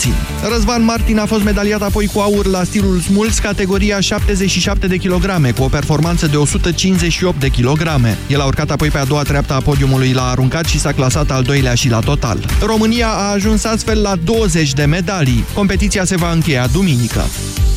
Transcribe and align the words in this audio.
puțin. 0.00 0.50
Răzvan 0.52 0.84
Martin 0.84 1.18
a 1.18 1.26
fost 1.26 1.44
medaliat 1.44 1.82
apoi 1.82 2.06
cu 2.06 2.18
aur 2.18 2.46
la 2.46 2.64
stilul 2.64 3.00
smuls, 3.00 3.38
categoria 3.38 4.00
77 4.00 4.86
de 4.86 4.96
kilograme, 4.96 5.50
cu 5.50 5.62
o 5.62 5.68
performanță 5.68 6.26
de 6.26 6.36
158 6.36 7.40
de 7.40 7.48
kilograme. 7.48 8.18
El 8.26 8.40
a 8.40 8.44
urcat 8.44 8.70
apoi 8.70 8.88
pe 8.88 8.98
a 8.98 9.04
doua 9.04 9.22
treaptă 9.22 9.52
a 9.52 9.60
podiumului 9.60 10.12
la 10.12 10.28
aruncat 10.28 10.64
și 10.64 10.78
s-a 10.78 10.92
clasat 10.92 11.30
al 11.30 11.42
doilea 11.42 11.74
și 11.74 11.88
la 11.88 11.98
total. 11.98 12.38
România 12.60 13.08
a 13.08 13.32
ajuns 13.32 13.64
astfel 13.64 14.00
la 14.00 14.16
20 14.24 14.72
de 14.72 14.84
medalii. 14.84 15.44
Competiția 15.54 16.04
se 16.04 16.16
va 16.16 16.32
încheia 16.32 16.66
duminică. 16.72 17.24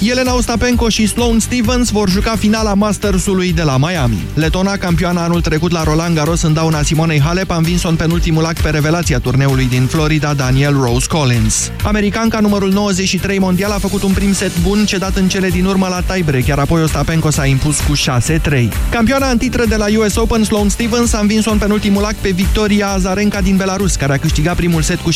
Elena 0.10 0.36
Ostapenko 0.36 0.90
și 0.90 1.08
Sloane 1.08 1.40
Stevens 1.40 1.90
vor 1.90 2.10
juca 2.10 2.36
finala 2.36 2.74
Mastersului 2.74 3.54
de 3.54 3.62
la 3.62 3.78
Miami. 3.78 4.24
Letona, 4.34 4.78
campioana 4.78 5.24
anul 5.24 5.42
trecut 5.42 5.72
la 5.72 5.84
Roland 5.84 6.16
Garros 6.16 6.42
în 6.42 6.54
dauna 6.54 6.82
Simonei 6.82 7.22
Halep, 7.22 7.52
a 7.52 7.56
învins-o 7.56 7.88
în 7.90 7.96
penultimul 7.96 8.46
act 8.46 8.62
pe 8.62 8.70
revelația 8.70 9.20
turneului 9.20 9.66
din 9.66 9.86
Florida, 9.86 10.34
Daniel 10.34 10.74
Rose 10.82 11.08
Collins. 11.08 11.72
Americanca 12.16 12.48
numărul 12.48 12.72
93 12.72 13.40
mondial 13.40 13.72
a 13.72 13.78
făcut 13.78 14.04
un 14.04 14.12
prim 14.12 14.34
set 14.34 14.60
bun, 14.62 14.86
cedat 14.86 15.16
în 15.16 15.28
cele 15.28 15.50
din 15.50 15.66
urmă 15.66 15.88
la 15.88 16.14
tiebreak, 16.14 16.46
iar 16.46 16.60
apoi 16.60 16.82
Ostapenko 16.82 17.30
s-a 17.30 17.46
impus 17.46 17.80
cu 17.80 17.94
6-3. 17.96 18.68
Campioana 18.90 19.30
în 19.30 19.38
titră 19.38 19.66
de 19.66 19.76
la 19.76 19.86
US 19.98 20.16
Open, 20.16 20.44
Sloane 20.44 20.70
Stevens 20.70 21.14
a 21.14 21.20
învins-o 21.20 21.52
în 21.52 21.58
penultimul 21.58 22.04
act 22.04 22.16
pe 22.16 22.30
Victoria 22.30 22.88
Azarenka 22.88 23.42
din 23.42 23.56
Belarus, 23.56 23.96
care 23.96 24.14
a 24.14 24.18
câștigat 24.18 24.56
primul 24.56 24.82
set 24.82 25.00
cu 25.00 25.10
6-3. 25.12 25.16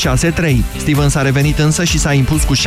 Stevens 0.77 1.15
a 1.15 1.21
revenit 1.21 1.59
însă 1.59 1.83
și 1.83 1.99
s-a 1.99 2.13
impus 2.13 2.43
cu 2.43 2.55
6-2, 2.55 2.59
6-1. 2.59 2.61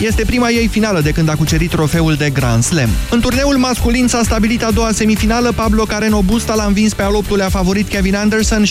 Este 0.00 0.22
prima 0.26 0.50
ei 0.50 0.66
finală 0.66 1.00
de 1.00 1.10
când 1.10 1.28
a 1.28 1.34
cucerit 1.34 1.70
trofeul 1.70 2.14
de 2.14 2.30
Grand 2.30 2.62
Slam. 2.62 2.88
În 3.10 3.20
turneul 3.20 3.56
masculin 3.56 4.06
s-a 4.06 4.20
stabilit 4.22 4.62
a 4.62 4.70
doua 4.70 4.92
semifinală, 4.92 5.52
Pablo 5.52 5.82
Carreno 5.82 6.22
Busta 6.22 6.54
l-a 6.54 6.64
învins 6.64 6.94
pe 6.94 7.02
al 7.02 7.14
optulea 7.14 7.48
favorit 7.48 7.88
Kevin 7.88 8.14
Anderson 8.14 8.64
6-4, 8.64 8.66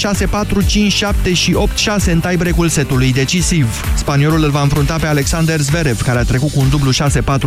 5-7 1.30 1.34
și 1.34 1.56
8-6 1.56 2.12
în 2.12 2.20
tiebreak-ul 2.20 2.70
setului 2.70 3.14
decisiv. 3.14 3.66
Spaniolul 4.08 4.44
îl 4.44 4.50
va 4.50 4.62
înfrunta 4.62 4.96
pe 4.96 5.06
Alexander 5.06 5.60
Zverev, 5.60 6.02
care 6.02 6.20
a 6.20 6.24
trecut 6.24 6.52
cu 6.52 6.60
un 6.60 6.70
dublu 6.70 6.92
6-4 6.92 6.96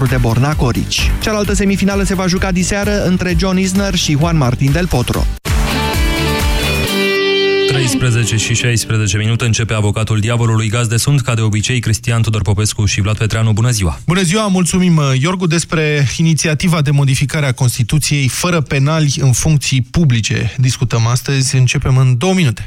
de 0.08 0.16
Borna 0.16 0.54
Corici. 0.54 1.10
Cealaltă 1.22 1.54
semifinală 1.54 2.02
se 2.02 2.14
va 2.14 2.26
juca 2.26 2.52
diseară 2.52 3.04
între 3.04 3.34
John 3.38 3.58
Isner 3.58 3.94
și 3.94 4.16
Juan 4.18 4.36
Martin 4.36 4.72
del 4.72 4.86
Potro. 4.86 5.26
13 7.68 8.36
și 8.36 8.54
16 8.54 9.16
minute 9.16 9.44
începe 9.44 9.74
avocatul 9.74 10.20
diavolului. 10.20 10.68
Gazde 10.68 10.96
sunt, 10.96 11.20
ca 11.20 11.34
de 11.34 11.40
obicei, 11.40 11.80
Cristian 11.80 12.22
Tudor 12.22 12.42
Popescu 12.42 12.84
și 12.84 13.00
Vlad 13.00 13.16
Petreanu. 13.18 13.52
Bună 13.52 13.70
ziua! 13.70 14.00
Bună 14.06 14.22
ziua, 14.22 14.46
mulțumim, 14.46 15.00
Iorgu, 15.20 15.46
despre 15.46 16.08
inițiativa 16.16 16.82
de 16.82 16.90
modificare 16.90 17.46
a 17.46 17.52
Constituției 17.52 18.28
fără 18.28 18.60
penali 18.60 19.14
în 19.20 19.32
funcții 19.32 19.86
publice. 19.90 20.54
Discutăm 20.58 21.06
astăzi, 21.06 21.56
începem 21.56 21.96
în 21.96 22.18
două 22.18 22.34
minute. 22.34 22.66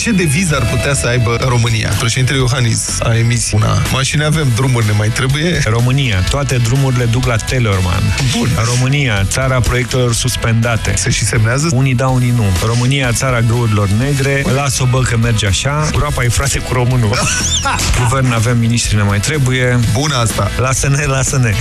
Ce 0.00 0.10
deviză 0.10 0.56
ar 0.60 0.66
putea 0.66 0.94
să 0.94 1.06
aibă 1.06 1.36
România? 1.40 1.90
Președintele 1.98 2.38
Iohannis 2.38 3.00
a 3.00 3.16
emis 3.16 3.50
una. 3.52 3.82
Mașini 3.92 4.24
avem, 4.24 4.52
drumuri 4.54 4.86
ne 4.86 4.92
mai 4.92 5.08
trebuie? 5.08 5.60
România. 5.64 6.20
Toate 6.30 6.56
drumurile 6.56 7.04
duc 7.04 7.24
la 7.24 7.36
Tellerman. 7.36 8.02
Bun. 8.36 8.48
România. 8.64 9.24
Țara 9.24 9.60
proiectelor 9.60 10.14
suspendate. 10.14 10.92
Se 10.96 11.10
și 11.10 11.24
semnează? 11.24 11.68
Unii 11.72 11.94
da, 11.94 12.08
unii 12.08 12.32
nu. 12.36 12.44
România. 12.66 13.12
Țara 13.12 13.40
găurilor 13.40 13.88
negre. 13.88 14.44
Las-o 14.54 14.84
bă 14.84 15.00
că 15.00 15.16
merge 15.16 15.46
așa. 15.46 15.88
Groapa 15.92 16.24
e 16.24 16.28
frate 16.28 16.58
cu 16.58 16.72
românul. 16.72 17.18
Guvern 18.02 18.32
avem, 18.32 18.58
ministri 18.58 18.96
ne 18.96 19.02
mai 19.02 19.20
trebuie. 19.20 19.78
Bună 19.92 20.16
asta. 20.16 20.50
Lasă-ne, 20.58 21.04
lasă-ne. 21.04 21.54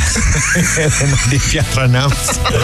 Din 1.30 1.42
Piatra 1.50 1.86
Neamț. 1.86 2.16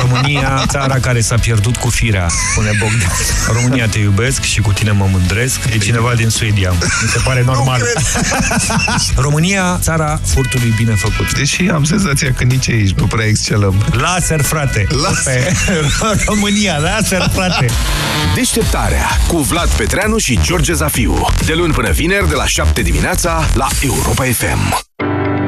România. 0.02 0.64
Țara 0.68 1.00
care 1.00 1.22
s-a 1.22 1.36
pierdut 1.36 1.76
cu 1.78 1.90
firea. 1.90 2.28
Spune 2.52 2.72
Bogdan. 2.80 3.12
România 3.48 3.88
te 3.88 4.00
iubesc 4.00 4.42
și 4.42 4.62
cu 4.62 4.72
tine 4.72 4.92
mă 4.92 5.08
mândresc. 5.12 5.65
E 5.74 5.78
cineva 5.78 6.14
din 6.14 6.30
Suedia. 6.30 6.72
Mi 7.02 7.10
se 7.10 7.20
pare 7.24 7.44
normal. 7.46 7.82
România, 9.26 9.80
țara 9.82 10.20
furtului 10.26 10.74
bine 10.78 10.94
făcut. 10.96 11.34
Deși 11.38 11.70
am 11.74 11.84
senzația 11.84 12.34
că 12.34 12.44
nici 12.44 12.70
aici 12.70 12.92
nu 12.92 13.06
prea 13.06 13.26
excelăm. 13.26 13.86
Laser, 13.92 14.42
frate! 14.42 14.88
Laser. 14.90 15.52
România, 16.30 16.78
laser, 16.78 17.30
frate! 17.34 17.66
Deșteptarea 18.36 19.08
cu 19.28 19.38
Vlad 19.38 19.70
Petreanu 19.70 20.18
și 20.18 20.40
George 20.44 20.74
Zafiu. 20.74 21.26
De 21.46 21.54
luni 21.54 21.74
până 21.74 21.92
vineri, 21.92 22.30
de 22.30 22.36
la 22.36 22.46
7 22.46 22.82
dimineața, 22.82 23.50
la 23.54 23.68
Europa 23.82 24.24
FM. 24.24 24.95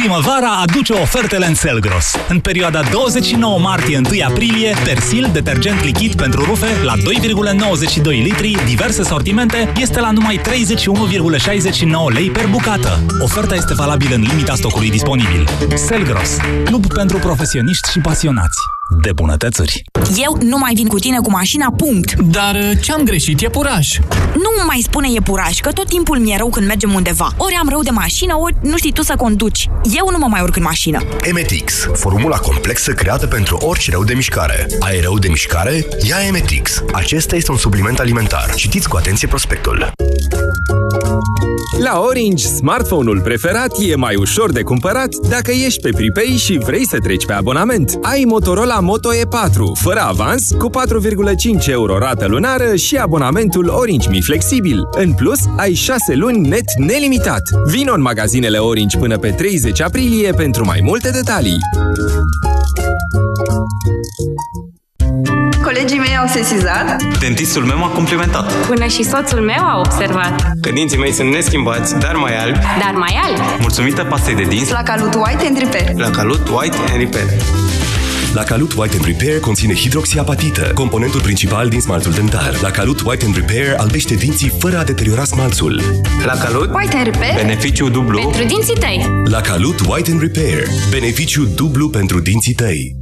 Primăvara 0.00 0.50
aduce 0.50 0.92
ofertele 0.92 1.46
în 1.46 1.54
Selgros. 1.54 2.16
În 2.28 2.38
perioada 2.38 2.82
29 2.90 3.58
martie-1 3.58 4.24
aprilie, 4.28 4.74
Persil, 4.84 5.30
detergent 5.32 5.84
lichid 5.84 6.14
pentru 6.14 6.44
rufe, 6.44 6.66
la 6.84 6.94
2,92 6.96 8.02
litri, 8.02 8.56
diverse 8.64 9.02
sortimente, 9.02 9.72
este 9.76 10.00
la 10.00 10.10
numai 10.10 10.40
31,69 10.40 12.12
lei 12.12 12.30
per 12.30 12.46
bucată. 12.46 13.00
Oferta 13.18 13.54
este 13.54 13.74
valabilă 13.74 14.14
în 14.14 14.22
limita 14.22 14.54
stocului 14.54 14.90
disponibil. 14.90 15.48
Selgros, 15.74 16.36
club 16.64 16.86
pentru 16.86 17.18
profesioniști 17.18 17.90
și 17.90 18.00
pasionați 18.00 18.58
de 19.02 19.12
bunătățuri. 19.12 19.84
Eu 20.16 20.38
nu 20.42 20.58
mai 20.58 20.74
vin 20.74 20.86
cu 20.86 20.98
tine 20.98 21.18
cu 21.18 21.30
mașina, 21.30 21.72
punct. 21.76 22.14
Dar 22.14 22.54
uh, 22.54 22.78
ce-am 22.82 23.02
greșit? 23.02 23.40
E 23.40 23.48
puraj. 23.48 23.98
Nu 24.34 24.64
mai 24.66 24.80
spune 24.82 25.08
e 25.14 25.20
puraj, 25.20 25.58
că 25.60 25.72
tot 25.72 25.88
timpul 25.88 26.18
mi-e 26.18 26.36
rău 26.36 26.48
când 26.48 26.66
mergem 26.66 26.94
undeva. 26.94 27.28
Ori 27.36 27.58
am 27.60 27.68
rău 27.68 27.82
de 27.82 27.90
mașină, 27.90 28.36
ori 28.36 28.54
nu 28.62 28.76
știi 28.76 28.92
tu 28.92 29.02
să 29.02 29.14
conduci. 29.16 29.70
Eu 29.96 30.08
nu 30.10 30.18
mă 30.18 30.26
mai 30.30 30.40
urc 30.42 30.56
în 30.56 30.62
mașină. 30.62 31.02
Emetix, 31.22 31.88
formula 31.92 32.36
complexă 32.36 32.92
creată 32.92 33.26
pentru 33.26 33.56
orice 33.56 33.90
rău 33.90 34.04
de 34.04 34.14
mișcare. 34.14 34.66
Ai 34.80 35.00
rău 35.00 35.18
de 35.18 35.28
mișcare? 35.28 35.86
Ia 36.08 36.16
Emetix. 36.28 36.82
Acesta 36.92 37.36
este 37.36 37.50
un 37.50 37.56
supliment 37.56 37.98
alimentar. 37.98 38.54
Citiți 38.54 38.88
cu 38.88 38.96
atenție 38.96 39.28
prospectul. 39.28 39.92
La 41.78 42.00
Orange, 42.00 42.46
smartphone-ul 42.46 43.20
preferat 43.20 43.76
e 43.78 43.94
mai 43.94 44.14
ușor 44.14 44.52
de 44.52 44.62
cumpărat 44.62 45.14
dacă 45.14 45.50
ești 45.50 45.80
pe 45.80 45.90
pripei 45.90 46.36
și 46.36 46.58
vrei 46.58 46.86
să 46.86 46.98
treci 46.98 47.26
pe 47.26 47.32
abonament. 47.32 47.98
Ai 48.02 48.24
Motorola 48.26 48.79
Moto 48.80 49.10
E4, 49.14 49.80
fără 49.80 50.00
avans, 50.00 50.50
cu 50.58 50.70
4,5 50.70 51.66
euro 51.66 51.98
rată 51.98 52.26
lunară 52.26 52.76
și 52.76 52.96
abonamentul 52.96 53.68
Orange 53.68 54.08
Mi 54.08 54.20
Flexibil. 54.20 54.88
În 54.90 55.12
plus, 55.12 55.38
ai 55.56 55.74
6 55.74 56.14
luni 56.14 56.48
net 56.48 56.64
nelimitat. 56.78 57.42
Vino 57.66 57.92
în 57.92 58.00
magazinele 58.00 58.58
Orange 58.58 58.98
până 58.98 59.18
pe 59.18 59.30
30 59.30 59.80
aprilie 59.80 60.32
pentru 60.32 60.64
mai 60.64 60.80
multe 60.82 61.10
detalii. 61.10 61.56
Colegii 65.62 65.98
mei 65.98 66.16
au 66.16 66.26
sesizat. 66.26 67.02
Dentistul 67.18 67.64
meu 67.64 67.78
m-a 67.78 67.88
complimentat. 67.88 68.52
Până 68.52 68.86
și 68.86 69.02
soțul 69.04 69.40
meu 69.40 69.64
a 69.64 69.78
observat. 69.78 70.52
Că 70.60 70.70
dinții 70.70 70.98
mei 70.98 71.12
sunt 71.12 71.30
neschimbați, 71.32 71.98
dar 71.98 72.14
mai 72.14 72.36
albi. 72.42 72.58
Dar 72.58 72.94
mai 72.94 73.20
albi. 73.24 73.40
Mulțumită 73.60 74.04
pastei 74.04 74.34
de 74.34 74.42
dinți. 74.42 74.72
La 74.72 74.82
Calut 74.82 75.14
White 75.14 75.46
and 75.46 75.58
Repair 75.58 75.96
La 75.96 76.10
Calut 76.10 76.48
White 76.48 76.76
and 76.76 76.98
Repair 76.98 77.28
La 78.34 78.42
Calut 78.42 78.72
White 78.72 78.96
and 78.96 79.04
Repair 79.04 79.40
conține 79.40 79.74
hidroxiapatită, 79.74 80.70
componentul 80.74 81.20
principal 81.20 81.68
din 81.68 81.80
smaltul 81.80 82.12
dentar. 82.12 82.58
La 82.62 82.70
Calut 82.70 83.00
White 83.00 83.24
and 83.24 83.34
Repair 83.34 83.74
albește 83.76 84.14
dinții 84.14 84.52
fără 84.58 84.78
a 84.78 84.84
deteriora 84.84 85.24
smalțul. 85.24 85.82
La 86.24 86.32
Calut 86.32 86.74
White 86.74 86.96
and 86.96 87.04
Repair 87.04 87.34
Beneficiu 87.34 87.88
dublu 87.88 88.18
Pentru 88.18 88.44
dinții 88.44 88.74
tăi 88.74 89.06
La 89.24 89.40
Calut 89.40 89.80
White 89.88 90.10
and 90.10 90.20
Repair 90.20 90.66
Beneficiu 90.90 91.44
dublu 91.44 91.88
pentru 91.88 92.20
dinții 92.20 92.54
tăi. 92.54 92.99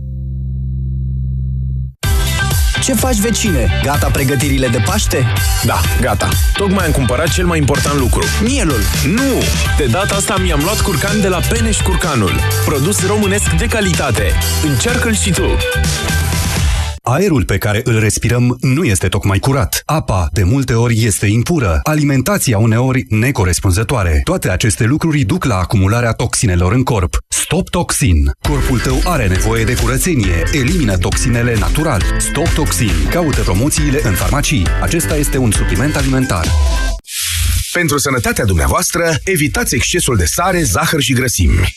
Ce 2.89 2.95
faci, 2.95 3.17
vecine? 3.17 3.81
Gata 3.83 4.09
pregătirile 4.13 4.69
de 4.69 4.79
Paște? 4.85 5.33
Da, 5.65 5.81
gata. 6.01 6.29
Tocmai 6.53 6.85
am 6.85 6.93
cumpărat 6.93 7.29
cel 7.29 7.47
mai 7.47 7.59
important 7.59 7.99
lucru. 7.99 8.25
Mielul. 8.43 8.81
Nu! 9.07 9.43
De 9.77 9.85
data 9.85 10.15
asta 10.15 10.37
mi-am 10.37 10.61
luat 10.63 10.81
curcan 10.81 11.21
de 11.21 11.29
la 11.29 11.41
Peneș 11.49 11.81
Curcanul. 11.81 12.33
Produs 12.65 13.07
românesc 13.07 13.51
de 13.51 13.67
calitate. 13.67 14.33
Încearcă-l 14.63 15.15
și 15.15 15.31
tu! 15.31 15.57
Aerul 17.11 17.45
pe 17.45 17.59
care 17.59 17.81
îl 17.85 17.99
respirăm 17.99 18.57
nu 18.61 18.85
este 18.85 19.09
tocmai 19.09 19.39
curat. 19.39 19.83
Apa, 19.85 20.29
de 20.33 20.43
multe 20.43 20.75
ori, 20.75 21.05
este 21.05 21.27
impură. 21.27 21.81
Alimentația 21.83 22.59
uneori 22.59 23.07
necorespunzătoare. 23.09 24.21
Toate 24.25 24.51
aceste 24.51 24.85
lucruri 24.85 25.23
duc 25.23 25.45
la 25.45 25.57
acumularea 25.57 26.13
toxinelor 26.13 26.73
în 26.73 26.83
corp. 26.83 27.17
Stop 27.29 27.69
Toxin. 27.69 28.31
Corpul 28.49 28.79
tău 28.79 29.01
are 29.05 29.27
nevoie 29.27 29.65
de 29.65 29.75
curățenie. 29.75 30.43
Elimină 30.53 30.97
toxinele 30.97 31.59
natural. 31.59 32.03
Stop 32.19 32.49
Toxin. 32.49 33.09
Caută 33.11 33.41
promoțiile 33.41 34.01
în 34.03 34.13
farmacii. 34.13 34.67
Acesta 34.83 35.17
este 35.17 35.39
un 35.39 35.51
supliment 35.51 35.97
alimentar. 35.97 36.47
Pentru 37.73 37.99
sănătatea 37.99 38.45
dumneavoastră, 38.45 39.15
evitați 39.25 39.75
excesul 39.75 40.17
de 40.17 40.25
sare, 40.25 40.63
zahăr 40.63 41.01
și 41.01 41.13
grăsimi. 41.13 41.77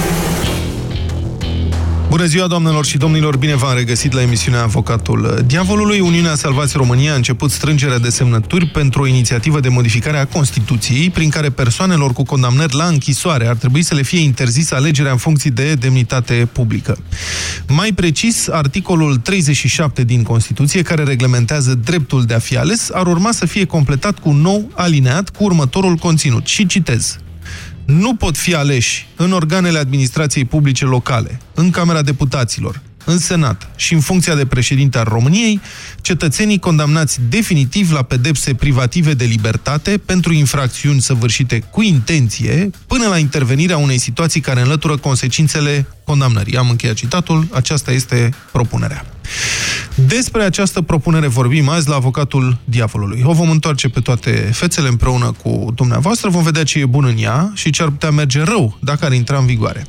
Bună 2.11 2.25
ziua, 2.25 2.47
doamnelor 2.47 2.85
și 2.85 2.97
domnilor! 2.97 3.37
Bine 3.37 3.55
v-am 3.55 3.75
regăsit 3.75 4.13
la 4.13 4.21
emisiunea 4.21 4.61
Avocatul 4.61 5.43
Diavolului. 5.45 5.99
Uniunea 5.99 6.35
Salvați 6.35 6.77
România 6.77 7.11
a 7.11 7.15
început 7.15 7.51
strângerea 7.51 7.99
de 7.99 8.09
semnături 8.09 8.65
pentru 8.65 9.01
o 9.01 9.07
inițiativă 9.07 9.59
de 9.59 9.69
modificare 9.69 10.17
a 10.17 10.25
Constituției, 10.25 11.09
prin 11.09 11.29
care 11.29 11.49
persoanelor 11.49 12.13
cu 12.13 12.23
condamnări 12.23 12.75
la 12.75 12.85
închisoare 12.85 13.47
ar 13.47 13.55
trebui 13.55 13.81
să 13.81 13.95
le 13.95 14.01
fie 14.01 14.19
interzis 14.19 14.71
alegerea 14.71 15.11
în 15.11 15.17
funcție 15.17 15.49
de 15.49 15.73
demnitate 15.73 16.49
publică. 16.51 16.97
Mai 17.67 17.91
precis, 17.91 18.47
articolul 18.47 19.17
37 19.17 20.03
din 20.03 20.23
Constituție, 20.23 20.81
care 20.81 21.03
reglementează 21.03 21.73
dreptul 21.73 22.23
de 22.23 22.33
a 22.33 22.39
fi 22.39 22.57
ales, 22.57 22.89
ar 22.93 23.07
urma 23.07 23.31
să 23.31 23.45
fie 23.45 23.65
completat 23.65 24.19
cu 24.19 24.29
un 24.29 24.37
nou 24.37 24.69
alineat 24.73 25.29
cu 25.29 25.43
următorul 25.43 25.95
conținut. 25.95 26.45
Și 26.45 26.65
citez 26.65 27.17
nu 27.85 28.15
pot 28.15 28.37
fi 28.37 28.55
aleși 28.55 29.07
în 29.15 29.31
organele 29.31 29.77
administrației 29.77 30.45
publice 30.45 30.85
locale, 30.85 31.39
în 31.53 31.69
Camera 31.69 32.01
Deputaților, 32.01 32.81
în 33.05 33.17
Senat 33.17 33.69
și 33.75 33.93
în 33.93 33.99
funcția 33.99 34.35
de 34.35 34.45
președinte 34.45 34.97
al 34.97 35.05
României, 35.09 35.61
cetățenii 36.01 36.59
condamnați 36.59 37.19
definitiv 37.29 37.91
la 37.91 38.01
pedepse 38.01 38.53
privative 38.53 39.13
de 39.13 39.25
libertate 39.25 39.97
pentru 40.05 40.33
infracțiuni 40.33 41.01
săvârșite 41.01 41.59
cu 41.59 41.81
intenție, 41.81 42.69
până 42.87 43.07
la 43.07 43.17
intervenirea 43.17 43.77
unei 43.77 43.97
situații 43.97 44.41
care 44.41 44.61
înlătură 44.61 44.97
consecințele 44.97 45.87
condamnării. 46.03 46.57
Am 46.57 46.69
încheiat 46.69 46.95
citatul, 46.95 47.47
aceasta 47.51 47.91
este 47.91 48.33
propunerea. 48.51 49.05
Despre 49.95 50.43
această 50.43 50.81
propunere 50.81 51.27
vorbim 51.27 51.69
azi 51.69 51.89
la 51.89 51.95
avocatul 51.95 52.57
diavolului. 52.63 53.21
O 53.23 53.33
vom 53.33 53.49
întoarce 53.49 53.89
pe 53.89 53.99
toate 53.99 54.31
fețele 54.53 54.87
împreună 54.87 55.31
cu 55.43 55.71
dumneavoastră, 55.75 56.29
vom 56.29 56.43
vedea 56.43 56.63
ce 56.63 56.79
e 56.79 56.85
bun 56.85 57.05
în 57.05 57.15
ea 57.17 57.51
și 57.55 57.69
ce 57.69 57.83
ar 57.83 57.89
putea 57.89 58.11
merge 58.11 58.43
rău 58.43 58.77
dacă 58.81 59.05
ar 59.05 59.13
intra 59.13 59.37
în 59.37 59.45
vigoare. 59.45 59.85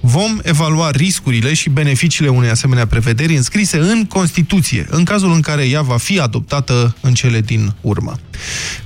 Vom 0.00 0.38
evalua 0.42 0.90
riscurile 0.90 1.54
și 1.54 1.70
beneficiile 1.70 2.28
unei 2.30 2.50
asemenea 2.50 2.86
prevederi 2.86 3.36
înscrise 3.36 3.78
în 3.78 4.04
Constituție, 4.04 4.86
în 4.90 5.04
cazul 5.04 5.32
în 5.32 5.40
care 5.40 5.68
ea 5.68 5.82
va 5.82 5.96
fi 5.96 6.20
adoptată 6.20 6.96
în 7.00 7.14
cele 7.14 7.40
din 7.40 7.74
urmă. 7.80 8.14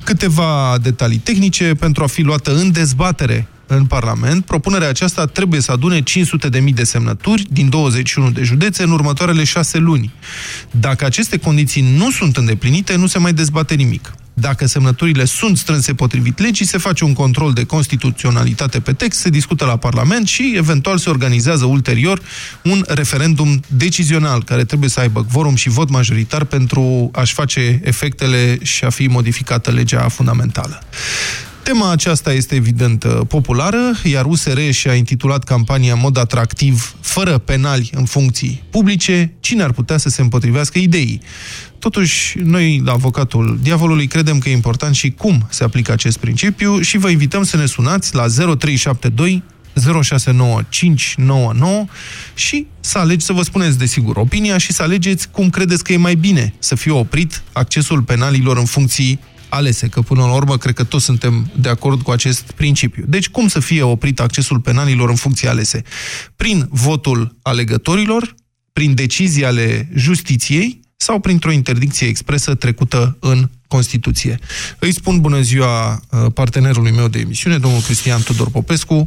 Câteva 0.04 0.78
detalii 0.82 1.18
tehnice 1.18 1.74
pentru 1.74 2.02
a 2.02 2.06
fi 2.06 2.22
luată 2.22 2.54
în 2.54 2.72
dezbatere 2.72 3.48
în 3.74 3.84
Parlament, 3.84 4.44
propunerea 4.44 4.88
aceasta 4.88 5.26
trebuie 5.26 5.60
să 5.60 5.72
adune 5.72 6.02
500.000 6.02 6.74
de 6.74 6.84
semnături 6.84 7.46
din 7.50 7.68
21 7.68 8.30
de 8.30 8.42
județe 8.42 8.82
în 8.82 8.90
următoarele 8.90 9.44
șase 9.44 9.78
luni. 9.78 10.12
Dacă 10.70 11.04
aceste 11.04 11.36
condiții 11.36 11.94
nu 11.96 12.10
sunt 12.10 12.36
îndeplinite, 12.36 12.96
nu 12.96 13.06
se 13.06 13.18
mai 13.18 13.32
dezbate 13.32 13.74
nimic. 13.74 14.14
Dacă 14.34 14.66
semnăturile 14.66 15.24
sunt 15.24 15.56
strânse 15.58 15.94
potrivit 15.94 16.38
legii, 16.38 16.66
se 16.66 16.78
face 16.78 17.04
un 17.04 17.12
control 17.12 17.52
de 17.52 17.64
constituționalitate 17.64 18.80
pe 18.80 18.92
text, 18.92 19.20
se 19.20 19.28
discută 19.28 19.64
la 19.64 19.76
Parlament 19.76 20.28
și 20.28 20.54
eventual 20.56 20.98
se 20.98 21.10
organizează 21.10 21.64
ulterior 21.64 22.20
un 22.62 22.84
referendum 22.88 23.60
decizional 23.66 24.44
care 24.44 24.64
trebuie 24.64 24.88
să 24.88 25.00
aibă 25.00 25.26
quorum 25.32 25.54
și 25.54 25.68
vot 25.68 25.90
majoritar 25.90 26.44
pentru 26.44 27.10
a-și 27.12 27.34
face 27.34 27.80
efectele 27.84 28.58
și 28.62 28.84
a 28.84 28.90
fi 28.90 29.06
modificată 29.06 29.70
legea 29.70 30.08
fundamentală. 30.08 30.82
Tema 31.62 31.90
aceasta 31.90 32.32
este 32.32 32.54
evident 32.54 33.04
uh, 33.04 33.20
populară, 33.28 33.92
iar 34.04 34.24
USR 34.24 34.70
și-a 34.70 34.94
intitulat 34.94 35.44
campania 35.44 35.92
în 35.92 35.98
mod 36.02 36.16
atractiv, 36.16 36.94
fără 37.00 37.38
penali 37.38 37.90
în 37.94 38.04
funcții 38.04 38.62
publice, 38.70 39.32
cine 39.40 39.62
ar 39.62 39.72
putea 39.72 39.96
să 39.96 40.08
se 40.08 40.22
împotrivească 40.22 40.78
ideii. 40.78 41.20
Totuși, 41.78 42.38
noi, 42.38 42.82
la 42.84 42.92
avocatul 42.92 43.58
diavolului, 43.62 44.06
credem 44.06 44.38
că 44.38 44.48
e 44.48 44.52
important 44.52 44.94
și 44.94 45.10
cum 45.10 45.46
se 45.50 45.64
aplică 45.64 45.92
acest 45.92 46.18
principiu 46.18 46.80
și 46.80 46.98
vă 46.98 47.08
invităm 47.08 47.42
să 47.42 47.56
ne 47.56 47.66
sunați 47.66 48.14
la 48.14 48.26
0372 48.28 49.42
069599 50.02 51.84
și 52.34 52.66
să 52.80 52.98
alegi, 52.98 53.24
să 53.24 53.32
vă 53.32 53.42
spuneți 53.42 53.78
desigur 53.78 54.16
opinia 54.16 54.58
și 54.58 54.72
să 54.72 54.82
alegeți 54.82 55.30
cum 55.30 55.50
credeți 55.50 55.84
că 55.84 55.92
e 55.92 55.96
mai 55.96 56.14
bine 56.14 56.54
să 56.58 56.74
fie 56.74 56.92
oprit 56.92 57.42
accesul 57.52 58.02
penalilor 58.02 58.56
în 58.56 58.64
funcții 58.64 59.20
alese, 59.50 59.88
că 59.88 60.00
până 60.00 60.20
la 60.20 60.34
urmă 60.34 60.56
cred 60.58 60.74
că 60.74 60.84
toți 60.84 61.04
suntem 61.04 61.50
de 61.56 61.68
acord 61.68 62.02
cu 62.02 62.10
acest 62.10 62.42
principiu. 62.42 63.04
Deci 63.06 63.28
cum 63.28 63.48
să 63.48 63.60
fie 63.60 63.82
oprit 63.82 64.20
accesul 64.20 64.60
penalilor 64.60 65.08
în 65.08 65.14
funcții 65.14 65.48
alese? 65.48 65.82
Prin 66.36 66.66
votul 66.70 67.36
alegătorilor, 67.42 68.34
prin 68.72 68.94
decizii 68.94 69.44
ale 69.44 69.88
justiției 69.94 70.80
sau 70.96 71.20
printr-o 71.20 71.50
interdicție 71.50 72.06
expresă 72.06 72.54
trecută 72.54 73.16
în 73.20 73.50
Constituție. 73.68 74.38
Îi 74.78 74.92
spun 74.92 75.20
bună 75.20 75.40
ziua 75.40 75.92
uh, 76.10 76.26
partenerului 76.34 76.90
meu 76.90 77.08
de 77.08 77.18
emisiune, 77.18 77.58
domnul 77.58 77.80
Cristian 77.80 78.22
Tudor 78.22 78.50
Popescu. 78.50 79.06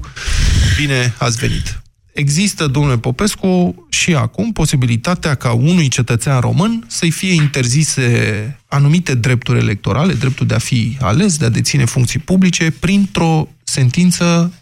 Bine 0.78 1.14
ați 1.18 1.38
venit! 1.38 1.83
Există, 2.14 2.68
domnule 2.68 2.98
Popescu, 2.98 3.76
și 3.90 4.16
acum 4.16 4.52
posibilitatea 4.52 5.36
ca 5.36 5.52
unui 5.52 5.88
cetățean 5.88 6.40
român 6.40 6.86
să-i 6.88 7.12
fie 7.12 7.34
interzise 7.34 8.60
anumite 8.68 9.16
drepturi 9.16 9.60
electorale, 9.60 10.14
dreptul 10.14 10.48
de 10.48 10.54
a 10.54 10.58
fi 10.58 10.98
ales, 11.02 11.38
de 11.38 11.46
a 11.46 11.50
deține 11.50 11.86
funcții 11.86 12.20
publice, 12.20 12.72
printr-o 12.72 13.48
sentință 13.64 14.54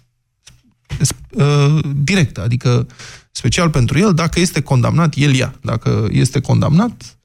uh, 1.30 1.80
directă, 1.96 2.42
adică 2.42 2.88
special 3.32 3.70
pentru 3.70 4.00
el, 4.00 4.14
dacă 4.14 4.40
este 4.40 4.62
condamnat, 4.62 5.14
el 5.18 5.34
ia. 5.34 5.54
Dacă 5.62 6.08
este 6.12 6.40
condamnat, 6.40 7.18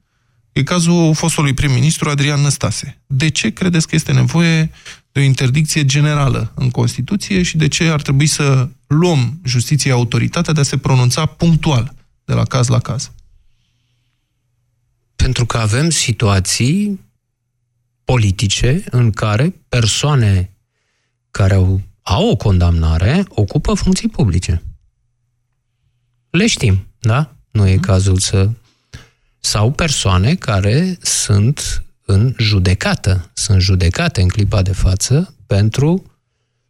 e 0.51 0.63
cazul 0.63 1.13
fostului 1.13 1.53
prim-ministru 1.53 2.09
Adrian 2.09 2.41
Năstase. 2.41 3.01
De 3.05 3.29
ce 3.29 3.49
credeți 3.49 3.87
că 3.87 3.95
este 3.95 4.11
nevoie 4.11 4.71
de 5.17 5.23
o 5.23 5.25
interdicție 5.25 5.85
generală 5.85 6.51
în 6.55 6.69
Constituție 6.69 7.41
și 7.41 7.57
de 7.57 7.67
ce 7.67 7.83
ar 7.89 8.01
trebui 8.01 8.25
să 8.25 8.69
luăm 8.87 9.39
justiției 9.43 9.93
autoritatea 9.93 10.53
de 10.53 10.59
a 10.59 10.63
se 10.63 10.77
pronunța 10.77 11.25
punctual, 11.25 11.93
de 12.25 12.33
la 12.33 12.43
caz 12.43 12.67
la 12.67 12.79
caz? 12.79 13.11
Pentru 15.15 15.45
că 15.45 15.57
avem 15.57 15.89
situații 15.89 16.99
politice 18.03 18.83
în 18.89 19.11
care 19.11 19.55
persoane 19.69 20.55
care 21.31 21.53
au, 21.53 21.81
au 22.01 22.29
o 22.29 22.35
condamnare 22.35 23.25
ocupă 23.29 23.73
funcții 23.73 24.09
publice. 24.09 24.63
Le 26.29 26.47
știm, 26.47 26.87
da? 26.99 27.35
Nu 27.51 27.67
e 27.67 27.77
cazul 27.77 28.17
să... 28.17 28.49
Sau 29.39 29.71
persoane 29.71 30.35
care 30.35 30.97
sunt 31.01 31.83
în 32.09 32.33
judecată, 32.37 33.31
sunt 33.33 33.61
judecate 33.61 34.21
în 34.21 34.27
clipa 34.27 34.61
de 34.61 34.71
față 34.71 35.35
pentru 35.45 36.03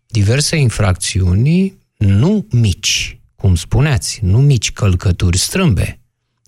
diverse 0.08 0.56
infracțiuni 0.56 1.78
nu 1.98 2.48
mici, 2.52 3.20
cum 3.36 3.56
spuneați, 3.56 4.20
nu 4.24 4.42
mici 4.42 4.72
călcături 4.72 5.38
strâmbe, 5.38 6.00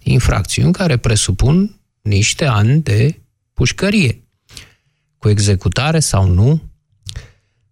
infracțiuni 0.04 0.74
care 0.74 0.98
presupun 0.98 1.80
niște 2.02 2.46
ani 2.46 2.82
de 2.82 3.22
pușcărie, 3.54 4.24
cu 5.18 5.30
executare 5.30 6.00
sau 6.00 6.28
nu. 6.28 6.62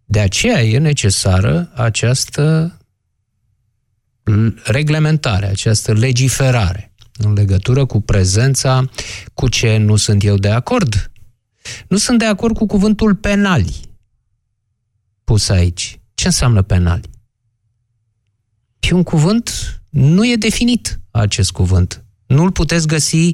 De 0.05 0.19
aceea 0.19 0.63
e 0.63 0.77
necesară 0.77 1.71
această 1.75 2.77
reglementare, 4.63 5.45
această 5.45 5.93
legiferare 5.93 6.86
în 7.17 7.33
legătură 7.33 7.85
cu 7.85 8.01
prezența, 8.01 8.89
cu 9.33 9.49
ce 9.49 9.77
nu 9.77 9.95
sunt 9.95 10.23
eu 10.23 10.37
de 10.37 10.49
acord. 10.49 11.11
Nu 11.87 11.97
sunt 11.97 12.19
de 12.19 12.25
acord 12.25 12.57
cu 12.57 12.65
cuvântul 12.65 13.15
penali 13.15 13.87
pus 15.23 15.49
aici. 15.49 15.99
Ce 16.13 16.25
înseamnă 16.25 16.61
penali? 16.61 17.09
E 18.79 18.91
un 18.91 19.03
cuvânt, 19.03 19.51
nu 19.89 20.27
e 20.27 20.35
definit 20.35 20.99
acest 21.11 21.51
cuvânt. 21.51 22.05
Nu-l 22.25 22.51
puteți 22.51 22.87
găsi 22.87 23.33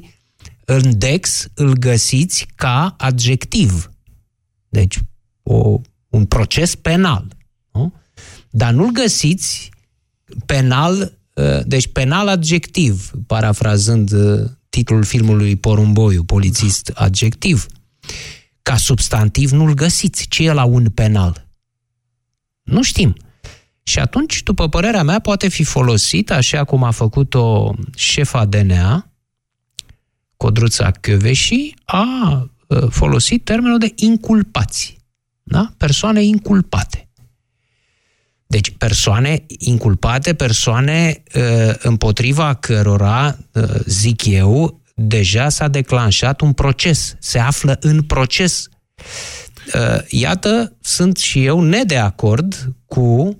în 0.64 0.98
DEX, 0.98 1.48
îl 1.54 1.72
găsiți 1.72 2.46
ca 2.54 2.94
adjectiv. 2.98 3.90
Deci, 4.68 4.98
o, 5.42 5.80
un 6.08 6.24
proces 6.24 6.74
penal. 6.74 7.36
Nu? 7.72 7.94
Dar 8.50 8.72
nu-l 8.72 8.90
găsiți 8.92 9.70
penal 10.46 11.00
uh, 11.00 11.08
deci 11.64 11.92
penal 11.92 12.28
adjectiv, 12.28 13.10
parafrazând 13.26 14.12
uh, 14.12 14.50
titlul 14.68 15.04
filmului 15.04 15.56
Porumboiu, 15.56 16.24
polițist 16.24 16.92
adjectiv. 16.94 17.66
Ca 18.62 18.76
substantiv 18.76 19.50
nu-l 19.50 19.74
găsiți. 19.74 20.28
Ce 20.28 20.44
e 20.44 20.52
la 20.52 20.64
un 20.64 20.88
penal? 20.88 21.48
Nu 22.62 22.82
știm. 22.82 23.16
Și 23.82 23.98
atunci, 23.98 24.42
după 24.42 24.68
părerea 24.68 25.02
mea, 25.02 25.18
poate 25.18 25.48
fi 25.48 25.64
folosit, 25.64 26.30
așa 26.30 26.64
cum 26.64 26.82
a 26.82 26.90
făcut-o 26.90 27.74
șefa 27.96 28.44
DNA, 28.44 29.10
Codruța 30.36 30.90
Căveși, 30.90 31.74
a 31.84 32.06
uh, 32.66 32.86
folosit 32.90 33.44
termenul 33.44 33.78
de 33.78 33.92
inculpați. 33.94 34.96
Da? 35.42 35.72
Persoane 35.76 36.22
inculpate. 36.22 37.03
Deci 38.46 38.70
persoane 38.78 39.44
inculpate, 39.58 40.34
persoane 40.34 41.22
uh, 41.34 41.74
împotriva 41.78 42.54
cărora, 42.54 43.38
uh, 43.52 43.62
zic 43.86 44.26
eu, 44.26 44.80
deja 44.94 45.48
s-a 45.48 45.68
declanșat 45.68 46.40
un 46.40 46.52
proces, 46.52 47.16
se 47.18 47.38
află 47.38 47.76
în 47.80 48.02
proces. 48.02 48.68
Uh, 49.74 49.98
iată, 50.08 50.76
sunt 50.80 51.16
și 51.16 51.44
eu 51.44 51.60
nedeacord 51.60 52.74
cu 52.86 53.38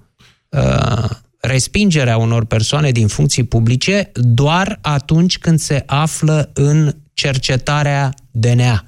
respingerea 1.40 2.16
unor 2.16 2.44
persoane 2.44 2.90
din 2.90 3.06
funcții 3.06 3.44
publice 3.44 4.10
doar 4.14 4.78
atunci 4.82 5.38
când 5.38 5.58
se 5.58 5.82
află 5.86 6.50
în 6.52 6.96
cercetarea 7.14 8.14
DNA. 8.30 8.84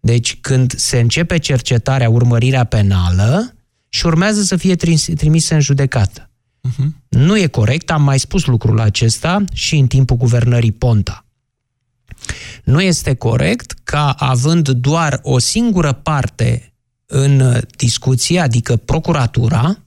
Deci 0.00 0.38
când 0.40 0.74
se 0.76 1.00
începe 1.00 1.38
cercetarea, 1.38 2.08
urmărirea 2.08 2.64
penală, 2.64 3.54
și 3.94 4.06
urmează 4.06 4.42
să 4.42 4.56
fie 4.56 4.74
trimise 5.16 5.54
în 5.54 5.60
judecată. 5.60 6.30
Uh-huh. 6.68 6.86
Nu 7.08 7.38
e 7.38 7.46
corect, 7.46 7.90
am 7.90 8.02
mai 8.02 8.18
spus 8.18 8.44
lucrul 8.44 8.80
acesta 8.80 9.44
și 9.52 9.76
în 9.76 9.86
timpul 9.86 10.16
guvernării 10.16 10.72
Ponta. 10.72 11.26
Nu 12.64 12.80
este 12.80 13.14
corect 13.14 13.74
ca 13.84 14.10
având 14.10 14.68
doar 14.68 15.20
o 15.22 15.38
singură 15.38 15.92
parte 15.92 16.72
în 17.06 17.60
discuție, 17.76 18.40
adică 18.40 18.76
procuratura, 18.76 19.78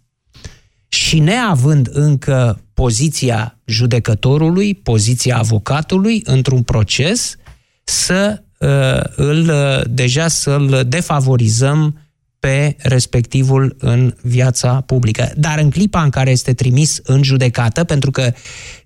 și 0.88 1.19
neavând 1.19 1.89
încă 1.91 2.62
poziția 2.74 3.59
judecătorului, 3.65 4.75
poziția 4.75 5.38
avocatului 5.38 6.21
într-un 6.24 6.63
proces, 6.63 7.35
să 7.83 8.41
uh, 8.59 9.01
îl, 9.15 9.50
uh, 9.50 9.81
deja 9.89 10.27
să-l 10.27 10.85
defavorizăm 10.88 12.04
pe 12.46 12.75
respectivul 12.80 13.75
în 13.80 14.16
viața 14.22 14.82
publică. 14.82 15.32
Dar 15.38 15.60
în 15.60 15.70
clipa 15.70 16.04
în 16.04 16.10
care 16.10 16.32
este 16.32 16.54
trimis 16.54 17.00
în 17.04 17.24
judecată, 17.24 17.84
pentru 17.84 18.12
că 18.12 18.34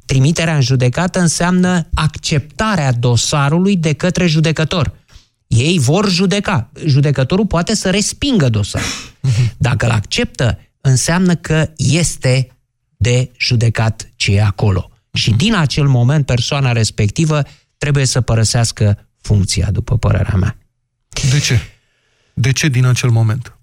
trimiterea 0.05 0.55
în 0.55 0.61
judecată 0.61 1.19
înseamnă 1.19 1.87
acceptarea 1.93 2.91
dosarului 2.91 3.75
de 3.75 3.93
către 3.93 4.27
judecător. 4.27 4.93
Ei 5.47 5.79
vor 5.79 6.09
judeca. 6.09 6.69
Judecătorul 6.85 7.45
poate 7.45 7.75
să 7.75 7.89
respingă 7.89 8.49
dosarul. 8.49 8.87
Dacă 9.57 9.85
îl 9.85 9.91
acceptă, 9.91 10.59
înseamnă 10.81 11.35
că 11.35 11.69
este 11.75 12.47
de 12.97 13.31
judecat 13.37 14.09
ce 14.15 14.31
e 14.31 14.43
acolo. 14.43 14.89
Și 15.13 15.31
din 15.31 15.55
acel 15.55 15.87
moment 15.87 16.25
persoana 16.25 16.71
respectivă 16.71 17.43
trebuie 17.77 18.05
să 18.05 18.21
părăsească 18.21 19.07
funcția, 19.21 19.71
după 19.71 19.97
părerea 19.97 20.35
mea. 20.35 20.57
De 21.31 21.39
ce? 21.39 21.59
De 22.39 22.51
ce 22.51 22.67
din 22.67 22.85
acel 22.85 23.09
moment? 23.09 23.53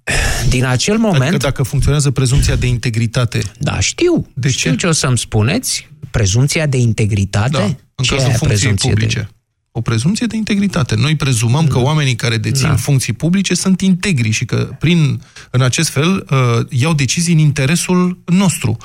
Din 0.48 0.64
acel 0.64 0.98
moment... 0.98 1.22
Adică 1.22 1.36
dacă 1.36 1.62
funcționează 1.62 2.10
prezumția 2.10 2.56
de 2.56 2.66
integritate. 2.66 3.42
Da, 3.58 3.80
știu. 3.80 4.30
De 4.34 4.50
știu 4.50 4.70
ce? 4.70 4.76
ce 4.76 4.86
o 4.86 4.92
să-mi 4.92 5.18
spuneți. 5.18 5.88
Prezumția 6.10 6.66
de 6.66 6.76
integritate? 6.76 7.50
Da, 7.50 7.64
în 7.94 8.04
ce 8.04 8.14
cazul 8.14 8.32
funcției 8.32 8.74
publice. 8.74 9.18
De... 9.18 9.28
O 9.70 9.80
prezumție 9.80 10.26
de 10.26 10.36
integritate. 10.36 10.94
Noi 10.94 11.16
prezumăm 11.16 11.64
da. 11.64 11.72
că 11.72 11.78
oamenii 11.78 12.14
care 12.14 12.36
dețin 12.36 12.68
da. 12.68 12.76
funcții 12.76 13.12
publice 13.12 13.54
sunt 13.54 13.80
integri 13.80 14.30
și 14.30 14.44
că 14.44 14.76
prin, 14.78 15.22
în 15.50 15.62
acest 15.62 15.88
fel 15.88 16.26
uh, 16.30 16.66
iau 16.70 16.94
decizii 16.94 17.32
în 17.32 17.38
interesul 17.38 18.22
nostru, 18.24 18.76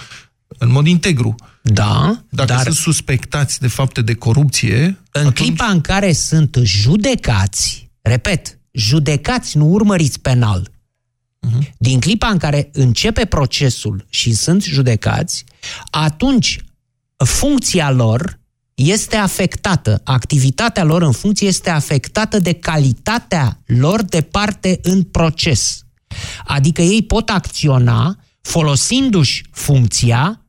în 0.47 0.71
mod 0.71 0.87
integru. 0.87 1.35
Da, 1.61 2.23
Dacă 2.29 2.53
dar... 2.53 2.61
sunt 2.61 2.75
suspectați 2.75 3.59
de 3.59 3.67
fapte 3.67 4.01
de 4.01 4.13
corupție... 4.13 4.97
În 5.11 5.25
atunci... 5.25 5.35
clipa 5.35 5.65
în 5.65 5.81
care 5.81 6.13
sunt 6.13 6.57
judecați, 6.63 7.89
repet, 8.01 8.59
judecați, 8.71 9.57
nu 9.57 9.65
urmăriți 9.65 10.19
penal. 10.19 10.69
Uh-huh. 11.47 11.71
Din 11.77 11.99
clipa 11.99 12.27
în 12.27 12.37
care 12.37 12.69
începe 12.73 13.25
procesul 13.25 14.05
și 14.09 14.33
sunt 14.33 14.63
judecați, 14.63 15.43
atunci 15.89 16.59
funcția 17.17 17.91
lor 17.91 18.39
este 18.73 19.15
afectată, 19.15 20.01
activitatea 20.03 20.83
lor 20.83 21.01
în 21.01 21.11
funcție 21.11 21.47
este 21.47 21.69
afectată 21.69 22.39
de 22.39 22.53
calitatea 22.53 23.59
lor 23.65 24.01
de 24.01 24.21
parte 24.21 24.79
în 24.81 25.03
proces. 25.03 25.85
Adică 26.45 26.81
ei 26.81 27.03
pot 27.03 27.29
acționa 27.29 28.19
folosindu-și 28.41 29.45
funcția 29.51 30.45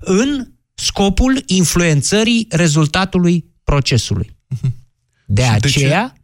în 0.00 0.52
scopul 0.74 1.42
influențării 1.46 2.46
rezultatului 2.50 3.44
procesului. 3.64 4.36
Uh-huh. 4.54 4.70
De 5.26 5.42
aceea, 5.42 6.14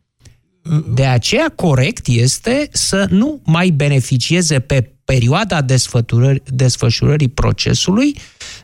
de 0.95 1.07
aceea, 1.07 1.53
corect 1.55 2.07
este 2.07 2.69
să 2.73 3.07
nu 3.11 3.41
mai 3.45 3.71
beneficieze 3.71 4.59
pe 4.59 4.93
perioada 5.05 5.63
desfășurării, 5.63 6.43
desfășurării 6.47 7.29
procesului 7.29 8.17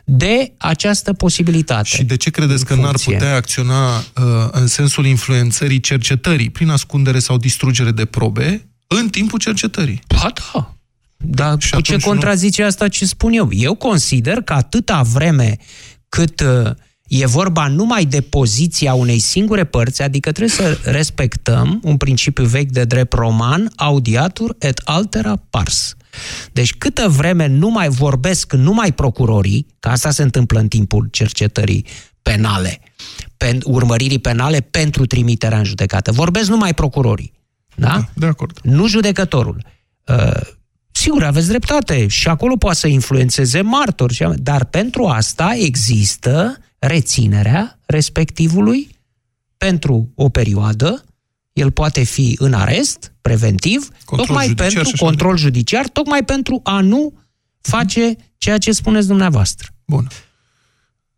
de 0.03 0.53
această 0.57 1.13
posibilitate. 1.13 1.87
Și 1.87 2.03
de 2.03 2.17
ce 2.17 2.29
credeți 2.29 2.65
că 2.65 2.75
n-ar 2.75 2.95
putea 3.03 3.35
acționa 3.35 3.97
uh, 3.97 4.03
în 4.51 4.67
sensul 4.67 5.05
influențării 5.05 5.79
cercetării, 5.79 6.49
prin 6.49 6.69
ascundere 6.69 7.19
sau 7.19 7.37
distrugere 7.37 7.91
de 7.91 8.05
probe, 8.05 8.67
în 8.87 9.09
timpul 9.09 9.39
cercetării? 9.39 10.01
Ba 10.07 10.31
da. 10.53 10.75
Dar 11.17 11.55
și 11.59 11.71
cu 11.71 11.81
ce 11.81 11.97
contrazice 11.97 12.61
nu... 12.61 12.67
asta 12.67 12.87
ce 12.87 13.05
spun 13.05 13.33
eu? 13.33 13.49
Eu 13.51 13.75
consider 13.75 14.41
că 14.41 14.53
atâta 14.53 15.01
vreme 15.01 15.57
cât 16.09 16.39
uh, 16.39 16.71
E 17.07 17.25
vorba 17.25 17.67
numai 17.67 18.05
de 18.05 18.21
poziția 18.21 18.93
unei 18.93 19.19
singure 19.19 19.63
părți, 19.63 20.01
adică 20.01 20.31
trebuie 20.31 20.55
să 20.55 20.79
respectăm 20.83 21.79
un 21.83 21.97
principiu 21.97 22.45
vechi 22.45 22.71
de 22.71 22.83
drept 22.83 23.13
roman, 23.13 23.71
audiatur 23.75 24.55
et 24.59 24.81
altera 24.83 25.35
pars. 25.49 25.95
Deci 26.51 26.75
câtă 26.75 27.07
vreme 27.07 27.47
nu 27.47 27.69
mai 27.69 27.89
vorbesc 27.89 28.53
numai 28.53 28.91
procurorii, 28.91 29.67
că 29.79 29.89
asta 29.89 30.11
se 30.11 30.23
întâmplă 30.23 30.59
în 30.59 30.67
timpul 30.67 31.07
cercetării 31.11 31.85
penale, 32.21 32.79
pen, 33.37 33.59
urmăririi 33.63 34.19
penale 34.19 34.59
pentru 34.59 35.05
trimiterea 35.05 35.57
în 35.57 35.63
judecată. 35.63 36.11
Vorbesc 36.11 36.49
numai 36.49 36.73
procurorii. 36.73 37.33
Da? 37.75 37.87
da 37.87 38.09
de 38.13 38.25
acord. 38.25 38.59
Nu 38.63 38.87
judecătorul. 38.87 39.65
Uh, 40.07 40.41
sigur, 40.91 41.23
aveți 41.23 41.47
dreptate. 41.47 42.07
Și 42.07 42.27
acolo 42.27 42.55
poate 42.55 42.77
să 42.77 42.87
influențeze 42.87 43.61
martori. 43.61 44.25
Dar 44.35 44.65
pentru 44.65 45.05
asta 45.05 45.53
există 45.57 46.57
reținerea 46.79 47.79
respectivului 47.85 48.89
pentru 49.57 50.11
o 50.15 50.29
perioadă, 50.29 51.05
el 51.53 51.71
poate 51.71 52.03
fi 52.03 52.35
în 52.39 52.53
arest 52.53 53.13
preventiv, 53.21 53.89
control 54.05 54.27
tocmai 54.27 54.53
pentru 54.53 54.91
control 54.97 55.37
judiciar, 55.37 55.87
tocmai 55.87 56.23
pentru 56.23 56.59
a 56.63 56.79
nu 56.79 57.13
face 57.61 58.15
ceea 58.37 58.57
ce 58.57 58.71
spuneți 58.71 59.07
dumneavoastră. 59.07 59.67
Bun. 59.85 60.07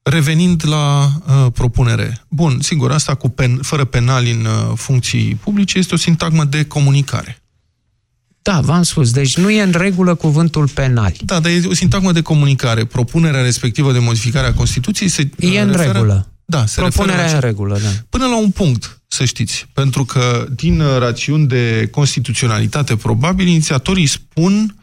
Revenind 0.01 0.67
la 0.67 1.05
uh, 1.05 1.51
propunere. 1.53 2.25
Bun, 2.27 2.57
sigur, 2.61 2.91
asta 2.91 3.15
cu 3.15 3.29
pen, 3.29 3.59
fără 3.61 3.85
penali 3.85 4.31
în 4.31 4.45
uh, 4.45 4.71
funcții 4.75 5.35
publice 5.35 5.77
este 5.77 5.93
o 5.93 5.97
sintagmă 5.97 6.43
de 6.43 6.65
comunicare. 6.65 7.41
Da, 8.47 8.59
v-am 8.59 8.83
spus. 8.83 9.11
Deci 9.11 9.37
nu 9.37 9.49
e 9.49 9.61
în 9.61 9.71
regulă 9.71 10.15
cuvântul 10.15 10.67
penal. 10.67 11.13
Da, 11.19 11.39
dar 11.39 11.51
e 11.51 11.61
o 11.67 11.73
sintagmă 11.73 12.11
de 12.11 12.21
comunicare. 12.21 12.85
Propunerea 12.85 13.41
respectivă 13.41 13.91
de 13.91 13.99
modificare 13.99 14.47
a 14.47 14.53
Constituției 14.53 15.09
se 15.09 15.29
E 15.39 15.61
în 15.61 15.71
referă... 15.71 15.91
regulă. 15.91 16.31
Da, 16.45 16.65
se 16.65 16.81
Propunerea 16.81 17.29
e 17.29 17.33
în 17.33 17.39
regulă, 17.39 17.79
da. 17.83 17.89
Până 18.09 18.25
la 18.25 18.37
un 18.37 18.49
punct, 18.49 19.01
să 19.07 19.25
știți. 19.25 19.67
Pentru 19.73 20.05
că 20.05 20.47
din 20.55 20.79
uh, 20.79 20.97
rațiuni 20.97 21.47
de 21.47 21.87
constituționalitate, 21.91 22.95
probabil, 22.95 23.47
inițiatorii 23.47 24.05
spun 24.05 24.75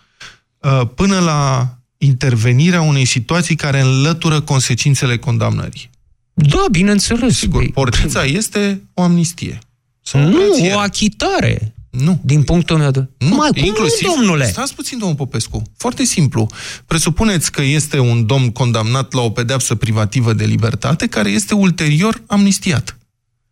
uh, 0.58 0.80
până 0.94 1.18
la 1.18 1.74
intervenirea 1.98 2.80
unei 2.80 3.04
situații 3.04 3.56
care 3.56 3.80
înlătură 3.80 4.40
consecințele 4.40 5.18
condamnării. 5.18 5.90
Da, 6.34 6.64
bineînțeles. 6.70 7.36
Sigur, 7.36 7.70
portița 7.70 8.24
este 8.24 8.82
o 8.94 9.02
amnistie. 9.02 9.58
Sau 10.02 10.20
nu, 10.20 10.40
o 10.74 10.78
achitare. 10.78 11.74
Nu. 11.98 12.20
Din 12.22 12.42
punctul 12.42 12.76
meu 12.76 12.90
de... 12.90 13.08
Nu, 13.18 13.34
Mai, 13.34 13.50
inclusiv, 13.54 14.08
cum, 14.08 14.16
domnule? 14.16 14.46
Stați 14.46 14.74
puțin, 14.74 14.98
domnul 14.98 15.16
Popescu. 15.16 15.62
Foarte 15.76 16.04
simplu. 16.04 16.46
Presupuneți 16.86 17.52
că 17.52 17.62
este 17.62 17.98
un 17.98 18.26
domn 18.26 18.50
condamnat 18.50 19.12
la 19.12 19.20
o 19.20 19.30
pedeapsă 19.30 19.74
privativă 19.74 20.32
de 20.32 20.44
libertate 20.44 21.06
care 21.06 21.30
este 21.30 21.54
ulterior 21.54 22.22
amnistiat. 22.26 22.96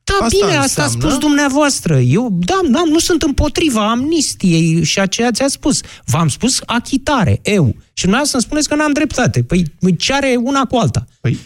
Da, 0.04 0.24
asta 0.24 0.46
bine, 0.46 0.56
asta 0.56 0.82
a 0.82 0.88
spus 0.88 1.18
dumneavoastră. 1.18 1.98
Eu, 1.98 2.38
da, 2.44 2.60
da, 2.70 2.82
nu 2.90 2.98
sunt 2.98 3.22
împotriva 3.22 3.90
amnistiei 3.90 4.84
și 4.84 4.98
a 4.98 5.06
ceea 5.06 5.30
ce 5.30 5.42
a 5.42 5.48
spus. 5.48 5.80
V-am 6.04 6.28
spus 6.28 6.60
achitare, 6.66 7.40
eu. 7.42 7.76
Și 7.92 8.02
dumneavoastră 8.02 8.38
să-mi 8.38 8.42
spuneți 8.42 8.68
că 8.68 8.74
n-am 8.74 8.92
dreptate. 8.92 9.42
Păi 9.42 9.66
ce 9.98 10.12
are 10.12 10.34
una 10.42 10.64
cu 10.64 10.76
alta? 10.76 11.06
Păi, 11.20 11.38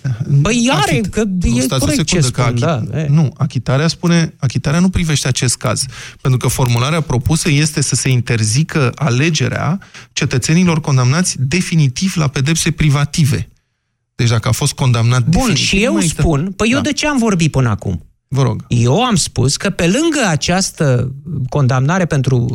păi 0.42 0.68
are, 0.72 0.90
achit... 0.90 1.06
că 1.06 1.24
nu, 1.24 1.58
e 1.58 1.66
corect 1.78 2.04
ce 2.04 2.20
spun, 2.20 2.30
că 2.30 2.42
achit... 2.42 2.58
da. 2.60 2.82
E. 2.98 3.06
Nu, 3.10 3.32
achitarea 3.36 3.88
spune, 3.88 4.34
achitarea 4.38 4.80
nu 4.80 4.88
privește 4.88 5.28
acest 5.28 5.56
caz. 5.56 5.84
Pentru 6.20 6.38
că 6.38 6.48
formularea 6.48 7.00
propusă 7.00 7.50
este 7.50 7.80
să 7.80 7.94
se 7.94 8.08
interzică 8.08 8.92
alegerea 8.94 9.78
cetățenilor 10.12 10.80
condamnați 10.80 11.36
definitiv 11.38 12.16
la 12.16 12.28
pedepse 12.28 12.70
privative. 12.70 13.48
Deci 14.14 14.28
dacă 14.28 14.48
a 14.48 14.52
fost 14.52 14.72
condamnat 14.72 15.22
Bun, 15.22 15.32
definitiv... 15.32 15.66
și 15.66 15.82
eu 15.82 16.00
spun, 16.00 16.52
păi 16.56 16.70
da. 16.70 16.76
eu 16.76 16.82
de 16.82 16.92
ce 16.92 17.06
am 17.06 17.18
vorbit 17.18 17.50
până 17.50 17.68
acum? 17.68 18.06
Vă 18.28 18.42
rog. 18.42 18.64
Eu 18.68 19.04
am 19.04 19.14
spus 19.14 19.56
că 19.56 19.70
pe 19.70 19.86
lângă 19.86 20.26
această 20.26 21.14
condamnare 21.48 22.06
pentru 22.06 22.46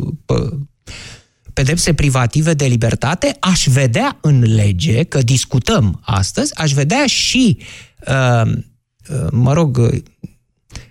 pedepse 1.52 1.94
privative 1.94 2.54
de 2.54 2.64
libertate, 2.64 3.36
aș 3.40 3.66
vedea 3.66 4.18
în 4.20 4.54
lege, 4.54 5.02
că 5.02 5.22
discutăm 5.22 6.00
astăzi, 6.04 6.54
aș 6.56 6.72
vedea 6.72 7.06
și, 7.06 7.58
mă 9.30 9.52
rog, 9.52 10.02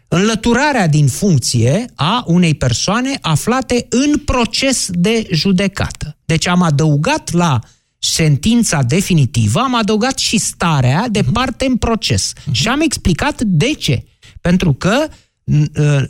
înlăturarea 0.08 0.88
din 0.88 1.08
funcție 1.08 1.86
a 1.96 2.24
unei 2.28 2.54
persoane 2.54 3.18
aflate 3.22 3.88
în 3.90 4.18
proces 4.18 4.88
de 4.92 5.28
judecată. 5.32 6.18
Deci 6.26 6.48
am 6.48 6.62
adăugat 6.62 7.32
la 7.32 7.60
sentința 8.00 8.82
definitivă, 8.82 9.60
am 9.60 9.76
adăugat 9.76 10.18
și 10.18 10.38
starea 10.38 11.08
de 11.10 11.24
parte 11.34 11.66
în 11.66 11.78
proces. 11.78 12.34
Uh-huh. 12.34 12.52
Și 12.52 12.68
am 12.68 12.80
explicat 12.82 13.42
de 13.42 13.74
ce. 13.74 14.06
Pentru 14.42 14.74
că 14.74 15.08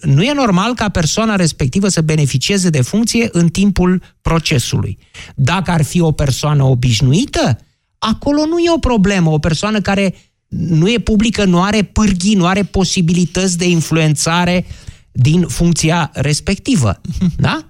nu 0.01 0.23
e 0.23 0.33
normal 0.33 0.73
ca 0.75 0.89
persoana 0.89 1.35
respectivă 1.35 1.88
să 1.88 2.01
beneficieze 2.01 2.69
de 2.69 2.81
funcție 2.81 3.29
în 3.31 3.50
timpul 3.50 4.01
procesului. 4.21 4.97
Dacă 5.35 5.71
ar 5.71 5.83
fi 5.83 6.01
o 6.01 6.11
persoană 6.11 6.63
obișnuită, 6.63 7.57
acolo 7.97 8.45
nu 8.45 8.59
e 8.59 8.71
o 8.73 8.77
problemă. 8.77 9.29
O 9.29 9.38
persoană 9.38 9.81
care 9.81 10.15
nu 10.47 10.89
e 10.89 10.97
publică, 10.97 11.45
nu 11.45 11.61
are 11.61 11.83
pârghii, 11.83 12.35
nu 12.35 12.45
are 12.45 12.63
posibilități 12.63 13.57
de 13.57 13.69
influențare 13.69 14.65
din 15.11 15.47
funcția 15.47 16.11
respectivă. 16.13 17.01
Da? 17.38 17.65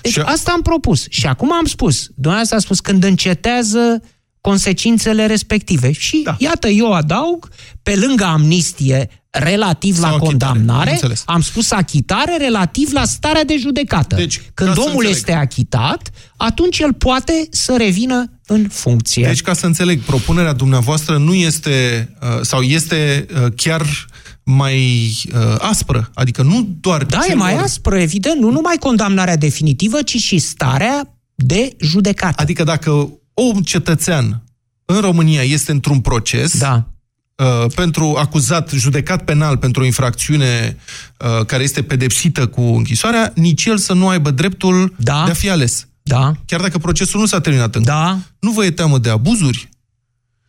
Deci 0.00 0.12
și... 0.12 0.20
asta 0.20 0.52
am 0.52 0.62
propus. 0.62 1.06
Și 1.08 1.26
acum 1.26 1.52
am 1.52 1.64
spus, 1.64 2.08
dumneavoastră 2.14 2.56
a 2.56 2.60
spus, 2.60 2.80
când 2.80 3.04
încetează 3.04 4.02
consecințele 4.40 5.26
respective. 5.26 5.92
Și 5.92 6.20
da. 6.24 6.36
iată, 6.38 6.68
eu 6.68 6.92
adaug, 6.92 7.48
pe 7.82 7.96
lângă 7.96 8.24
amnistie 8.24 9.21
relativ 9.32 9.96
Sau 9.96 10.10
la 10.10 10.18
condamnare, 10.18 11.00
am 11.24 11.40
spus 11.40 11.70
achitare 11.70 12.36
relativ 12.36 12.92
la 12.92 13.04
starea 13.04 13.44
de 13.44 13.56
judecată. 13.58 14.16
Deci, 14.16 14.42
Când 14.54 14.78
omul 14.78 15.06
este 15.06 15.32
achitat, 15.32 16.10
atunci 16.36 16.78
el 16.78 16.92
poate 16.92 17.46
să 17.50 17.74
revină 17.78 18.38
în 18.46 18.68
funcție. 18.68 19.26
Deci, 19.26 19.42
ca 19.42 19.52
să 19.52 19.66
înțeleg, 19.66 20.00
propunerea 20.00 20.52
dumneavoastră 20.52 21.16
nu 21.16 21.34
este, 21.34 22.08
uh, 22.22 22.40
sau 22.42 22.60
este 22.60 23.26
uh, 23.34 23.52
chiar 23.56 24.06
mai 24.42 25.10
uh, 25.34 25.54
aspră. 25.58 26.10
Adică 26.14 26.42
nu 26.42 26.68
doar... 26.80 27.04
Da, 27.04 27.20
e 27.30 27.34
mai 27.34 27.56
aspră, 27.56 27.98
evident. 27.98 28.40
Nu 28.40 28.50
numai 28.50 28.76
condamnarea 28.80 29.36
definitivă, 29.36 30.02
ci 30.02 30.16
și 30.16 30.38
starea 30.38 31.16
de 31.34 31.76
judecată. 31.80 32.42
Adică 32.42 32.64
dacă 32.64 32.90
un 33.34 33.62
cetățean 33.62 34.44
în 34.84 35.00
România 35.00 35.42
este 35.42 35.70
într-un 35.70 36.00
proces 36.00 36.58
da. 36.58 36.91
Uh, 37.36 37.72
pentru 37.74 38.14
acuzat, 38.18 38.70
judecat 38.70 39.24
penal 39.24 39.56
pentru 39.56 39.82
o 39.82 39.84
infracțiune 39.84 40.76
uh, 41.18 41.46
care 41.46 41.62
este 41.62 41.82
pedepsită 41.82 42.46
cu 42.46 42.60
închisoarea, 42.60 43.32
nici 43.34 43.64
el 43.64 43.78
să 43.78 43.92
nu 43.92 44.08
aibă 44.08 44.30
dreptul 44.30 44.94
da. 44.98 45.22
de 45.24 45.30
a 45.30 45.34
fi 45.34 45.50
ales. 45.50 45.86
Da. 46.02 46.32
Chiar 46.46 46.60
dacă 46.60 46.78
procesul 46.78 47.20
nu 47.20 47.26
s-a 47.26 47.40
terminat 47.40 47.74
încă. 47.74 47.90
Da. 47.90 48.18
Nu 48.38 48.50
vă 48.50 48.64
e 48.64 48.70
teamă 48.70 48.98
de 48.98 49.10
abuzuri? 49.10 49.68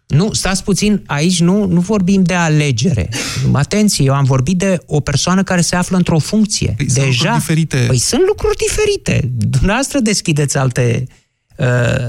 Nu, 0.07 0.33
stați 0.33 0.63
puțin, 0.63 1.03
aici 1.07 1.39
nu, 1.39 1.65
nu 1.65 1.79
vorbim 1.79 2.23
de 2.23 2.33
alegere. 2.33 3.09
Atenție, 3.51 4.05
eu 4.05 4.13
am 4.13 4.23
vorbit 4.23 4.57
de 4.57 4.81
o 4.85 4.99
persoană 4.99 5.43
care 5.43 5.61
se 5.61 5.75
află 5.75 5.97
într-o 5.97 6.19
funcție. 6.19 6.73
Păi 6.77 6.85
Deja, 6.85 7.23
sunt 7.23 7.37
diferite. 7.37 7.83
Păi 7.87 7.97
sunt 7.97 8.21
lucruri 8.27 8.57
diferite. 8.57 9.31
Dumneavoastră 9.37 9.99
deschideți 9.99 10.57
alte 10.57 11.07
uh, 11.07 11.15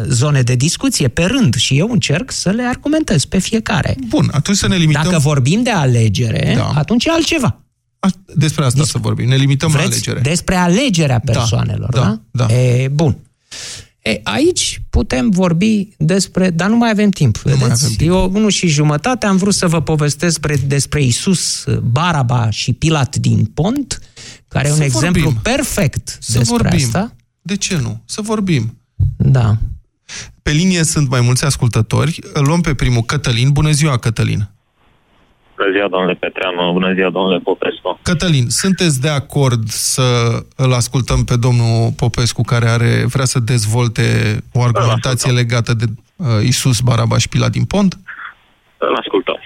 zone 0.08 0.42
de 0.42 0.54
discuție 0.54 1.08
pe 1.08 1.22
rând 1.24 1.54
și 1.54 1.78
eu 1.78 1.88
încerc 1.90 2.30
să 2.30 2.50
le 2.50 2.62
argumentez 2.62 3.24
pe 3.24 3.38
fiecare. 3.38 3.96
Bun, 4.08 4.28
atunci 4.32 4.56
să 4.56 4.68
ne 4.68 4.76
limităm... 4.76 5.02
Dacă 5.02 5.18
vorbim 5.18 5.62
de 5.62 5.70
alegere, 5.70 6.54
Da. 6.56 6.70
atunci 6.74 7.04
e 7.04 7.10
altceva. 7.10 7.58
Despre 8.34 8.64
asta 8.64 8.84
să 8.84 8.98
vorbim. 8.98 9.28
Ne 9.28 9.36
limităm 9.36 9.70
Vreți 9.70 9.86
la 9.86 9.92
alegere. 9.92 10.20
Despre 10.20 10.54
alegerea 10.54 11.18
persoanelor, 11.24 11.88
Da, 11.92 12.00
da? 12.00 12.20
da, 12.30 12.46
da. 12.46 12.54
E, 12.54 12.88
bun. 12.88 13.16
E, 14.02 14.20
aici 14.22 14.80
putem 14.90 15.30
vorbi 15.30 15.88
despre... 15.98 16.50
Dar 16.50 16.68
nu 16.68 16.76
mai 16.76 16.90
avem 16.90 17.10
timp. 17.10 17.36
Nu 17.44 17.56
mai 17.56 17.64
avem 17.70 17.88
timp. 17.96 18.10
Eu, 18.10 18.30
unul 18.34 18.50
și 18.50 18.66
jumătate, 18.68 19.26
am 19.26 19.36
vrut 19.36 19.54
să 19.54 19.66
vă 19.66 19.82
povestesc 19.82 20.40
despre, 20.40 20.66
despre 20.66 21.02
Isus, 21.02 21.64
Baraba 21.82 22.50
și 22.50 22.72
Pilat 22.72 23.16
din 23.16 23.44
Pont, 23.44 24.00
care 24.48 24.68
e 24.68 24.70
un 24.70 24.76
Să 24.76 24.84
exemplu 24.84 25.22
vorbim. 25.22 25.40
perfect 25.42 26.16
Să 26.20 26.38
despre 26.38 26.56
vorbim. 26.62 26.84
asta. 26.84 27.14
De 27.42 27.56
ce 27.56 27.76
nu? 27.82 28.02
Să 28.04 28.20
vorbim. 28.20 28.78
Da. 29.16 29.52
Pe 30.42 30.50
linie 30.50 30.82
sunt 30.82 31.08
mai 31.08 31.20
mulți 31.20 31.44
ascultători. 31.44 32.18
Îl 32.32 32.44
luăm 32.44 32.60
pe 32.60 32.74
primul 32.74 33.02
Cătălin. 33.02 33.50
Bună 33.52 33.70
ziua, 33.70 33.98
Cătălin. 33.98 34.48
Bună 35.56 35.70
ziua, 35.72 35.88
domnule 35.88 36.14
Petreanu, 36.14 36.72
bună 36.72 36.92
ziua, 36.94 37.10
domnule 37.10 37.38
Popescu. 37.38 37.98
Cătălin, 38.02 38.48
sunteți 38.48 39.00
de 39.00 39.08
acord 39.08 39.68
să 39.68 40.38
îl 40.56 40.72
ascultăm 40.72 41.24
pe 41.24 41.36
domnul 41.36 41.92
Popescu, 41.96 42.42
care 42.42 42.68
are, 42.68 43.04
vrea 43.04 43.24
să 43.24 43.38
dezvolte 43.40 44.38
o 44.52 44.62
argumentație 44.62 45.32
legată 45.32 45.74
de 45.74 45.84
uh, 46.16 46.26
Isus, 46.42 46.80
Barabaș 46.80 47.20
și 47.20 47.28
Pilat 47.28 47.50
din 47.50 47.64
Pont? 47.64 47.98
Îl 48.78 48.96
ascultăm. 49.00 49.36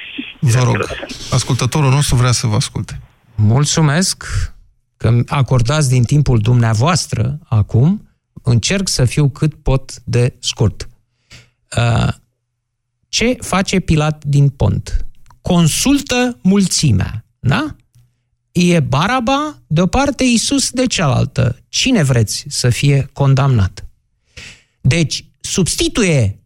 Vă 0.41 0.63
rog, 0.65 0.77
ascultătorul 1.33 1.91
nostru 1.91 2.17
vrea 2.17 2.33
să 2.33 2.47
vă 2.47 2.55
asculte. 2.55 3.01
Mulțumesc 3.35 4.25
că 4.97 5.21
acordați 5.27 5.89
din 5.89 6.05
timpul 6.05 6.39
dumneavoastră 6.39 7.39
acum. 7.49 8.08
Încerc 8.49 8.89
să 8.89 9.05
fiu 9.05 9.29
cât 9.29 9.55
pot 9.55 10.03
de 10.05 10.35
scurt. 10.39 10.89
Uh, 11.77 12.09
Ce 13.09 13.37
face 13.41 13.81
Pilat 13.81 14.25
din 14.25 14.49
Pont? 14.49 15.07
Consultă 15.41 16.39
mulțimea, 16.43 17.25
da? 17.39 17.77
E 18.53 18.81
Baraba 18.81 19.63
de 19.67 19.81
o 19.81 19.87
parte, 19.87 20.25
Isus 20.25 20.71
de 20.71 20.87
cealaltă. 20.87 21.59
Cine 21.69 22.03
vreți 22.03 22.45
să 22.49 22.71
fie 22.71 23.11
condamnat? 23.13 23.87
Deci, 24.81 25.25
substituie 25.41 26.43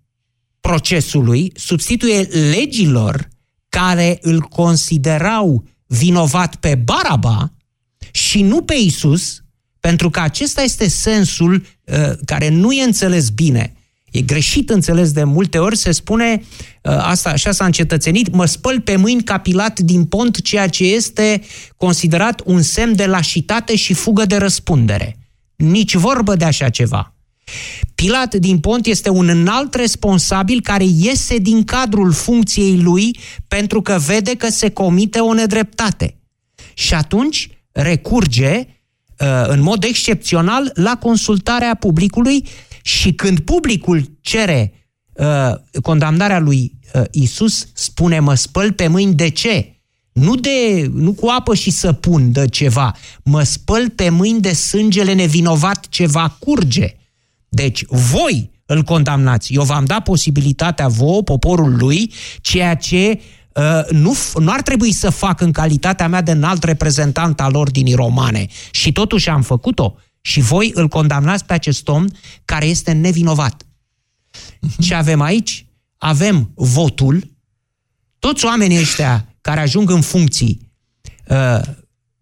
procesului, 0.60 1.52
substituie 1.54 2.20
legilor 2.50 3.28
care 3.68 4.18
îl 4.20 4.40
considerau 4.40 5.64
vinovat 5.86 6.56
pe 6.56 6.74
Baraba 6.74 7.52
și 8.12 8.42
nu 8.42 8.62
pe 8.62 8.74
Isus, 8.74 9.41
pentru 9.88 10.10
că 10.10 10.20
acesta 10.20 10.62
este 10.62 10.88
sensul 10.88 11.54
uh, 11.84 12.12
care 12.24 12.48
nu 12.48 12.72
e 12.72 12.82
înțeles 12.82 13.28
bine. 13.28 13.74
E 14.10 14.20
greșit 14.20 14.70
înțeles 14.70 15.12
de 15.12 15.24
multe 15.24 15.58
ori, 15.58 15.76
se 15.76 15.92
spune, 15.92 16.42
uh, 16.82 16.92
asta 16.98 17.30
așa 17.30 17.52
s-a 17.52 17.64
încetățenit, 17.64 18.32
mă 18.32 18.44
spăl 18.44 18.80
pe 18.80 18.96
mâini 18.96 19.22
ca 19.22 19.38
Pilat 19.38 19.80
din 19.80 20.04
pont, 20.04 20.42
ceea 20.42 20.68
ce 20.68 20.84
este 20.84 21.42
considerat 21.76 22.42
un 22.44 22.62
semn 22.62 22.96
de 22.96 23.06
lașitate 23.06 23.76
și 23.76 23.94
fugă 23.94 24.24
de 24.24 24.36
răspundere. 24.36 25.16
Nici 25.56 25.94
vorbă 25.94 26.36
de 26.36 26.44
așa 26.44 26.68
ceva. 26.68 27.14
Pilat 27.94 28.34
din 28.34 28.58
Pont 28.58 28.86
este 28.86 29.08
un 29.08 29.28
înalt 29.28 29.74
responsabil 29.74 30.60
care 30.60 30.84
iese 30.84 31.38
din 31.38 31.64
cadrul 31.64 32.12
funcției 32.12 32.80
lui 32.80 33.18
pentru 33.48 33.82
că 33.82 33.98
vede 34.06 34.34
că 34.34 34.50
se 34.50 34.70
comite 34.70 35.18
o 35.18 35.32
nedreptate. 35.32 36.16
Și 36.74 36.94
atunci 36.94 37.50
recurge 37.72 38.56
uh, 38.58 38.64
în 39.46 39.60
mod 39.60 39.84
excepțional 39.84 40.70
la 40.74 40.96
consultarea 40.96 41.74
publicului 41.74 42.48
și 42.82 43.12
când 43.12 43.40
publicul 43.40 44.18
cere 44.20 44.72
uh, 45.12 45.80
condamnarea 45.82 46.38
lui 46.38 46.78
uh, 46.94 47.02
Isus, 47.10 47.66
spune 47.72 48.18
mă 48.18 48.34
spăl 48.34 48.72
pe 48.72 48.86
mâini 48.86 49.14
de 49.14 49.28
ce? 49.28 49.76
Nu, 50.12 50.36
de, 50.36 50.90
nu 50.94 51.12
cu 51.12 51.26
apă 51.26 51.54
și 51.54 51.70
săpun 51.70 52.32
de 52.32 52.46
ceva, 52.46 52.96
mă 53.24 53.42
spăl 53.42 53.90
pe 53.90 54.08
mâini 54.08 54.40
de 54.40 54.52
sângele 54.52 55.12
nevinovat 55.12 55.86
ce 55.88 56.06
va 56.06 56.36
curge. 56.38 56.96
Deci 57.48 57.84
voi 57.88 58.50
îl 58.66 58.82
condamnați. 58.82 59.54
Eu 59.54 59.62
v-am 59.62 59.84
dat 59.84 60.02
posibilitatea 60.02 60.88
vouă, 60.88 61.22
poporul 61.22 61.76
lui, 61.76 62.12
ceea 62.40 62.74
ce 62.74 63.10
uh, 63.10 63.22
nu, 63.90 64.14
f- 64.14 64.32
nu 64.38 64.52
ar 64.52 64.62
trebui 64.62 64.92
să 64.92 65.10
fac 65.10 65.40
în 65.40 65.52
calitatea 65.52 66.08
mea 66.08 66.20
de 66.20 66.30
înalt 66.30 66.62
reprezentant 66.62 67.40
al 67.40 67.54
ordinii 67.54 67.94
romane. 67.94 68.46
Și 68.70 68.92
totuși 68.92 69.28
am 69.28 69.42
făcut-o. 69.42 69.94
Și 70.20 70.40
voi 70.40 70.70
îl 70.74 70.88
condamnați 70.88 71.44
pe 71.44 71.52
acest 71.52 71.88
om 71.88 72.04
care 72.44 72.66
este 72.66 72.92
nevinovat. 72.92 73.66
Ce 74.80 74.94
avem 74.94 75.20
aici? 75.20 75.66
Avem 75.96 76.50
votul. 76.54 77.30
Toți 78.18 78.44
oamenii 78.44 78.78
ăștia 78.78 79.26
care 79.40 79.60
ajung 79.60 79.90
în 79.90 80.00
funcții 80.00 80.72
uh, 81.28 81.60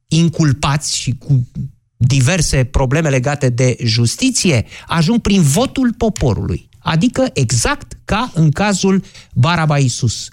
inculpați 0.09 0.97
și 0.97 1.14
cu 1.19 1.49
diverse 1.97 2.64
probleme 2.64 3.09
legate 3.09 3.49
de 3.49 3.77
justiție, 3.85 4.66
ajung 4.87 5.21
prin 5.21 5.43
votul 5.43 5.95
poporului. 5.97 6.69
Adică 6.79 7.31
exact 7.33 7.99
ca 8.05 8.31
în 8.35 8.51
cazul 8.51 9.05
Baraba 9.35 9.79
Isus. 9.79 10.29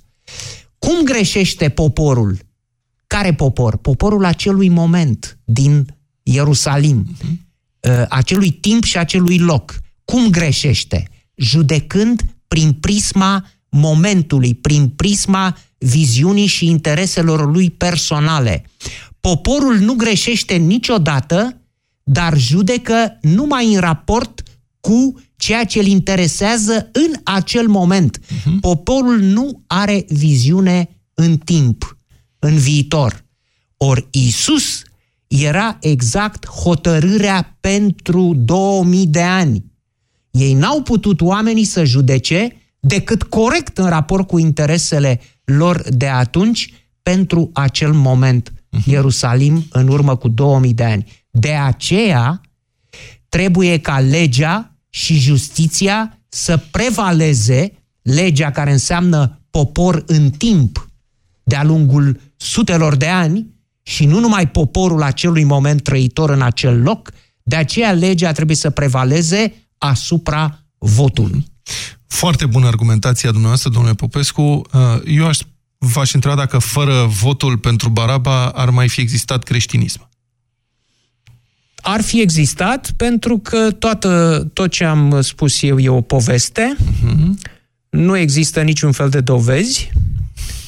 Cum 0.88 1.04
greșește 1.04 1.70
poporul? 1.70 2.40
Care 3.08 3.34
popor? 3.34 3.78
Poporul 3.78 4.26
acelui 4.26 4.70
moment 4.70 5.40
din 5.46 5.96
Ierusalim, 6.24 7.08
uh, 7.80 8.06
acelui 8.10 8.52
timp 8.52 8.84
și 8.84 8.98
acelui 8.98 9.40
loc. 9.40 9.80
Cum 10.06 10.30
greșește? 10.30 11.08
Judecând 11.36 12.22
prin 12.48 12.74
prisma 12.74 13.46
momentului, 13.70 14.56
prin 14.56 14.90
prisma 14.90 15.58
viziunii 15.78 16.46
și 16.46 16.68
intereselor 16.68 17.52
lui 17.52 17.70
personale. 17.70 18.64
Poporul 19.20 19.78
nu 19.78 19.94
greșește 19.94 20.56
niciodată, 20.56 21.62
dar 22.04 22.38
judecă 22.38 23.18
numai 23.22 23.74
în 23.74 23.80
raport 23.80 24.37
cu 24.88 25.14
ceea 25.36 25.66
ce 25.66 25.80
îl 25.80 25.86
interesează 25.86 26.90
în 26.92 27.14
acel 27.24 27.68
moment. 27.68 28.20
Uh-huh. 28.20 28.60
Poporul 28.62 29.20
nu 29.20 29.64
are 29.68 30.06
viziune 30.10 31.02
în 31.14 31.38
timp, 31.38 31.98
în 32.40 32.58
viitor. 32.58 33.26
Ori 33.78 34.08
Isus 34.12 34.82
era 35.28 35.78
exact 35.82 36.48
hotărârea 36.48 37.58
pentru 37.60 38.34
2000 38.36 39.08
de 39.08 39.22
ani. 39.22 39.64
Ei 40.32 40.54
n-au 40.54 40.82
putut 40.82 41.22
oamenii 41.22 41.64
să 41.64 41.84
judece 41.84 42.56
decât 42.80 43.24
corect 43.24 43.78
în 43.78 43.90
raport 43.90 44.28
cu 44.28 44.38
interesele 44.38 45.20
lor 45.44 45.84
de 45.90 46.08
atunci 46.08 46.74
pentru 47.04 47.50
acel 47.54 47.94
moment. 47.94 48.54
Ierusalim 48.86 49.66
în 49.70 49.88
urmă 49.88 50.16
cu 50.16 50.28
2000 50.28 50.74
de 50.74 50.84
ani. 50.84 51.26
De 51.30 51.52
aceea 51.52 52.42
trebuie 53.30 53.80
ca 53.80 54.00
legea 54.00 54.77
și 54.98 55.20
justiția 55.20 56.20
să 56.30 56.58
prevaleze 56.72 57.72
legea 58.02 58.52
care 58.52 58.72
înseamnă 58.72 59.42
popor 59.50 60.04
în 60.06 60.30
timp 60.30 60.90
de-a 61.44 61.64
lungul 61.64 62.20
sutelor 62.36 62.96
de 62.96 63.08
ani 63.08 63.48
și 63.84 64.06
nu 64.06 64.20
numai 64.20 64.50
poporul 64.50 65.02
acelui 65.02 65.44
moment 65.44 65.84
trăitor 65.84 66.30
în 66.30 66.42
acel 66.42 66.82
loc, 66.82 67.12
de 67.44 67.56
aceea 67.56 67.92
legea 67.92 68.32
trebuie 68.32 68.56
să 68.56 68.70
prevaleze 68.70 69.70
asupra 69.78 70.64
votului. 70.78 71.46
Foarte 72.08 72.46
bună 72.46 72.68
argumentația 72.68 73.30
dumneavoastră, 73.30 73.70
domnule 73.70 73.94
Popescu. 73.94 74.42
Uh, 74.42 74.62
eu 75.06 75.28
aș, 75.28 75.40
v-aș 75.78 76.14
întreba 76.14 76.36
dacă 76.36 76.58
fără 76.58 77.06
votul 77.06 77.58
pentru 77.58 77.90
Baraba 77.90 78.50
ar 78.50 78.70
mai 78.70 78.90
fi 78.90 79.02
existat 79.02 79.44
creștinism. 79.44 80.10
Ar 81.90 82.02
fi 82.02 82.22
existat 82.22 82.92
pentru 82.98 83.38
că 83.38 83.72
toată, 83.72 84.44
tot 84.54 84.72
ce 84.72 84.84
am 84.84 85.22
spus 85.22 85.62
eu 85.62 85.80
e 85.80 85.90
o 85.90 86.02
poveste. 86.02 86.76
Uh-huh. 86.80 87.50
Nu 87.90 88.18
există 88.18 88.62
niciun 88.62 88.92
fel 88.92 89.10
de 89.10 89.20
dovezi 89.20 89.92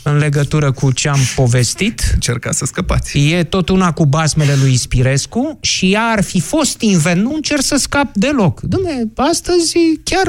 în 0.03 0.17
legătură 0.17 0.71
cu 0.71 0.91
ce 0.91 1.09
am 1.09 1.19
povestit. 1.35 2.11
Încerca 2.13 2.51
să 2.51 2.65
scăpați. 2.65 3.17
E 3.17 3.43
tot 3.43 3.69
una 3.69 3.91
cu 3.91 4.05
basmele 4.05 4.55
lui 4.55 4.71
Ispirescu 4.71 5.57
și 5.61 5.91
ea 5.91 6.03
ar 6.03 6.23
fi 6.23 6.39
fost 6.39 6.81
invent. 6.81 7.21
Nu 7.21 7.33
încerc 7.33 7.61
să 7.61 7.75
scap 7.75 8.15
deloc. 8.15 8.61
Dom'le, 8.61 9.13
astăzi 9.15 9.73
chiar, 10.03 10.27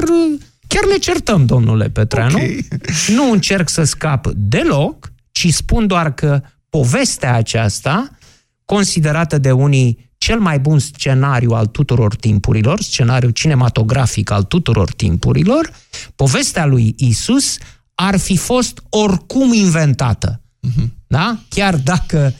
chiar 0.67 0.85
ne 0.91 0.97
certăm, 0.97 1.45
domnule 1.45 1.89
Petreanu. 1.89 2.35
Okay. 2.35 2.67
Nu 3.15 3.31
încerc 3.31 3.69
să 3.69 3.83
scap 3.83 4.27
deloc, 4.35 5.11
ci 5.31 5.47
spun 5.53 5.87
doar 5.87 6.13
că 6.13 6.41
povestea 6.69 7.35
aceasta, 7.35 8.17
considerată 8.65 9.37
de 9.37 9.51
unii 9.51 10.10
cel 10.21 10.39
mai 10.39 10.59
bun 10.59 10.79
scenariu 10.79 11.51
al 11.51 11.65
tuturor 11.65 12.15
timpurilor, 12.15 12.81
scenariu 12.81 13.29
cinematografic 13.29 14.31
al 14.31 14.43
tuturor 14.43 14.91
timpurilor, 14.91 15.71
povestea 16.15 16.65
lui 16.65 16.95
Isus 16.97 17.57
ar 17.95 18.19
fi 18.19 18.37
fost 18.37 18.83
oricum 18.89 19.53
inventată. 19.53 20.41
Uh-huh. 20.67 20.85
Da? 21.07 21.37
Chiar 21.49 21.75
dacă 21.75 22.33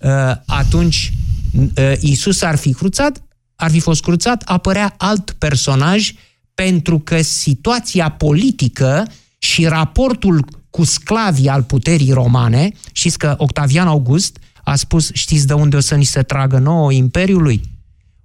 uh, 0.00 0.10
atunci 0.46 1.12
uh, 1.52 1.92
Isus 2.00 2.42
ar 2.42 2.56
fi 2.56 2.72
cruțat, 2.72 3.22
ar 3.56 3.70
fi 3.70 3.80
fost 3.80 4.02
cruțat, 4.02 4.42
apărea 4.42 4.94
alt 4.96 5.30
personaj 5.30 6.12
pentru 6.54 6.98
că 6.98 7.22
situația 7.22 8.10
politică 8.10 9.10
și 9.38 9.66
raportul 9.66 10.44
cu 10.70 10.84
sclavii 10.84 11.48
al 11.48 11.62
puterii 11.62 12.12
romane, 12.12 12.70
știți 12.92 13.18
că 13.18 13.34
Octavian 13.36 13.86
August 13.86 14.38
a 14.68 14.74
spus, 14.74 15.10
știți 15.12 15.46
de 15.46 15.52
unde 15.52 15.76
o 15.76 15.80
să 15.80 15.94
ni 15.94 16.04
se 16.04 16.22
tragă 16.22 16.58
nouă 16.58 16.92
Imperiului? 16.92 17.60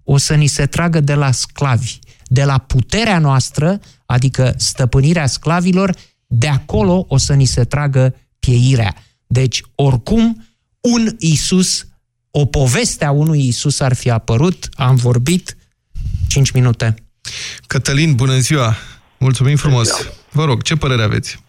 O 0.03 0.17
să 0.17 0.35
ni 0.35 0.47
se 0.47 0.65
tragă 0.65 0.99
de 0.99 1.13
la 1.13 1.31
sclavi, 1.31 1.99
de 2.27 2.43
la 2.43 2.57
puterea 2.57 3.19
noastră, 3.19 3.79
adică 4.05 4.53
stăpânirea 4.57 5.25
sclavilor, 5.25 5.95
de 6.27 6.47
acolo 6.47 7.05
o 7.07 7.17
să 7.17 7.33
ni 7.33 7.45
se 7.45 7.63
tragă 7.63 8.15
pieirea. 8.39 8.95
Deci, 9.27 9.61
oricum, 9.75 10.45
un 10.81 11.07
Isus, 11.19 11.87
o 12.31 12.45
poveste 12.45 13.05
a 13.05 13.11
unui 13.11 13.47
Isus 13.47 13.79
ar 13.79 13.93
fi 13.93 14.09
apărut, 14.09 14.69
am 14.73 14.95
vorbit 14.95 15.57
5 16.27 16.51
minute. 16.51 16.95
Cătălin, 17.67 18.15
bună 18.15 18.37
ziua! 18.37 18.75
Mulțumim 19.19 19.55
frumos! 19.55 20.09
Vă 20.31 20.45
rog, 20.45 20.61
ce 20.61 20.75
părere 20.75 21.03
aveți? 21.03 21.43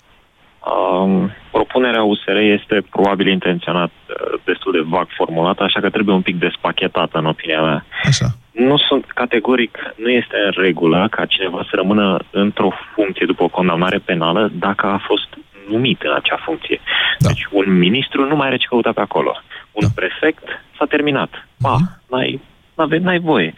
Um, 1.03 1.31
propunerea 1.57 2.03
USR 2.03 2.37
este 2.37 2.77
probabil 2.91 3.27
intenționat 3.27 3.91
uh, 3.91 4.41
destul 4.45 4.73
de 4.73 4.83
vag 4.95 5.07
formulată, 5.19 5.63
așa 5.63 5.81
că 5.81 5.91
trebuie 5.91 6.15
un 6.15 6.27
pic 6.29 6.37
despachetată, 6.39 7.19
în 7.19 7.27
opinia 7.27 7.63
mea. 7.63 7.85
Așa. 8.03 8.27
Nu 8.51 8.77
sunt 8.77 9.05
categoric, 9.23 9.79
nu 9.97 10.09
este 10.09 10.37
în 10.47 10.53
regulă 10.67 11.09
ca 11.11 11.25
cineva 11.25 11.61
să 11.69 11.73
rămână 11.77 12.19
într-o 12.31 12.71
funcție 12.95 13.27
după 13.27 13.43
o 13.43 13.55
condamnare 13.59 13.99
penală 13.99 14.51
dacă 14.53 14.87
a 14.87 15.01
fost 15.07 15.29
numit 15.69 16.03
în 16.03 16.15
acea 16.15 16.39
funcție. 16.45 16.81
Da. 17.19 17.29
Deci 17.29 17.47
un 17.51 17.79
ministru 17.79 18.25
nu 18.25 18.37
mai 18.37 18.47
are 18.47 18.57
ce 18.57 18.67
căuta 18.67 18.93
pe 18.93 19.01
acolo. 19.01 19.33
Un 19.73 19.87
da. 19.87 19.93
prefect 19.95 20.45
s-a 20.79 20.85
terminat. 20.85 21.31
Pa, 21.63 21.77
uh-huh. 21.77 22.09
n-ai, 22.11 22.41
n-ai, 22.75 22.99
n-ai 22.99 23.19
voie. 23.19 23.55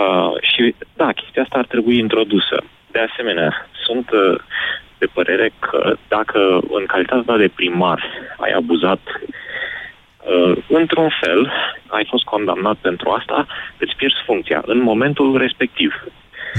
Uh, 0.00 0.32
și 0.50 0.74
da, 0.94 1.12
chestia 1.12 1.42
asta 1.42 1.58
ar 1.58 1.66
trebui 1.66 1.98
introdusă. 1.98 2.56
De 2.90 3.00
asemenea, 3.10 3.68
sunt 3.84 4.10
uh, 4.10 4.40
de 5.02 5.08
părere 5.18 5.52
că 5.58 5.80
dacă 6.08 6.40
în 6.78 6.84
calitatea 6.86 7.24
ta 7.26 7.36
de 7.36 7.50
primar 7.58 8.00
ai 8.44 8.52
abuzat 8.60 9.02
uh, 9.06 10.54
într-un 10.80 11.10
fel, 11.20 11.40
ai 11.96 12.04
fost 12.10 12.24
condamnat 12.24 12.76
pentru 12.88 13.08
asta, 13.18 13.46
îți 13.82 13.96
pierzi 13.96 14.26
funcția 14.26 14.60
în 14.72 14.80
momentul 14.90 15.28
respectiv. 15.44 15.90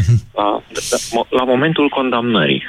Mhm. 0.02 0.16
La, 0.40 0.50
la 1.30 1.44
momentul 1.44 1.88
condamnării. 1.90 2.64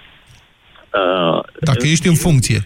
Uh, 1.01 1.41
dacă 1.61 1.85
ești 1.87 2.09
în 2.09 2.19
funcție. 2.27 2.61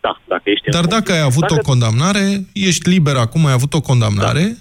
Da, 0.00 0.12
dacă 0.24 0.42
ești 0.44 0.70
Dar 0.70 0.84
în 0.84 0.88
dacă 0.88 1.12
ai 1.12 1.24
avut 1.30 1.46
dacă... 1.46 1.54
o 1.58 1.68
condamnare, 1.70 2.26
ești 2.68 2.88
liber 2.88 3.16
acum, 3.16 3.46
ai 3.46 3.58
avut 3.58 3.72
o 3.74 3.80
condamnare... 3.80 4.44
Da. 4.44 4.60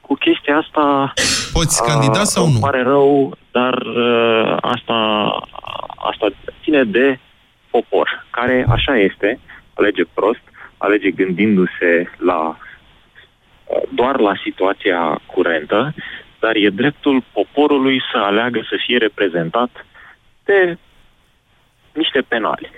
Cu 0.00 0.14
chestia 0.14 0.56
asta... 0.56 1.12
Poți 1.52 1.82
candida 1.82 2.24
sau 2.24 2.48
nu? 2.48 2.58
pare 2.58 2.82
rău, 2.82 3.36
dar 3.50 3.74
uh, 3.74 4.56
asta, 4.60 4.96
asta 6.10 6.26
ține 6.70 6.84
de 6.84 7.18
popor, 7.70 8.26
care 8.30 8.66
așa 8.68 8.96
este, 8.96 9.38
alege 9.74 10.02
prost, 10.14 10.40
alege 10.76 11.10
gândindu-se 11.10 12.10
la 12.16 12.48
uh, 12.48 13.82
doar 13.94 14.18
la 14.18 14.32
situația 14.42 15.20
curentă, 15.26 15.94
dar 16.40 16.54
e 16.54 16.68
dreptul 16.68 17.24
poporului 17.32 18.00
să 18.12 18.18
aleagă 18.18 18.60
să 18.68 18.76
fie 18.86 18.98
reprezentat 18.98 19.86
de 20.44 20.76
niște 21.92 22.20
penali. 22.28 22.70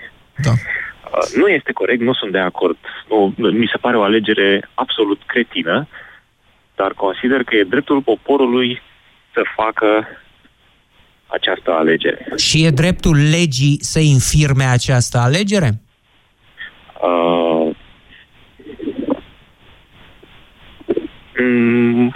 Da. 0.43 0.51
Uh, 0.51 1.27
nu 1.35 1.47
este 1.47 1.71
corect, 1.71 2.01
nu 2.01 2.13
sunt 2.13 2.31
de 2.31 2.39
acord. 2.39 2.77
Nu, 3.07 3.33
mi 3.35 3.69
se 3.71 3.77
pare 3.77 3.97
o 3.97 4.03
alegere 4.03 4.69
absolut 4.73 5.21
cretină, 5.25 5.87
dar 6.75 6.93
consider 6.93 7.43
că 7.43 7.55
e 7.55 7.63
dreptul 7.63 8.01
poporului 8.01 8.81
să 9.33 9.41
facă 9.55 10.07
această 11.33 11.71
alegere. 11.71 12.25
Și 12.37 12.65
e 12.65 12.69
dreptul 12.69 13.15
legii 13.15 13.77
să 13.81 13.99
infirme 13.99 14.63
această 14.63 15.17
alegere? 15.17 15.69
Uh, 17.01 17.75
mm, 21.37 22.13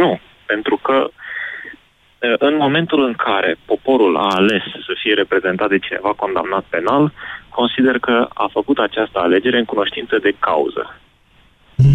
nu, 0.00 0.20
pentru 0.46 0.76
că 0.76 1.10
uh, 1.10 2.34
în 2.38 2.56
momentul 2.56 3.04
în 3.04 3.14
care 3.14 3.56
poporul 3.64 4.16
a 4.16 4.28
ales 4.34 4.62
să 4.86 4.92
fie 5.02 5.14
reprezentat 5.14 5.68
de 5.68 5.78
cineva 5.78 6.12
condamnat 6.16 6.64
penal, 6.68 7.12
consider 7.48 7.98
că 7.98 8.28
a 8.34 8.48
făcut 8.52 8.78
această 8.78 9.18
alegere 9.18 9.58
în 9.58 9.64
cunoștință 9.64 10.18
de 10.22 10.34
cauză. 10.38 10.98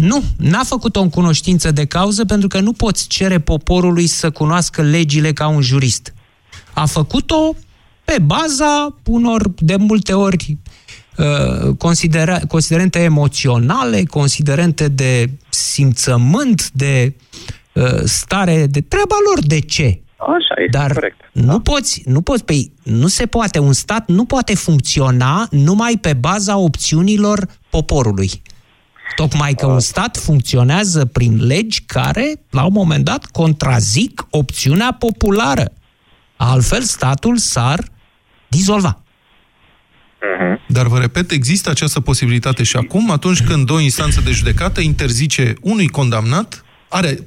Nu, 0.00 0.18
n-a 0.38 0.64
făcut-o 0.64 1.00
în 1.00 1.10
cunoștință 1.10 1.70
de 1.70 1.86
cauză 1.86 2.24
pentru 2.24 2.48
că 2.48 2.60
nu 2.60 2.72
poți 2.72 3.08
cere 3.08 3.38
poporului 3.38 4.06
să 4.06 4.30
cunoască 4.30 4.82
legile 4.82 5.32
ca 5.32 5.48
un 5.48 5.60
jurist 5.60 6.14
a 6.74 6.86
făcut-o 6.86 7.54
pe 8.04 8.18
baza 8.18 8.96
unor, 9.06 9.50
de 9.58 9.76
multe 9.76 10.12
ori, 10.12 10.58
uh, 11.16 11.76
considera, 11.78 12.38
considerente 12.48 12.98
emoționale, 12.98 14.04
considerente 14.04 14.88
de 14.88 15.30
simțământ, 15.48 16.70
de 16.70 17.14
uh, 17.72 18.00
stare, 18.04 18.66
de 18.66 18.80
treaba 18.80 19.16
lor. 19.28 19.46
De 19.46 19.60
ce? 19.60 20.00
Așa 20.16 20.54
este, 20.64 20.78
Dar 20.78 20.92
corect. 20.92 21.20
nu 21.32 21.60
poți, 21.60 22.02
nu 22.04 22.20
poți, 22.20 22.44
păi, 22.44 22.72
nu 22.82 23.06
se 23.06 23.26
poate, 23.26 23.58
un 23.58 23.72
stat 23.72 24.08
nu 24.08 24.24
poate 24.24 24.54
funcționa 24.54 25.48
numai 25.50 25.98
pe 26.00 26.12
baza 26.12 26.56
opțiunilor 26.56 27.46
poporului. 27.70 28.30
Tocmai 29.16 29.54
că 29.54 29.66
un 29.66 29.80
stat 29.80 30.16
funcționează 30.16 31.04
prin 31.04 31.46
legi 31.46 31.82
care, 31.86 32.32
la 32.50 32.64
un 32.64 32.72
moment 32.72 33.04
dat, 33.04 33.24
contrazic 33.24 34.26
opțiunea 34.30 34.96
populară. 34.98 35.72
Altfel, 36.42 36.82
statul 36.82 37.36
s-ar 37.36 37.84
dizolva. 38.48 39.02
Dar 40.68 40.86
vă 40.86 40.98
repet, 40.98 41.30
există 41.30 41.70
această 41.70 42.00
posibilitate 42.00 42.62
și 42.62 42.76
acum, 42.76 43.10
atunci 43.10 43.42
când 43.42 43.70
o 43.70 43.80
instanță 43.80 44.20
de 44.20 44.30
judecată 44.30 44.80
interzice 44.80 45.54
unui 45.60 45.88
condamnat, 45.88 46.64
are 46.88 47.18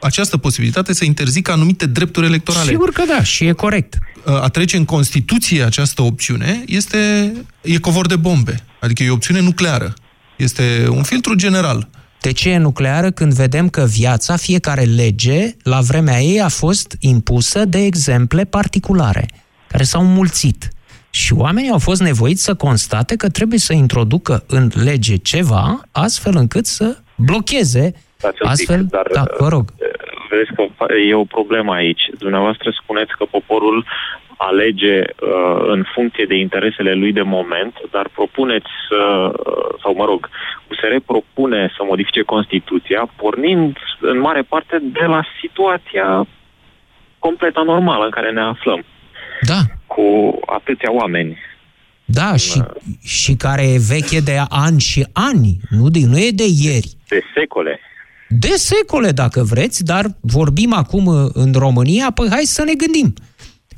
această 0.00 0.36
posibilitate 0.36 0.94
să 0.94 1.04
interzică 1.04 1.52
anumite 1.52 1.86
drepturi 1.86 2.26
electorale. 2.26 2.70
Sigur 2.70 2.90
că 2.90 3.02
da, 3.08 3.22
și 3.22 3.44
e 3.44 3.52
corect. 3.52 3.98
A 4.24 4.48
trece 4.48 4.76
în 4.76 4.84
Constituție 4.84 5.62
această 5.62 6.02
opțiune 6.02 6.62
este, 6.66 7.32
e 7.60 7.78
covor 7.78 8.06
de 8.06 8.16
bombe. 8.16 8.64
Adică 8.80 9.02
e 9.02 9.10
o 9.10 9.12
opțiune 9.12 9.40
nucleară. 9.40 9.94
Este 10.36 10.86
un 10.88 11.02
filtru 11.02 11.34
general. 11.34 11.88
De 12.22 12.32
ce 12.32 12.50
e 12.50 12.58
nucleară 12.58 13.10
când 13.10 13.32
vedem 13.32 13.68
că 13.68 13.84
viața, 13.98 14.36
fiecare 14.36 14.82
lege, 14.82 15.40
la 15.62 15.80
vremea 15.80 16.18
ei 16.20 16.40
a 16.40 16.48
fost 16.48 16.96
impusă 17.00 17.64
de 17.64 17.78
exemple 17.78 18.44
particulare, 18.44 19.26
care 19.68 19.82
s-au 19.82 20.04
mulțit. 20.04 20.68
Și 21.10 21.32
oamenii 21.32 21.70
au 21.70 21.78
fost 21.78 22.02
nevoiți 22.02 22.44
să 22.44 22.54
constate 22.54 23.16
că 23.16 23.28
trebuie 23.28 23.58
să 23.58 23.72
introducă 23.72 24.44
în 24.46 24.70
lege 24.84 25.16
ceva, 25.16 25.80
astfel 25.92 26.36
încât 26.36 26.66
să 26.66 26.96
blocheze, 27.16 27.94
Stați 28.16 28.38
un 28.42 28.48
pic, 28.48 28.50
astfel... 28.50 28.84
dar, 28.84 29.06
da, 29.12 29.24
vă 29.38 29.48
rog. 29.48 29.64
Vedeți 30.30 30.52
că 30.54 30.62
e 31.08 31.14
o 31.14 31.24
problemă 31.24 31.72
aici. 31.72 32.02
Dumneavoastră 32.18 32.70
spuneți 32.82 33.12
că 33.18 33.24
poporul 33.24 33.86
alege 34.48 34.98
uh, 35.00 35.62
în 35.74 35.84
funcție 35.94 36.24
de 36.24 36.36
interesele 36.36 36.92
lui 36.94 37.12
de 37.12 37.22
moment, 37.22 37.74
dar 37.90 38.06
propuneți 38.14 38.70
să, 38.88 39.02
uh, 39.32 39.78
sau 39.82 39.94
mă 39.94 40.04
rog, 40.04 40.28
USR 40.70 40.94
propune 41.06 41.72
să 41.76 41.82
modifice 41.88 42.22
Constituția, 42.22 43.10
pornind 43.16 43.76
în 44.00 44.18
mare 44.18 44.42
parte 44.42 44.76
de 44.98 45.04
la 45.14 45.22
situația 45.40 46.26
complet 47.18 47.56
anormală 47.56 48.04
în 48.04 48.10
care 48.10 48.30
ne 48.30 48.40
aflăm. 48.40 48.84
Da. 49.40 49.60
Cu 49.86 50.38
atâția 50.46 50.92
oameni. 50.92 51.38
Da, 52.04 52.36
și, 52.36 52.62
și 53.04 53.34
care 53.34 53.62
e 53.62 53.78
veche 53.88 54.20
de 54.20 54.36
ani 54.48 54.80
și 54.80 55.06
ani, 55.12 55.56
nu, 55.68 55.88
de, 55.88 55.98
nu 56.06 56.18
e 56.18 56.30
de 56.30 56.48
ieri. 56.62 56.90
De 57.08 57.22
secole. 57.34 57.80
De 58.28 58.54
secole, 58.56 59.10
dacă 59.10 59.42
vreți, 59.42 59.84
dar 59.84 60.04
vorbim 60.20 60.72
acum 60.72 61.06
uh, 61.06 61.30
în 61.32 61.52
România, 61.52 62.10
păi 62.14 62.28
hai 62.30 62.42
să 62.42 62.62
ne 62.64 62.74
gândim. 62.74 63.14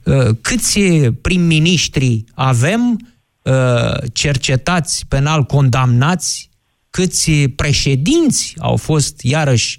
Uh, 0.04 0.36
Câți 0.40 0.80
prim-ministri 1.20 2.24
avem 2.34 2.98
uh, 3.42 4.10
cercetați 4.12 5.04
penal 5.08 5.42
condamnați, 5.42 6.50
câți 6.90 7.30
președinți 7.30 8.54
au 8.58 8.76
fost 8.76 9.20
iarăși 9.22 9.78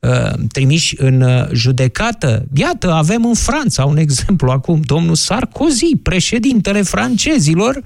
uh, 0.00 0.32
trimiși 0.52 0.94
în 0.98 1.20
uh, 1.20 1.48
judecată. 1.52 2.46
Iată, 2.54 2.92
avem 2.92 3.24
în 3.24 3.34
Franța 3.34 3.84
un 3.84 3.96
exemplu 3.96 4.50
acum, 4.50 4.80
domnul 4.80 5.14
Sarkozy, 5.14 5.96
președintele 6.02 6.82
francezilor, 6.82 7.82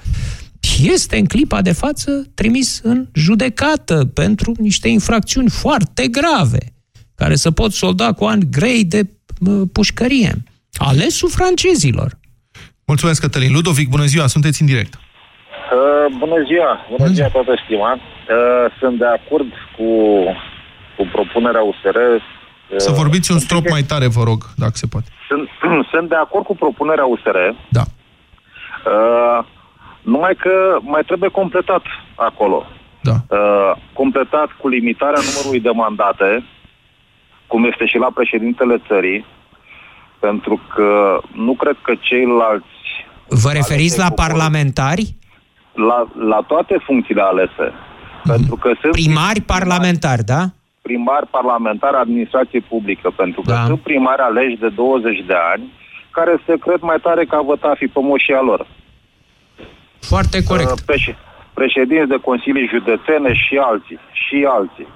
este 0.83 1.19
în 1.19 1.25
clipa 1.25 1.62
de 1.62 1.73
față 1.73 2.27
trimis 2.35 2.81
în 2.83 3.09
judecată 3.14 4.11
pentru 4.14 4.55
niște 4.59 4.88
infracțiuni 4.88 5.51
foarte 5.51 6.09
grave, 6.09 6.75
care 7.14 7.35
se 7.35 7.51
pot 7.51 7.73
solda 7.73 8.12
cu 8.12 8.25
ani 8.25 8.51
grei 8.51 8.85
de 8.85 9.11
uh, 9.40 9.62
pușcărie. 9.73 10.43
Alesul 10.79 11.31
francezilor. 11.31 12.11
Mulțumesc, 12.87 13.21
Cătălin. 13.21 13.53
Ludovic, 13.53 13.89
bună 13.89 14.05
ziua, 14.05 14.27
sunteți 14.27 14.61
în 14.61 14.67
direct. 14.67 14.95
Uh, 14.95 16.17
bună 16.19 16.43
ziua, 16.47 16.87
bună 16.97 17.11
ziua 17.11 17.29
toată 17.29 17.61
stima. 17.65 17.93
Uh, 17.93 18.01
sunt 18.79 18.99
de 18.99 19.05
acord 19.07 19.51
cu, 19.77 19.89
cu 20.97 21.09
propunerea 21.13 21.63
USR. 21.63 21.97
Uh, 21.97 22.23
Să 22.77 22.91
vorbiți 22.91 23.33
un 23.33 23.39
strop 23.39 23.69
mai 23.69 23.83
tare, 23.83 24.07
vă 24.07 24.23
rog, 24.23 24.45
dacă 24.57 24.73
se 24.75 24.87
poate. 24.87 25.09
Sunt, 25.29 25.49
sunt 25.93 26.09
de 26.09 26.15
acord 26.15 26.45
cu 26.45 26.57
propunerea 26.57 27.05
USR. 27.05 27.37
Da. 27.69 27.83
Uh, 28.87 29.45
numai 30.03 30.35
că 30.35 30.79
mai 30.81 31.03
trebuie 31.07 31.31
completat 31.31 31.83
acolo. 32.15 32.67
Da. 33.03 33.17
Uh, 33.29 33.73
completat 33.93 34.49
cu 34.61 34.69
limitarea 34.69 35.23
numărului 35.29 35.61
de 35.61 35.71
mandate, 35.71 36.45
cum 37.47 37.65
este 37.65 37.87
și 37.87 37.97
la 37.97 38.11
președintele 38.15 38.83
țării, 38.89 39.25
pentru 40.21 40.61
că 40.75 41.21
nu 41.33 41.53
cred 41.55 41.77
că 41.83 41.93
ceilalți 42.01 42.67
Vă 43.29 43.51
referiți 43.53 43.99
la 43.99 44.11
parlamentari? 44.11 45.15
la, 45.75 46.09
la 46.33 46.41
toate 46.47 46.77
funcțiile 46.87 47.23
alese. 47.23 47.67
Pentru 48.25 48.57
că 48.57 48.71
sunt 48.81 48.93
Primari 48.93 49.41
parlamentari, 49.41 50.25
da? 50.25 50.43
primari 50.83 51.27
parlamentari 51.27 51.97
administrație 51.97 52.61
publică, 52.61 53.11
pentru 53.17 53.41
că 53.47 53.53
Da. 53.53 53.65
sunt 53.67 53.81
primari 53.81 54.21
aleși 54.21 54.57
de 54.57 54.69
20 54.69 55.25
de 55.27 55.35
ani, 55.53 55.73
care 56.11 56.43
se 56.47 56.55
cred 56.59 56.81
mai 56.81 56.97
tare 57.03 57.25
ca 57.25 57.41
vătafii 57.41 57.89
pe 57.89 58.01
moșia 58.03 58.41
lor. 58.41 58.67
Foarte 60.01 60.43
corect. 60.43 60.71
Uh, 60.71 60.79
Preș- 60.93 61.17
președinți 61.55 62.09
de 62.09 62.17
consilii 62.29 62.69
județene 62.75 63.31
și 63.35 63.55
alții, 63.71 63.99
și 64.13 64.47
alții. 64.49 64.87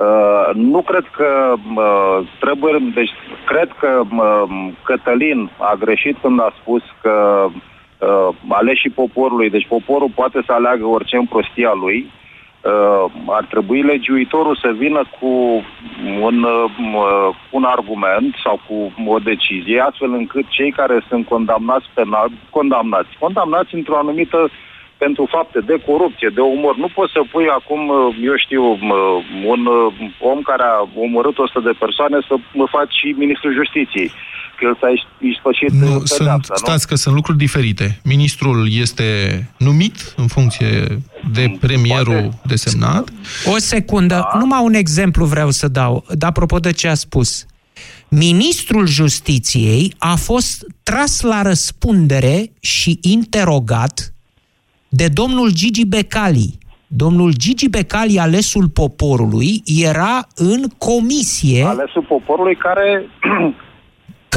Uh, 0.00 0.50
nu 0.54 0.82
cred 0.82 1.04
că 1.16 1.54
uh, 1.76 2.26
trebuie, 2.38 2.90
deci 2.94 3.10
cred 3.46 3.68
că 3.80 4.02
uh, 4.16 4.68
Cătălin 4.84 5.50
a 5.58 5.74
greșit 5.78 6.16
când 6.22 6.40
a 6.40 6.52
spus 6.60 6.82
că 7.02 7.46
uh, 7.98 8.28
aleșii 8.48 8.90
poporului, 8.90 9.50
deci 9.50 9.66
poporul 9.68 10.10
poate 10.14 10.42
să 10.46 10.52
aleagă 10.52 10.84
orice 10.86 11.16
în 11.16 11.26
prostia 11.26 11.72
lui, 11.74 12.10
uh, 12.62 13.12
ar 13.26 13.44
trebui 13.44 13.82
legiuitorul 13.82 14.56
să 14.56 14.70
vină 14.76 15.02
cu 15.20 15.62
un, 16.20 16.42
uh, 16.42 17.34
un 17.50 17.64
argument 17.64 18.34
sau 18.44 18.60
cu 18.68 18.92
o 19.10 19.18
decizie, 19.18 19.80
astfel 19.80 20.12
încât 20.12 20.44
cei 20.48 20.70
care 20.70 21.04
sunt 21.08 21.26
condamnați 21.26 21.86
penal, 21.94 22.30
condamnați, 22.50 23.08
condamnați 23.18 23.74
într-o 23.74 23.96
anumită 23.96 24.50
pentru 25.04 25.22
fapte 25.36 25.58
de 25.70 25.76
corupție, 25.88 26.28
de 26.38 26.42
omor. 26.54 26.74
Nu 26.84 26.88
poți 26.96 27.12
să 27.16 27.20
pui 27.32 27.46
acum, 27.58 27.82
uh, 27.88 27.98
eu 28.28 28.36
știu, 28.44 28.64
uh, 28.72 29.16
un 29.52 29.60
uh, 29.66 30.28
om 30.32 30.40
care 30.50 30.64
a 30.74 30.76
omorât 31.06 31.36
100 31.38 31.60
de 31.68 31.74
persoane 31.84 32.16
să 32.28 32.34
mă 32.60 32.66
faci 32.76 32.92
și 33.00 33.08
ministrul 33.22 33.52
justiției. 33.60 34.10
Că 34.56 34.62
el 34.68 34.76
s-a 34.80 34.90
ispășit 35.32 35.70
Nu, 35.70 35.78
pedeapsa, 35.78 36.14
sunt, 36.14 36.44
nu? 36.48 36.62
stați 36.64 36.86
că 36.88 36.94
sunt 37.02 37.14
lucruri 37.14 37.38
diferite. 37.46 37.86
Ministrul 38.14 38.58
este 38.84 39.08
numit 39.68 39.96
în 40.22 40.26
funcție 40.36 40.72
de 41.36 41.44
premierul 41.60 42.22
desemnat. 42.52 43.04
O 43.54 43.56
secundă, 43.72 44.14
da. 44.14 44.38
numai 44.38 44.60
un 44.62 44.74
exemplu 44.74 45.24
vreau 45.24 45.50
să 45.50 45.68
dau, 45.68 46.04
de 46.20 46.26
apropo 46.26 46.56
de 46.58 46.72
ce 46.72 46.88
a 46.88 46.94
spus. 46.94 47.46
Ministrul 48.08 48.86
Justiției 48.86 49.94
a 49.98 50.14
fost 50.14 50.66
tras 50.82 51.20
la 51.20 51.42
răspundere 51.42 52.52
și 52.60 52.98
interogat 53.02 54.12
de 54.92 55.08
domnul 55.08 55.52
Gigi 55.52 55.86
Becali. 55.86 56.58
Domnul 56.86 57.34
Gigi 57.36 57.68
Becali, 57.68 58.18
alesul 58.18 58.68
poporului, 58.68 59.62
era 59.64 60.26
în 60.34 60.64
comisie 60.78 61.64
Alesul 61.64 62.02
poporului 62.08 62.56
care 62.56 63.08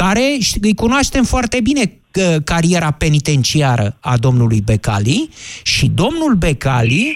care 0.00 0.36
ș- 0.40 0.60
îi 0.60 0.74
cunoaștem 0.74 1.24
foarte 1.24 1.60
bine 1.60 1.98
că 2.10 2.38
cariera 2.44 2.90
penitenciară 2.90 3.96
a 4.00 4.16
domnului 4.16 4.60
Becali 4.64 5.28
și 5.62 5.86
domnul 5.86 6.34
Becali 6.34 7.12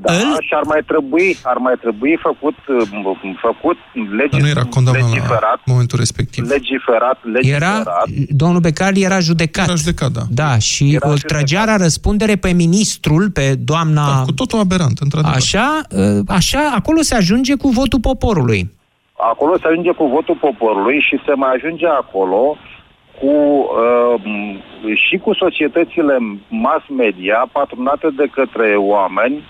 Da, 0.00 0.12
și 0.40 0.54
ar 0.54 0.62
mai 0.66 0.80
trebui, 0.86 1.36
ar 1.42 1.56
mai 1.56 1.74
trebui 1.80 2.18
făcut, 2.22 2.54
uh, 2.68 2.88
făcut 3.40 3.76
legi, 4.16 4.30
Dar 4.30 4.40
nu 4.40 4.48
era 4.48 4.64
condamnat 4.64 5.02
la 5.02 5.08
legiferat, 5.08 5.60
momentul 5.64 5.98
respectiv. 5.98 6.48
legiferat, 6.48 7.18
legiferat. 7.32 7.86
era, 7.86 8.02
domnul 8.28 8.60
Becali 8.60 9.02
era 9.02 9.18
judecat. 9.18 9.66
Era 9.66 9.74
judecat, 9.76 10.10
da. 10.10 10.20
Da, 10.30 10.58
și 10.58 10.84
Era 10.94 11.08
îl 11.08 11.16
judecat. 11.16 11.36
trăgea 11.36 11.64
la 11.64 11.76
răspundere 11.76 12.36
pe 12.36 12.52
ministrul, 12.52 13.30
pe 13.30 13.54
doamna... 13.54 14.06
Da, 14.06 14.22
cu 14.24 14.32
totul 14.32 14.58
aberant, 14.58 14.98
într-adevăr. 14.98 15.36
Așa, 15.36 15.80
ă, 15.98 16.22
așa, 16.26 16.72
acolo 16.74 17.00
se 17.00 17.14
ajunge 17.14 17.54
cu 17.54 17.68
votul 17.68 18.00
poporului. 18.00 18.70
Acolo 19.30 19.56
se 19.56 19.66
ajunge 19.66 19.90
cu 19.92 20.06
votul 20.06 20.36
poporului 20.40 21.00
și 21.00 21.20
se 21.26 21.32
mai 21.34 21.52
ajunge 21.54 21.86
acolo 21.86 22.56
cu, 23.20 23.26
uh, 23.26 24.22
și 25.08 25.16
cu 25.16 25.34
societățile 25.34 26.16
mass 26.48 26.84
media 26.96 27.48
patronate 27.52 28.08
de 28.16 28.26
către 28.32 28.74
oameni 28.76 29.42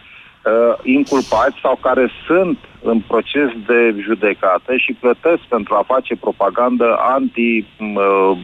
uh, 0.44 0.78
inculpați 0.82 1.56
sau 1.62 1.78
care 1.80 2.10
sunt 2.26 2.58
în 2.82 3.00
proces 3.00 3.50
de 3.66 3.94
judecată 4.00 4.76
și 4.76 4.96
plătesc 5.00 5.42
pentru 5.48 5.74
a 5.74 5.82
face 5.86 6.16
propagandă 6.16 6.96
anti 7.00 7.64
uh, 7.78 8.38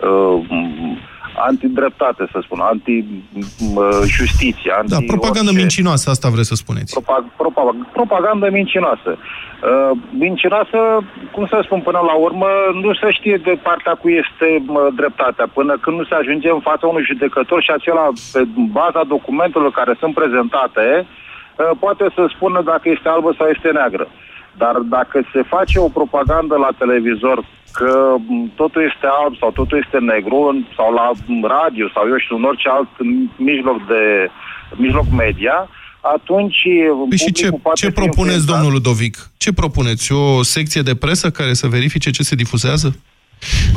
uh, 0.00 0.40
antidreptate, 1.36 2.28
să 2.32 2.38
spun, 2.42 2.60
anti-justiție, 2.60 4.72
anti 4.78 4.90
Da, 4.90 4.96
propagandă 5.06 5.50
orice. 5.50 5.60
mincinoasă, 5.64 6.10
asta 6.10 6.28
vreți 6.28 6.48
să 6.48 6.54
spuneți. 6.54 6.94
Propa- 6.98 7.26
propa- 7.42 7.90
propagandă 7.92 8.48
mincinoasă. 8.50 9.10
Uh, 9.16 9.90
mincinoasă, 10.26 10.78
cum 11.34 11.46
să 11.46 11.60
spun, 11.64 11.80
până 11.80 12.00
la 12.10 12.14
urmă, 12.26 12.46
nu 12.82 12.94
se 12.94 13.10
știe 13.10 13.36
de 13.36 13.58
partea 13.62 13.94
cu 13.94 14.08
este 14.08 14.62
mă, 14.66 14.88
dreptatea, 14.96 15.46
până 15.58 15.72
când 15.80 15.96
nu 15.98 16.04
se 16.04 16.14
ajunge 16.14 16.48
în 16.50 16.60
fața 16.60 16.86
unui 16.86 17.04
judecător 17.10 17.62
și 17.62 17.70
acela, 17.70 18.06
pe 18.32 18.40
baza 18.78 19.02
documentelor 19.14 19.70
care 19.70 19.94
sunt 20.00 20.14
prezentate, 20.14 20.86
uh, 21.06 21.70
poate 21.78 22.04
să 22.14 22.22
spună 22.34 22.60
dacă 22.72 22.84
este 22.88 23.08
albă 23.08 23.30
sau 23.38 23.46
este 23.48 23.68
neagră. 23.78 24.06
Dar 24.62 24.74
dacă 24.96 25.16
se 25.32 25.42
face 25.54 25.78
o 25.78 25.88
propagandă 25.88 26.54
la 26.56 26.68
televizor 26.78 27.44
că 27.72 28.14
m, 28.26 28.50
totul 28.54 28.82
este 28.90 29.06
alb 29.22 29.36
sau 29.40 29.50
totul 29.50 29.82
este 29.84 29.98
negru 29.98 30.36
în- 30.50 30.64
sau 30.76 30.92
la 30.92 31.10
m, 31.26 31.44
radio 31.58 31.86
sau 31.94 32.08
eu 32.08 32.18
știu, 32.18 32.36
în 32.36 32.44
orice 32.44 32.68
alt 32.68 32.88
m, 32.98 33.30
mijloc 33.36 33.86
de 33.86 34.02
mijloc 34.76 35.04
media, 35.16 35.68
atunci 36.00 36.62
Păi 37.08 37.18
și 37.18 37.32
ce, 37.32 37.48
ce 37.74 37.90
propuneți, 37.90 38.46
domnul 38.46 38.72
Ludovic? 38.72 39.16
Ce 39.36 39.52
propuneți? 39.52 40.12
O 40.12 40.42
secție 40.42 40.82
de 40.82 40.94
presă 40.94 41.30
care 41.30 41.52
să 41.52 41.66
verifice 41.66 42.10
ce 42.10 42.22
se 42.22 42.34
difuzează? 42.34 42.96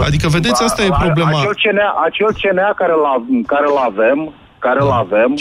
Adică, 0.07 0.27
vedeți, 0.27 0.63
asta 0.63 0.83
e 0.83 0.89
problema. 0.99 1.39
Acel 1.39 1.55
CNA, 1.63 1.89
acel 2.05 2.29
CNA 2.41 2.73
care 2.75 2.91
îl 2.91 3.05
care 3.45 3.65
avem, 3.85 4.33
care 4.59 4.79
îl 4.81 4.89
avem. 4.89 5.33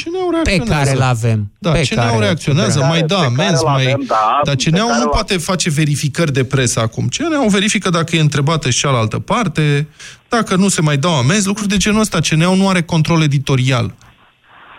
Pe 0.42 0.56
care 0.68 0.90
îl 0.90 1.00
avem. 1.02 1.50
Da, 1.58 1.70
pe 1.70 1.82
CNA-ul 1.90 2.08
care- 2.10 2.24
reacționează, 2.24 2.78
pe 2.78 2.84
mai 2.84 2.98
care- 3.00 3.06
da, 3.06 3.14
pe 3.16 3.20
care 3.22 3.42
amenzi, 3.42 3.62
îl 3.64 3.70
mai... 3.70 3.82
avem, 3.84 4.04
da, 4.06 4.40
Dar 4.44 4.54
pe 4.54 4.70
CNA-ul 4.70 4.86
care 4.88 4.98
nu 4.98 5.04
îl- 5.04 5.10
poate 5.10 5.36
face 5.38 5.70
verificări 5.70 6.32
de 6.32 6.44
presă 6.44 6.80
acum. 6.80 7.08
CNA-ul 7.08 7.48
verifică 7.48 7.90
dacă 7.90 8.16
e 8.16 8.20
întrebată 8.20 8.70
și 8.70 8.78
cealaltă 8.78 9.18
parte, 9.18 9.88
dacă 10.28 10.56
nu 10.56 10.68
se 10.68 10.80
mai 10.80 10.96
dau 10.96 11.14
amenzi, 11.16 11.46
lucruri 11.46 11.68
de 11.68 11.76
genul 11.76 12.00
ăsta. 12.00 12.18
CNA-ul 12.28 12.56
nu 12.56 12.68
are 12.68 12.82
control 12.82 13.22
editorial. 13.22 13.94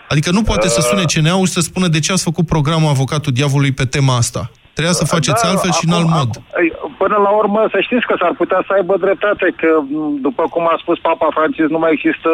Adică 0.09 0.31
nu 0.31 0.41
poate 0.43 0.67
să 0.67 0.81
sune 0.89 1.03
CNA-ul 1.13 1.45
și 1.45 1.51
să 1.53 1.59
spună 1.59 1.87
de 1.87 1.99
ce 1.99 2.11
ați 2.11 2.23
făcut 2.23 2.45
programul 2.45 2.89
Avocatul 2.89 3.33
Diavolului 3.33 3.71
pe 3.71 3.85
tema 3.85 4.15
asta. 4.15 4.51
Trebuia 4.77 4.95
să 5.01 5.05
faceți 5.15 5.41
Da, 5.43 5.49
altfel 5.49 5.71
și 5.79 5.85
în 5.87 5.93
alt 5.97 6.07
acum- 6.07 6.17
mod. 6.19 6.29
acum- 6.29 6.45
ei, 6.63 6.69
Până 7.03 7.17
la 7.25 7.31
urmă, 7.41 7.59
să 7.73 7.77
știți 7.87 8.05
că 8.09 8.15
s-ar 8.21 8.33
putea 8.41 8.59
să 8.67 8.71
aibă 8.77 8.93
dreptate, 9.05 9.45
că, 9.61 9.69
m, 9.89 10.19
după 10.27 10.43
cum 10.53 10.63
a 10.73 10.75
spus 10.83 10.97
Papa 11.09 11.27
Francis, 11.37 11.67
nu 11.75 11.79
mai 11.83 11.91
există... 11.97 12.29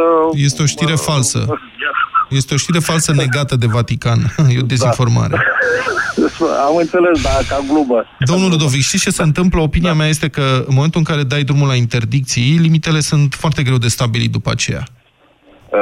Este 0.47 0.59
o 0.65 0.67
știre 0.75 0.95
falsă. 1.07 1.39
Este 2.39 2.51
o 2.53 2.57
știre 2.63 2.79
falsă 2.89 3.11
negată 3.23 3.53
de 3.63 3.67
Vatican. 3.77 4.19
E 4.53 4.63
o 4.65 4.71
dezinformare. 4.73 5.35
Am 6.67 6.75
înțeles, 6.83 7.15
da, 7.27 7.35
ca 7.49 7.57
glumă. 7.69 7.99
Domnul 8.31 8.49
Ludovic, 8.49 8.81
știți 8.81 9.03
ce 9.03 9.09
se 9.19 9.23
întâmplă? 9.29 9.59
Opinia 9.61 9.93
mea 9.93 10.07
este 10.07 10.27
că 10.29 10.45
în 10.69 10.73
momentul 10.77 10.99
în 11.03 11.07
care 11.11 11.23
dai 11.23 11.43
drumul 11.43 11.67
la 11.67 11.75
interdicții, 11.75 12.57
limitele 12.65 12.99
sunt 12.99 13.33
foarte 13.33 13.63
greu 13.63 13.77
de 13.77 13.87
stabilit 13.87 14.31
după 14.31 14.49
aceea. 14.51 14.83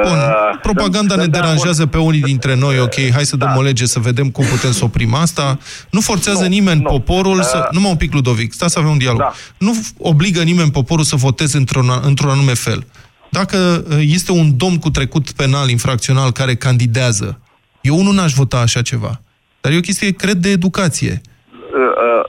Bun, 0.02 0.18
propaganda 0.62 1.16
ne 1.16 1.26
deranjează 1.26 1.86
pe 1.86 1.98
unii 1.98 2.20
dintre 2.20 2.54
noi, 2.54 2.80
ok, 2.80 2.94
hai 3.12 3.24
să 3.24 3.36
dăm 3.36 3.54
o 3.56 3.62
lege 3.62 3.86
să 3.86 3.98
vedem 3.98 4.30
cum 4.30 4.44
putem 4.44 4.72
să 4.72 4.84
oprim 4.84 5.14
asta. 5.14 5.58
Nu 5.90 6.00
forțează 6.00 6.46
nimeni 6.46 6.82
poporul 6.82 7.42
să... 7.42 7.68
Numai 7.70 7.90
un 7.90 7.96
pic, 7.96 8.12
Ludovic, 8.12 8.52
stați 8.52 8.72
să 8.72 8.78
avem 8.78 8.90
un 8.90 8.98
dialog. 8.98 9.22
Nu 9.58 9.74
obligă 9.98 10.42
nimeni 10.42 10.70
poporul 10.70 11.04
să 11.04 11.16
voteze 11.16 11.56
într-un 11.56 11.90
într 12.02 12.26
anume 12.26 12.54
fel. 12.54 12.86
Dacă 13.30 13.84
uh, 13.88 13.96
este 14.00 14.32
un 14.32 14.56
domn 14.56 14.78
cu 14.78 14.90
trecut 14.90 15.30
penal, 15.30 15.68
infracțional, 15.68 16.32
care 16.32 16.54
candidează, 16.54 17.40
eu 17.80 17.98
unul 17.98 18.14
n-aș 18.14 18.32
vota 18.32 18.58
așa 18.58 18.82
ceva. 18.82 19.20
Dar 19.60 19.72
e 19.72 19.76
o 19.76 19.80
chestie, 19.80 20.10
cred, 20.10 20.36
de 20.36 20.48
educație. 20.48 21.20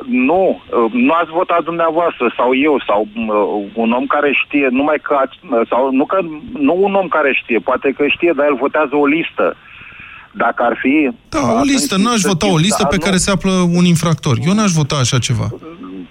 Uh, 0.04 0.10
uh, 0.10 0.14
nu, 0.30 0.62
uh, 0.84 0.92
nu 0.92 1.14
ați 1.14 1.32
votat 1.32 1.64
dumneavoastră 1.64 2.34
sau 2.38 2.56
eu 2.56 2.84
sau 2.88 3.08
uh, 3.16 3.72
un 3.74 3.92
om 3.92 4.06
care 4.06 4.32
știe, 4.46 4.68
numai 4.72 5.00
că 5.02 5.14
ați, 5.24 5.40
uh, 5.50 5.62
sau 5.70 5.92
nu 5.92 6.06
că 6.06 6.20
nu 6.54 6.76
un 6.80 6.94
om 6.94 7.08
care 7.08 7.40
știe, 7.44 7.60
poate 7.60 7.94
că 7.98 8.04
știe, 8.08 8.34
dar 8.36 8.46
el 8.46 8.56
votează 8.56 8.96
o 8.96 9.06
listă. 9.06 9.56
Dacă 10.36 10.64
ar 10.64 10.78
fi... 10.82 11.10
Da, 11.30 11.40
o 11.60 11.64
listă, 11.64 11.96
n-aș 11.98 12.22
vota 12.22 12.48
o 12.52 12.58
listă 12.58 12.86
pe 12.86 12.98
care 12.98 13.18
se 13.18 13.32
află 13.32 13.52
un 13.52 13.86
infractor. 13.86 14.36
Eu 14.46 14.54
n-aș 14.54 14.72
vota 14.72 14.96
așa 14.96 15.18
ceva. 15.18 15.48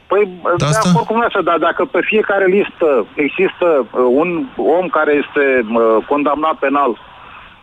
Păi, 0.07 0.29
Da, 0.43 0.55
de 0.57 0.65
asta? 0.65 0.89
acord 0.89 1.07
cu 1.07 1.25
asta, 1.27 1.43
dar 1.43 1.59
dacă 1.59 1.85
pe 1.85 2.01
fiecare 2.05 2.47
listă 2.47 3.07
există 3.15 3.67
uh, 3.81 3.89
un 4.21 4.47
om 4.57 4.87
care 4.89 5.13
este 5.23 5.45
uh, 5.73 6.05
condamnat 6.09 6.55
penal, 6.59 6.99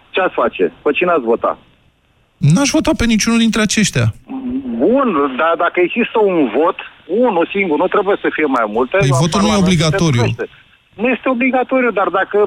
ce 0.09 0.21
ați 0.21 0.33
face? 0.33 0.73
Pe 0.81 0.91
cine 0.91 1.11
ați 1.11 1.29
vota? 1.33 1.57
N-aș 2.39 2.69
vota 2.69 2.91
pe 2.97 3.05
niciunul 3.05 3.39
dintre 3.45 3.61
aceștia. 3.61 4.07
Bun, 4.83 5.07
dar 5.41 5.53
dacă 5.57 5.77
există 5.87 6.17
un 6.31 6.37
vot, 6.57 6.77
unul 7.25 7.45
singur, 7.55 7.77
nu 7.77 7.87
trebuie 7.87 8.17
să 8.23 8.27
fie 8.35 8.47
mai 8.57 8.65
multe. 8.75 8.97
Păi 8.97 9.13
la 9.15 9.17
votul 9.23 9.41
nu 9.41 9.47
e 9.47 9.49
Parlament 9.49 9.67
se 9.67 9.71
obligatoriu. 9.71 10.21
primește. 10.21 10.45
Nu 11.01 11.07
este 11.15 11.27
obligatoriu, 11.29 11.91
dar 11.99 12.09
dacă 12.19 12.37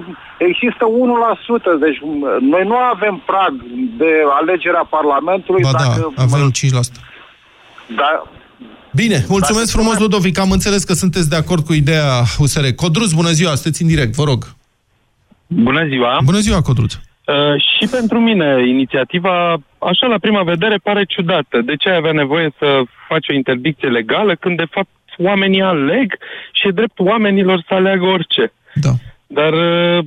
există 0.48 0.84
1%, 0.86 1.80
deci 1.84 1.98
m, 2.00 2.20
noi 2.52 2.64
nu 2.70 2.76
avem 2.94 3.22
prag 3.30 3.52
de 4.00 4.10
alegerea 4.40 4.84
Parlamentului. 4.96 5.62
Ba 5.62 5.72
da, 5.72 5.78
dacă, 5.78 6.12
avem 6.16 6.50
5%. 6.50 6.94
Da, 8.00 8.10
Bine, 8.94 9.24
mulțumesc 9.28 9.70
frumos, 9.72 9.98
Ludovic. 9.98 10.38
Am 10.38 10.50
înțeles 10.50 10.84
că 10.84 10.92
sunteți 10.92 11.28
de 11.28 11.36
acord 11.36 11.64
cu 11.64 11.72
ideea 11.72 12.22
USR. 12.38 12.66
Codruț, 12.76 13.10
bună 13.12 13.30
ziua, 13.30 13.54
sunteți 13.54 13.82
în 13.82 13.88
direct, 13.88 14.14
vă 14.14 14.24
rog. 14.24 14.44
Bună 15.46 15.86
ziua! 15.86 16.20
Bună 16.24 16.38
ziua, 16.38 16.62
Codruț. 16.62 16.92
Uh, 16.92 17.00
și 17.56 17.88
pentru 17.90 18.18
mine, 18.18 18.68
inițiativa, 18.68 19.56
așa 19.78 20.06
la 20.06 20.18
prima 20.18 20.42
vedere, 20.42 20.76
pare 20.82 21.04
ciudată. 21.04 21.60
De 21.60 21.76
ce 21.76 21.88
ai 21.88 21.96
avea 21.96 22.12
nevoie 22.12 22.50
să 22.58 22.82
faci 23.08 23.28
o 23.28 23.34
interdicție 23.34 23.88
legală 23.88 24.34
când, 24.34 24.56
de 24.56 24.66
fapt, 24.70 24.88
oamenii 25.16 25.62
aleg 25.62 26.18
și 26.52 26.66
e 26.66 26.70
drept 26.70 26.98
oamenilor 26.98 27.62
să 27.68 27.74
aleagă 27.74 28.04
orice? 28.04 28.52
Da. 28.74 28.90
Dar, 29.26 29.52
uh, 29.52 30.04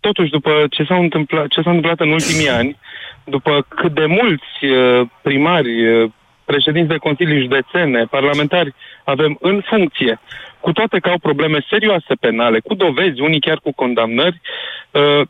totuși, 0.00 0.30
după 0.30 0.64
ce 0.70 0.84
s-a 0.84 0.96
întâmplat, 0.96 1.46
ce 1.48 1.60
s-a 1.62 1.70
întâmplat 1.70 2.00
în 2.00 2.10
ultimii 2.10 2.48
ani, 2.48 2.78
după 3.24 3.66
cât 3.68 3.94
de 3.94 4.06
mulți 4.06 4.64
uh, 4.64 5.06
primari, 5.22 5.86
uh, 5.88 6.10
președinți 6.44 6.88
de 6.88 6.96
consilii 6.96 7.40
județene, 7.40 8.04
parlamentari 8.04 8.74
avem 9.04 9.36
în 9.40 9.60
funcție, 9.64 10.20
cu 10.60 10.72
toate 10.72 10.98
că 10.98 11.08
au 11.08 11.18
probleme 11.18 11.66
serioase 11.68 12.14
penale, 12.20 12.60
cu 12.60 12.74
dovezi, 12.74 13.20
unii 13.20 13.40
chiar 13.40 13.58
cu 13.62 13.72
condamnări, 13.72 14.40
uh, 14.40 14.83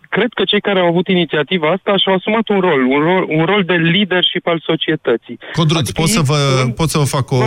cred 0.08 0.30
că 0.34 0.44
cei 0.44 0.60
care 0.60 0.78
au 0.78 0.86
avut 0.86 1.08
inițiativa 1.08 1.70
asta 1.70 1.96
și-au 1.96 2.14
asumat 2.14 2.48
un 2.48 2.60
rol, 2.60 2.80
un 2.84 3.00
rol, 3.00 3.24
un 3.28 3.44
rol 3.44 3.62
de 3.64 3.72
leadership 3.72 4.46
al 4.46 4.62
societății. 4.66 5.38
Codruț, 5.52 5.78
Adică 5.78 6.00
pot, 6.00 6.10
să 6.10 6.18
ei- 6.18 6.24
vă, 6.24 6.68
pot 6.76 6.88
să 6.88 6.98
vă 6.98 7.04
fac 7.04 7.30
o 7.30 7.42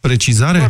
precizare? 0.00 0.66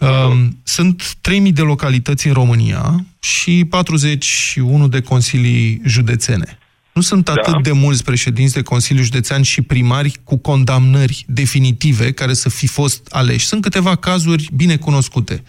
Um, 0.00 0.58
Sunt 0.62 1.14
3.000 1.20 1.52
de 1.52 1.62
localități 1.62 2.26
în 2.26 2.32
România 2.32 2.82
și 3.20 3.64
41 3.70 4.88
de 4.88 5.00
consilii 5.02 5.80
județene. 5.84 6.58
Nu 7.00 7.06
sunt 7.06 7.28
atât 7.28 7.62
de 7.62 7.72
mulți 7.72 8.04
președinți 8.04 8.54
de 8.54 8.62
Consiliu 8.62 9.02
Județean 9.02 9.42
și 9.42 9.62
primari 9.62 10.12
cu 10.24 10.36
condamnări 10.36 11.24
definitive 11.28 12.12
care 12.12 12.32
să 12.34 12.48
fi 12.48 12.66
fost 12.66 13.06
aleși. 13.10 13.46
Sunt 13.46 13.62
câteva 13.62 13.96
cazuri 13.96 14.48
bine 14.54 14.76
cunoscute. 14.76 15.42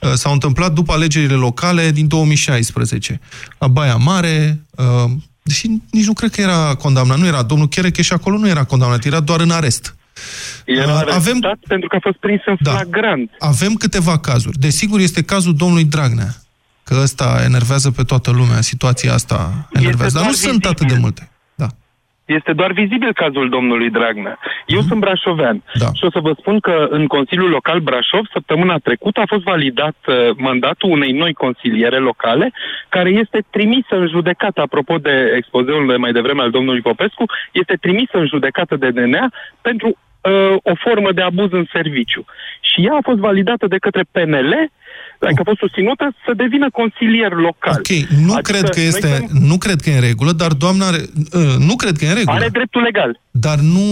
Uh, 0.00 0.12
S-au 0.12 0.32
întâmplat 0.32 0.72
după 0.72 0.92
alegerile 0.92 1.34
locale 1.34 1.90
din 1.90 2.08
2016. 2.08 3.20
La 3.58 3.66
Baia 3.68 3.96
Mare, 3.96 4.64
uh, 4.76 5.10
deși 5.42 5.66
nici 5.90 6.06
nu 6.06 6.12
cred 6.12 6.30
că 6.30 6.40
era 6.40 6.74
condamnat, 6.74 7.18
nu 7.18 7.26
era 7.26 7.42
domnul 7.42 7.68
Cherecheș 7.68 8.06
și 8.06 8.12
acolo 8.12 8.38
nu 8.38 8.48
era 8.48 8.64
condamnat, 8.64 9.04
era 9.04 9.20
doar 9.20 9.40
în 9.40 9.50
arest. 9.50 9.96
Era 10.64 10.84
Uh, 10.92 10.96
arestat 10.98 11.14
avem- 11.20 11.40
pentru 11.68 11.88
că 11.88 11.96
a 11.96 12.00
fost 12.02 12.16
prins 12.18 12.40
în 12.46 12.56
Da. 12.60 12.70
flagrant. 12.70 13.30
Avem 13.38 13.74
câteva 13.74 14.18
cazuri. 14.18 14.58
Desigur, 14.58 15.00
este 15.00 15.22
cazul 15.22 15.54
domnului 15.54 15.84
Dragnea, 15.84 16.34
că 16.88 16.94
ăsta 17.02 17.28
enervează 17.50 17.90
pe 17.90 18.02
toată 18.02 18.30
lumea, 18.30 18.60
situația 18.60 19.12
asta 19.12 19.68
enervează. 19.72 20.18
Dar 20.18 20.26
nu 20.26 20.32
doar 20.32 20.44
sunt 20.46 20.64
atât 20.64 20.86
de 20.86 20.98
multe. 21.00 21.22
Este 22.36 22.52
doar 22.52 22.72
vizibil 22.72 23.12
cazul 23.12 23.48
domnului 23.48 23.90
Dragnea. 23.90 24.38
Eu 24.66 24.80
sunt 24.80 25.00
brașovean 25.00 25.62
Da. 25.74 25.86
și 25.94 26.04
o 26.04 26.10
să 26.10 26.20
vă 26.20 26.32
spun 26.38 26.60
că 26.60 26.86
în 26.90 27.06
Consiliul 27.06 27.50
Local 27.50 27.80
Brașov, 27.80 28.24
săptămâna 28.32 28.76
trecută, 28.78 29.20
a 29.20 29.32
fost 29.32 29.42
validat 29.42 29.96
uh, 30.06 30.14
mandatul 30.36 30.90
unei 30.90 31.12
noi 31.12 31.32
consiliere 31.32 31.98
locale, 31.98 32.52
care 32.88 33.10
este 33.10 33.44
trimisă 33.50 33.94
în 34.02 34.08
judecată, 34.08 34.60
apropo 34.60 34.96
de 34.96 35.34
expozeul 35.36 35.86
de 35.86 35.96
mai 35.96 36.12
devreme 36.12 36.42
al 36.42 36.50
domnului 36.50 36.80
Popescu, 36.80 37.24
este 37.52 37.74
trimisă 37.80 38.16
în 38.18 38.26
judecată 38.26 38.76
de 38.76 38.90
DNA 38.90 39.32
pentru 39.60 39.88
uh, 39.88 40.56
o 40.62 40.74
formă 40.74 41.12
de 41.12 41.22
abuz 41.22 41.52
în 41.52 41.66
serviciu. 41.72 42.24
Și 42.60 42.86
ea 42.86 42.94
a 42.94 43.06
fost 43.08 43.18
validată 43.18 43.66
de 43.66 43.78
către 43.78 44.02
PNL, 44.12 44.70
adică 45.26 45.40
a 45.40 45.48
fost 45.50 45.58
susținută 45.58 46.04
să 46.26 46.32
devină 46.34 46.66
consilier 46.70 47.32
local. 47.32 47.76
Ok, 47.78 47.90
nu, 48.26 48.32
Adică 48.32 48.50
cred 48.52 48.62
că 48.68 48.78
noi 48.78 48.86
este, 48.88 49.06
suntem- 49.08 49.48
nu 49.48 49.56
cred 49.58 49.80
că 49.80 49.90
e 49.90 49.94
în 49.94 50.00
regulă, 50.00 50.32
dar 50.32 50.52
doamna... 50.52 50.86
are- 50.86 51.04
uh, 51.40 51.54
Nu 51.68 51.74
cred 51.76 51.96
că 51.96 52.04
e 52.04 52.08
în 52.08 52.14
regulă. 52.14 52.36
Are 52.36 52.48
dreptul 52.48 52.82
legal. 52.82 53.20
Dar 53.30 53.58
nu, 53.58 53.86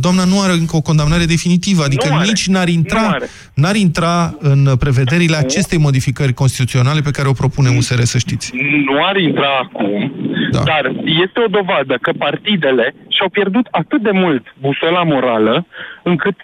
doamna 0.00 0.24
nu 0.24 0.40
are 0.40 0.52
încă 0.52 0.76
o 0.76 0.80
condamnare 0.80 1.24
definitivă, 1.24 1.82
adică 1.84 2.08
Nu 2.08 2.16
are. 2.16 2.26
nici 2.26 2.46
n-ar 2.46 2.68
intra, 2.68 3.00
Nu 3.00 3.06
are. 3.08 3.26
n-ar 3.54 3.74
intra 3.76 4.34
în 4.38 4.76
prevederile 4.78 5.36
acestei 5.36 5.78
modificări 5.78 6.32
constituționale 6.32 7.00
pe 7.00 7.10
care 7.10 7.28
o 7.28 7.32
propune 7.32 7.68
USR, 7.76 8.00
să 8.02 8.18
știți. 8.18 8.52
nu 8.86 9.04
ar 9.04 9.16
intra 9.16 9.50
acum, 9.62 10.12
da. 10.50 10.62
dar 10.62 10.84
este 11.24 11.38
o 11.46 11.50
dovadă 11.58 11.98
că 12.02 12.10
partidele 12.18 12.94
și-au 13.08 13.28
pierdut 13.28 13.66
atât 13.70 14.02
de 14.02 14.10
mult 14.12 14.44
busola 14.60 15.02
morală, 15.02 15.66
încât 16.02 16.36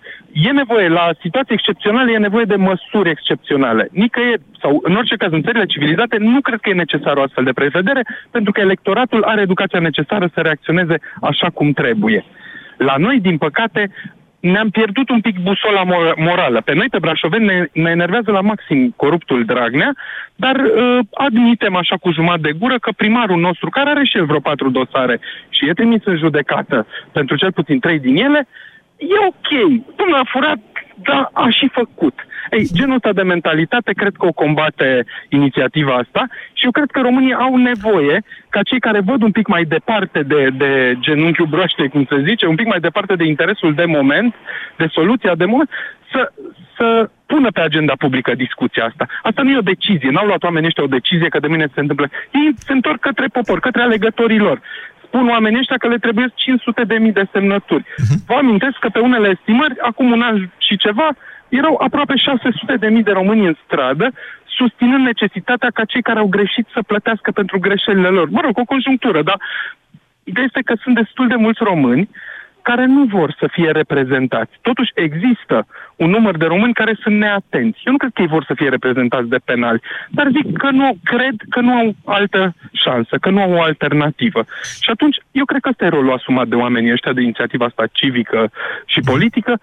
E 0.44 0.50
nevoie, 0.50 0.88
la 0.88 1.10
situații 1.20 1.54
excepționale, 1.54 2.12
e 2.12 2.18
nevoie 2.18 2.44
de 2.44 2.56
măsuri 2.56 3.10
excepționale. 3.10 3.88
Nicăieri, 3.92 4.42
sau 4.60 4.80
în 4.82 4.96
orice 4.96 5.16
caz, 5.16 5.32
în 5.32 5.42
țările 5.42 5.64
civilizate, 5.64 6.16
nu 6.18 6.40
cred 6.40 6.60
că 6.60 6.68
e 6.68 6.84
necesară 6.84 7.20
o 7.20 7.22
astfel 7.22 7.44
de 7.44 7.52
prevedere, 7.52 8.02
pentru 8.30 8.52
că 8.52 8.60
electoratul 8.60 9.22
are 9.22 9.40
educația 9.40 9.78
necesară 9.78 10.30
să 10.34 10.40
reacționeze 10.40 10.96
așa 11.20 11.48
cum 11.50 11.72
trebuie. 11.72 12.24
La 12.76 12.94
noi, 12.96 13.20
din 13.20 13.38
păcate, 13.38 13.90
ne-am 14.40 14.70
pierdut 14.70 15.08
un 15.08 15.20
pic 15.20 15.38
busola 15.38 15.84
mor- 15.84 16.14
morală. 16.16 16.60
Pe 16.60 16.74
noi, 16.74 16.88
pe 16.90 16.98
brașoveni, 16.98 17.44
ne, 17.44 17.68
ne 17.72 17.90
enervează 17.90 18.30
la 18.30 18.40
maxim 18.40 18.94
coruptul 18.96 19.44
Dragnea, 19.44 19.92
dar 20.34 20.56
uh, 20.56 20.98
admitem 21.14 21.76
așa 21.76 21.96
cu 21.96 22.10
jumătate 22.12 22.40
de 22.40 22.58
gură 22.58 22.78
că 22.78 22.90
primarul 22.96 23.40
nostru, 23.40 23.68
care 23.70 23.90
are 23.90 24.04
și 24.04 24.16
el 24.16 24.24
vreo 24.24 24.40
patru 24.40 24.70
dosare 24.70 25.20
și 25.48 25.68
e 25.68 25.72
trimis 25.72 26.04
în 26.04 26.16
judecată 26.16 26.86
pentru 27.12 27.36
cel 27.36 27.52
puțin 27.52 27.78
trei 27.78 27.98
din 27.98 28.16
ele, 28.16 28.46
e 28.96 29.16
ok. 29.26 29.48
Până 29.96 30.16
a 30.16 30.24
furat, 30.24 30.58
dar 30.94 31.30
a 31.32 31.48
și 31.50 31.68
făcut. 31.72 32.14
Ei, 32.50 32.68
genul 32.72 32.94
ăsta 32.94 33.12
de 33.12 33.22
mentalitate 33.22 33.92
cred 33.92 34.14
că 34.18 34.26
o 34.26 34.32
combate 34.32 35.04
inițiativa 35.28 35.94
asta 35.94 36.26
și 36.52 36.64
eu 36.64 36.70
cred 36.70 36.90
că 36.90 37.00
românii 37.00 37.34
au 37.34 37.56
nevoie 37.56 38.22
ca 38.48 38.62
cei 38.62 38.80
care 38.80 39.00
văd 39.00 39.22
un 39.22 39.30
pic 39.30 39.46
mai 39.46 39.64
departe 39.64 40.22
de, 40.22 40.48
de 40.56 40.96
genunchiul 41.00 41.46
broaște, 41.46 41.86
cum 41.86 42.06
se 42.08 42.22
zice, 42.26 42.46
un 42.46 42.54
pic 42.54 42.66
mai 42.66 42.80
departe 42.80 43.14
de 43.14 43.24
interesul 43.24 43.74
de 43.74 43.84
moment, 43.84 44.34
de 44.76 44.86
soluția 44.90 45.34
de 45.34 45.44
moment, 45.44 45.70
să, 46.12 46.32
să 46.76 47.10
pună 47.26 47.50
pe 47.50 47.60
agenda 47.60 47.92
publică 47.98 48.34
discuția 48.34 48.84
asta. 48.84 49.06
Asta 49.22 49.42
nu 49.42 49.50
e 49.50 49.56
o 49.56 49.70
decizie, 49.72 50.10
n-au 50.10 50.26
luat 50.26 50.42
oamenii 50.42 50.66
ăștia 50.66 50.84
o 50.84 50.96
decizie 50.98 51.28
că 51.28 51.38
de 51.38 51.48
mine 51.48 51.66
se 51.74 51.80
întâmplă. 51.80 52.08
Ei 52.30 52.54
se 52.56 52.72
întorc 52.72 53.00
către 53.00 53.26
popor, 53.26 53.60
către 53.60 53.82
alegătorii 53.82 54.38
lor 54.38 54.60
spun 55.06 55.28
oamenii 55.28 55.58
ăștia 55.58 55.76
că 55.76 55.88
le 55.88 55.98
trebuie 55.98 56.26
500 56.34 56.84
de 56.84 56.96
mii 56.98 57.12
de 57.12 57.26
semnături. 57.32 57.82
Uh-huh. 57.82 58.18
Vă 58.26 58.34
amintesc 58.34 58.76
că 58.78 58.88
pe 58.88 58.98
unele 58.98 59.28
estimări, 59.28 59.74
acum 59.80 60.10
un 60.10 60.22
an 60.22 60.36
și 60.58 60.76
ceva, 60.76 61.08
erau 61.48 61.74
aproape 61.86 62.16
600 62.16 62.76
de 62.76 62.88
mii 62.88 63.02
de 63.02 63.12
români 63.12 63.46
în 63.46 63.56
stradă, 63.64 64.12
susținând 64.58 65.04
necesitatea 65.04 65.70
ca 65.74 65.84
cei 65.84 66.02
care 66.02 66.18
au 66.18 66.26
greșit 66.26 66.66
să 66.72 66.80
plătească 66.86 67.30
pentru 67.30 67.58
greșelile 67.58 68.08
lor. 68.08 68.28
Mă 68.28 68.40
rog, 68.40 68.58
o 68.58 68.64
conjunctură, 68.64 69.22
dar 69.22 69.38
ideea 70.24 70.46
este 70.46 70.60
că 70.64 70.74
sunt 70.82 70.94
destul 70.94 71.26
de 71.28 71.34
mulți 71.34 71.62
români 71.62 72.08
care 72.68 72.84
nu 72.86 73.04
vor 73.04 73.30
să 73.40 73.46
fie 73.52 73.70
reprezentați. 73.70 74.52
Totuși 74.60 74.92
există 74.94 75.66
un 75.96 76.10
număr 76.10 76.36
de 76.36 76.46
români 76.46 76.78
care 76.80 76.94
sunt 77.02 77.16
neatenți. 77.18 77.80
Eu 77.84 77.92
nu 77.92 77.98
cred 77.98 78.10
că 78.14 78.22
ei 78.22 78.34
vor 78.36 78.44
să 78.44 78.54
fie 78.54 78.68
reprezentați 78.68 79.28
de 79.28 79.40
penali, 79.44 79.80
dar 80.10 80.26
zic 80.36 80.56
că 80.56 80.70
nu 80.70 80.96
cred 81.04 81.36
că 81.50 81.60
nu 81.60 81.72
au 81.72 81.94
altă 82.04 82.54
șansă, 82.72 83.16
că 83.20 83.30
nu 83.30 83.40
au 83.42 83.52
o 83.52 83.62
alternativă. 83.62 84.44
Și 84.80 84.90
atunci, 84.90 85.16
eu 85.30 85.44
cred 85.44 85.60
că 85.60 85.68
ăsta 85.68 85.84
e 85.84 85.96
rolul 85.96 86.12
asumat 86.12 86.46
de 86.48 86.54
oamenii 86.54 86.92
ăștia 86.92 87.12
de 87.12 87.22
inițiativa 87.22 87.64
asta 87.64 87.86
civică 87.92 88.50
și 88.86 89.00
politică, 89.00 89.60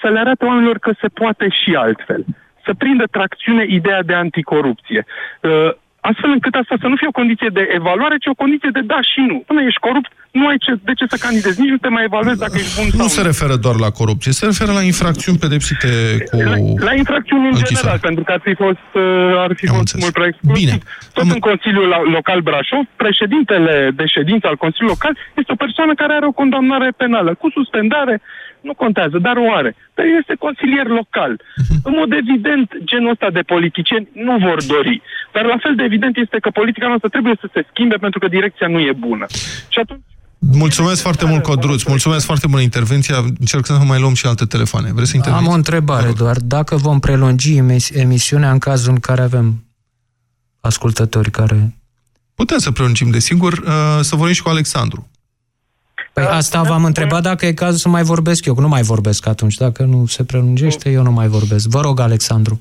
să 0.00 0.08
le 0.08 0.18
arate 0.18 0.44
oamenilor 0.44 0.78
că 0.78 0.92
se 1.00 1.08
poate 1.08 1.48
și 1.48 1.74
altfel. 1.74 2.24
Să 2.64 2.74
prindă 2.78 3.04
tracțiune 3.10 3.64
ideea 3.68 4.02
de 4.02 4.14
anticorupție. 4.14 5.04
Uh, 6.06 6.10
astfel 6.10 6.30
încât 6.36 6.54
asta 6.54 6.74
să 6.82 6.86
nu 6.88 6.96
fie 6.96 7.08
o 7.12 7.18
condiție 7.20 7.50
de 7.58 7.64
evaluare, 7.80 8.16
ci 8.22 8.26
o 8.34 8.40
condiție 8.44 8.70
de 8.72 8.82
da 8.92 8.98
și 9.10 9.20
nu. 9.30 9.36
Până 9.46 9.60
ești 9.62 9.84
corupt, 9.86 10.10
nu 10.38 10.44
ai 10.50 10.58
ce, 10.64 10.72
de 10.88 10.92
ce 10.98 11.04
să 11.12 11.16
candidezi, 11.26 11.60
nici 11.60 11.74
nu 11.74 11.80
te 11.84 11.88
mai 11.96 12.04
evaluezi 12.10 12.38
dacă 12.44 12.56
ești 12.62 12.74
bun 12.78 12.86
Nu 12.92 12.98
sau 12.98 13.08
se 13.16 13.22
referă 13.30 13.54
doar 13.66 13.76
la 13.86 13.90
corupție, 14.00 14.32
se 14.40 14.44
referă 14.50 14.72
la 14.78 14.82
infracțiuni 14.92 15.38
pedepsite 15.44 15.88
cu... 16.30 16.36
La, 16.52 16.56
la 16.88 16.92
infracțiuni 17.02 17.44
în 17.50 17.54
închisoare. 17.54 17.76
general, 17.76 17.98
pentru 18.08 18.22
că 18.26 18.30
ar 18.36 18.42
fi 18.48 18.54
fost, 18.64 18.88
uh, 18.94 19.44
ar 19.46 19.52
fi 19.60 19.66
fost 19.66 19.94
mult 20.02 20.12
prea 20.18 20.28
exclusiv. 20.32 20.58
Bine. 20.62 20.76
Tot 21.16 21.26
în 21.36 21.42
Consiliul 21.48 21.86
la- 21.94 22.06
Local 22.18 22.40
Brașov, 22.48 22.84
președintele 23.04 23.74
de 24.00 24.06
ședință 24.16 24.44
al 24.46 24.56
Consiliului 24.64 24.96
Local 24.96 25.14
este 25.40 25.52
o 25.52 25.62
persoană 25.64 25.92
care 26.02 26.12
are 26.18 26.26
o 26.26 26.38
condamnare 26.42 26.88
penală, 27.02 27.30
cu 27.42 27.46
suspendare, 27.56 28.14
nu 28.68 28.74
contează, 28.84 29.16
dar 29.26 29.36
o 29.44 29.46
are. 29.58 29.70
Dar 29.96 30.06
este 30.20 30.34
consilier 30.46 30.86
local. 31.00 31.32
În 31.88 31.94
mod 32.00 32.10
evident, 32.22 32.68
genul 32.90 33.14
ăsta 33.14 33.28
de 33.38 33.42
politicieni 33.52 34.06
nu 34.28 34.34
vor 34.46 34.58
dori. 34.74 34.96
Dar 35.34 35.44
la 35.52 35.58
fel 35.64 35.74
de 35.78 35.84
evident 35.90 36.14
este 36.24 36.38
că 36.44 36.50
politica 36.60 36.86
noastră 36.92 37.08
trebuie 37.08 37.36
să 37.42 37.48
se 37.54 37.66
schimbe 37.70 37.96
pentru 38.04 38.18
că 38.18 38.28
direcția 38.36 38.68
nu 38.74 38.80
e 38.90 38.92
bună. 39.08 39.26
Și 39.74 39.78
atunci 39.84 40.04
Mulțumesc 40.38 41.02
foarte 41.02 41.24
mult, 41.24 41.42
Codruț. 41.42 41.82
Mulțumesc 41.82 42.24
foarte 42.24 42.46
mult 42.46 42.62
intervenția. 42.62 43.16
Încerc 43.38 43.66
să 43.66 43.78
mai 43.86 44.00
luăm 44.00 44.14
și 44.14 44.26
alte 44.26 44.44
telefoane. 44.44 44.92
Vreți 44.92 45.10
să 45.10 45.16
interveniți? 45.16 45.48
Am 45.48 45.54
o 45.54 45.56
întrebare 45.56 46.12
doar. 46.16 46.36
Dacă 46.40 46.76
vom 46.76 46.98
prelungi 47.00 47.56
emis- 47.56 47.90
emisiunea 47.90 48.50
în 48.50 48.58
cazul 48.58 48.92
în 48.92 48.98
care 48.98 49.22
avem 49.22 49.64
ascultători 50.60 51.30
care... 51.30 51.74
Putem 52.34 52.58
să 52.58 52.70
prelungim, 52.70 53.10
desigur, 53.10 53.52
uh, 53.52 53.98
să 54.00 54.16
vorbim 54.16 54.34
și 54.34 54.42
cu 54.42 54.48
Alexandru. 54.48 55.10
Păi 56.20 56.24
asta 56.24 56.62
v-am 56.62 56.84
întrebat 56.84 57.22
dacă 57.22 57.46
e 57.46 57.52
cazul 57.52 57.78
să 57.78 57.88
mai 57.88 58.02
vorbesc 58.02 58.44
eu, 58.44 58.54
că 58.54 58.60
nu 58.60 58.68
mai 58.68 58.82
vorbesc 58.82 59.26
atunci. 59.26 59.54
Dacă 59.54 59.82
nu 59.82 60.06
se 60.06 60.24
prelungește, 60.24 60.90
eu 60.90 61.02
nu 61.02 61.10
mai 61.10 61.26
vorbesc. 61.26 61.68
Vă 61.68 61.80
rog, 61.80 62.00
Alexandru. 62.00 62.60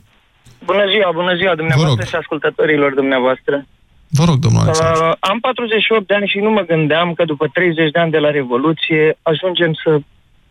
Bună 0.65 0.85
ziua, 0.89 1.11
bună 1.13 1.35
ziua 1.35 1.55
dumneavoastră 1.55 2.05
și 2.05 2.15
ascultătorilor 2.15 2.93
dumneavoastră. 2.93 3.65
Vă 4.09 4.23
rog, 4.25 4.35
domnul 4.35 4.61
Alexandru. 4.61 5.03
Uh, 5.03 5.13
am 5.19 5.39
48 5.39 6.07
de 6.07 6.13
ani 6.13 6.27
și 6.27 6.37
nu 6.37 6.49
mă 6.51 6.61
gândeam 6.61 7.13
că 7.13 7.25
după 7.25 7.47
30 7.53 7.91
de 7.91 7.99
ani 7.99 8.11
de 8.11 8.17
la 8.17 8.29
Revoluție 8.29 9.17
ajungem 9.21 9.73
să 9.83 9.99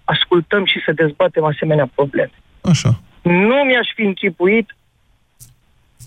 ascultăm 0.05 0.65
și 0.65 0.79
să 0.85 0.93
dezbatem 0.93 1.45
asemenea 1.45 1.91
probleme. 1.95 2.33
Așa. 2.61 3.01
Nu 3.23 3.57
mi-aș 3.67 3.89
fi 3.95 4.03
închipuit 4.03 4.77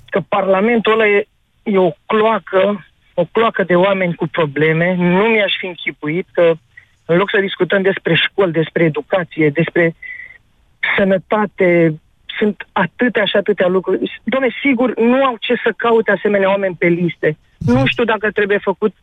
că 0.10 0.20
Parlamentul 0.28 0.91
ăla 0.93 1.08
e, 1.08 1.28
e 1.64 1.78
o 1.78 1.91
cloacă, 2.06 2.86
o 3.14 3.26
cloacă 3.32 3.64
de 3.64 3.76
oameni 3.76 4.16
cu 4.16 4.28
probleme. 4.28 4.95
Nu 4.95 5.24
mi-aș 5.24 5.54
fi 5.60 5.66
închipuit 5.66 6.28
că 6.32 6.54
în 7.08 7.18
loc 7.18 7.30
să 7.30 7.39
discutăm 7.39 7.82
despre 7.82 8.14
școli, 8.14 8.51
despre 8.51 8.84
educație, 8.84 9.49
despre 9.49 9.95
sănătate, 10.97 11.99
sunt 12.38 12.68
atâtea 12.72 13.26
și 13.26 13.36
atâtea 13.36 13.68
lucruri. 13.68 14.22
Doamne, 14.24 14.49
sigur, 14.62 14.99
nu 14.99 15.24
au 15.24 15.36
ce 15.39 15.53
să 15.64 15.74
caute 15.78 16.12
asemenea 16.12 16.49
oameni 16.49 16.76
pe 16.76 16.88
liste. 16.88 17.38
Nu 17.58 17.86
știu 17.86 18.03
dacă 18.03 18.32
trebuie 18.32 18.58
făcut 18.58 18.93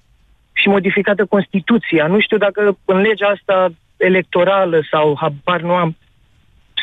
și 0.52 0.68
modificată 0.68 1.24
Constituția. 1.24 2.06
Nu 2.06 2.20
știu 2.20 2.36
dacă 2.36 2.78
în 2.84 3.00
legea 3.00 3.26
asta 3.26 3.68
electorală 3.96 4.80
sau 4.90 5.16
habar 5.20 5.60
nu 5.60 5.74
am, 5.74 5.96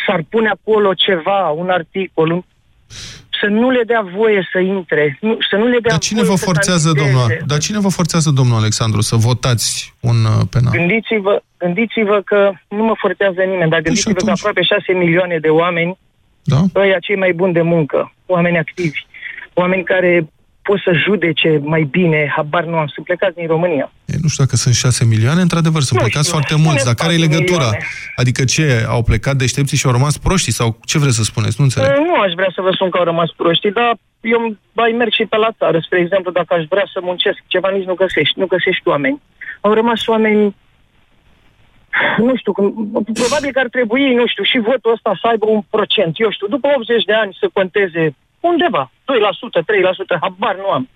s-ar 0.06 0.22
pune 0.30 0.50
acolo 0.50 0.94
ceva, 0.94 1.50
un 1.50 1.70
articol, 1.70 2.32
un... 2.32 2.42
să 3.40 3.48
nu 3.48 3.70
le 3.70 3.84
dea 3.86 4.04
voie 4.16 4.50
să 4.52 4.60
intre, 4.60 5.18
nu, 5.22 5.38
să 5.50 5.56
nu 5.56 5.66
le 5.66 5.80
dea 5.80 5.92
Dar 5.92 6.00
cine 6.00 6.20
voie 6.20 6.32
vă 6.32 6.38
să 6.38 6.46
forțează, 6.46 6.88
candideze. 6.88 7.12
domnul, 7.12 7.44
dar 7.46 7.58
cine 7.58 7.80
vă 7.80 7.90
forțează, 7.90 8.30
domnul 8.32 8.58
Alexandru, 8.58 9.02
să 9.02 9.16
votați 9.16 9.94
un 10.00 10.18
uh, 10.26 10.42
penal? 10.52 10.72
Gândiți-vă, 10.78 11.44
gândiți-vă 11.58 12.22
că 12.26 12.52
nu 12.68 12.84
mă 12.84 12.96
forțează 12.98 13.42
nimeni, 13.42 13.70
dar 13.70 13.82
gândiți-vă 13.82 14.14
că 14.14 14.32
aproape 14.32 14.62
6 14.62 14.94
milioane 14.94 15.38
de 15.38 15.48
oameni, 15.48 15.98
da? 16.44 16.60
ăia 16.76 17.00
cei 17.00 17.16
mai 17.16 17.34
buni 17.34 17.54
de 17.54 17.62
muncă, 17.62 18.14
oameni 18.26 18.58
activi, 18.58 19.06
oameni 19.54 19.84
care 19.84 20.30
pot 20.62 20.80
să 20.86 20.92
judece 21.06 21.60
mai 21.64 21.84
bine, 21.84 22.32
habar 22.36 22.64
nu 22.66 22.78
am, 22.78 22.88
sunt 22.88 23.06
plecați 23.06 23.36
din 23.36 23.48
România. 23.48 23.92
E, 24.06 24.14
nu 24.22 24.28
știu 24.28 24.44
dacă 24.44 24.56
sunt 24.56 24.74
6 24.76 25.06
milioane, 25.06 25.42
într-adevăr, 25.42 25.82
sunt 25.82 26.00
Nu 26.00 26.06
plecați 26.06 26.28
știu, 26.28 26.38
foarte 26.38 26.56
mulți, 26.66 26.86
dar 26.86 26.94
spuneți 26.96 27.02
care 27.04 27.14
e 27.14 27.18
4 27.18 27.26
legătura? 27.28 27.64
milioane. 27.70 27.86
Adică 28.16 28.42
ce, 28.54 28.86
au 28.96 29.02
plecat 29.04 29.36
deștepții 29.36 29.78
și 29.78 29.86
au 29.86 29.92
rămas 29.92 30.18
proștii? 30.18 30.52
Sau 30.60 30.68
ce 30.86 30.98
vreți 31.00 31.16
să 31.16 31.24
spuneți? 31.24 31.56
Nu 31.58 31.64
înțeleg. 31.64 31.90
Uh, 31.92 32.06
Nu 32.10 32.16
aș 32.26 32.32
vrea 32.40 32.52
să 32.56 32.62
vă 32.62 32.72
spun 32.74 32.90
că 32.90 32.98
au 32.98 33.04
rămas 33.12 33.30
proștii, 33.42 33.72
dar 33.72 33.92
eu 34.22 34.40
mai 34.80 34.92
merg 34.98 35.12
și 35.12 35.26
pe 35.26 35.38
la 35.38 35.52
țară. 35.58 35.78
Spre 35.80 36.00
exemplu, 36.00 36.32
dacă 36.32 36.54
aș 36.54 36.64
vrea 36.74 36.88
să 36.94 37.00
muncesc 37.02 37.40
ceva, 37.54 37.70
nici 37.70 37.90
nu 37.92 37.94
găsești. 38.04 38.40
Nu 38.40 38.46
găsești 38.56 38.88
oameni. 38.94 39.22
Au 39.62 39.74
rămas 39.74 40.08
oameni 40.08 40.56
nu 42.18 42.34
știu, 42.38 42.52
cum- 42.52 42.74
probabil 43.22 43.52
că 43.52 43.60
ar 43.60 43.68
trebui, 43.78 44.14
nu 44.14 44.28
știu, 44.28 44.44
și 44.44 44.58
votul 44.70 44.92
ăsta 44.92 45.12
să 45.22 45.28
aibă 45.28 45.46
un 45.50 45.62
procent. 45.70 46.14
Eu 46.20 46.32
știu, 46.32 46.48
după 46.48 46.68
80 46.76 47.04
de 47.04 47.14
ani 47.14 47.38
să 47.40 47.50
conteze 47.54 48.16
undeva, 48.50 48.84
2%, 48.92 48.94
3%, 50.16 50.20
habar 50.22 50.56
nu 50.64 50.70
am. 50.78 50.90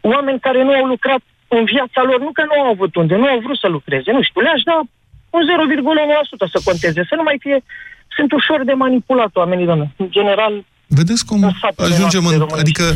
Oameni 0.00 0.40
care 0.46 0.62
nu 0.62 0.72
au 0.72 0.86
lucrat 0.94 1.22
în 1.48 1.64
viața 1.64 2.02
lor, 2.08 2.20
nu 2.20 2.32
că 2.32 2.42
nu 2.50 2.60
au 2.62 2.68
avut 2.70 2.92
unde, 2.96 3.14
nu 3.16 3.26
au 3.26 3.38
vrut 3.44 3.58
să 3.58 3.68
lucreze, 3.68 4.12
nu 4.12 4.22
știu, 4.22 4.40
le-aș 4.40 4.62
da 4.70 4.76
un 5.36 5.42
0,1% 6.46 6.50
să 6.54 6.60
conteze, 6.64 7.06
să 7.08 7.14
nu 7.14 7.22
mai 7.22 7.36
fie... 7.40 7.58
Sunt 8.16 8.32
ușor 8.32 8.64
de 8.64 8.72
manipulat 8.72 9.36
oamenii, 9.36 9.64
doamne. 9.64 9.94
În 9.96 10.10
general, 10.10 10.64
Vedeți 10.86 11.26
cum 11.26 11.40
satele 11.60 11.94
ajungem 11.94 12.22
noastre 12.22 12.34
în... 12.34 12.40
românești. 12.44 12.64
Adică, 12.64 12.86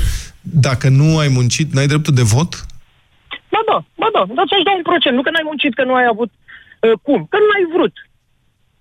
dacă 0.41 0.89
nu 0.89 1.19
ai 1.19 1.29
muncit, 1.29 1.73
n-ai 1.73 1.87
dreptul 1.87 2.15
de 2.15 2.23
vot? 2.23 2.53
Ba 3.53 3.61
da, 3.71 3.79
ba 4.01 4.09
da, 4.13 4.23
dar 4.37 4.45
ți-aș 4.49 4.63
da 4.69 4.73
un 4.81 4.83
procent. 4.91 5.15
Nu 5.17 5.23
că 5.23 5.31
n-ai 5.31 5.49
muncit, 5.51 5.75
că 5.75 5.85
nu 5.85 5.95
ai 5.95 6.07
avut 6.15 6.31
uh, 6.33 6.93
cum, 7.03 7.27
că 7.31 7.37
nu 7.45 7.51
ai 7.57 7.65
vrut. 7.75 7.95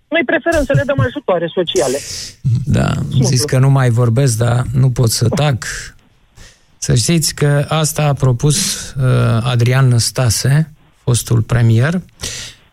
Noi 0.09 0.21
preferăm 0.25 0.63
să 0.65 0.73
le 0.73 0.83
dăm 0.85 0.99
ajutoare 0.99 1.51
sociale. 1.53 1.97
Da, 2.65 2.89
am 2.89 3.21
zis 3.23 3.43
că 3.43 3.59
nu 3.59 3.69
mai 3.69 3.89
vorbesc, 3.89 4.37
dar 4.37 4.65
nu 4.73 4.89
pot 4.89 5.09
să 5.09 5.29
tac. 5.29 5.65
Să 6.77 6.95
știți 6.95 7.35
că 7.35 7.65
asta 7.67 8.03
a 8.03 8.13
propus 8.13 8.89
uh, 8.89 9.03
Adrian 9.43 9.87
Năstase, 9.87 10.73
fostul 11.03 11.41
premier, 11.41 12.01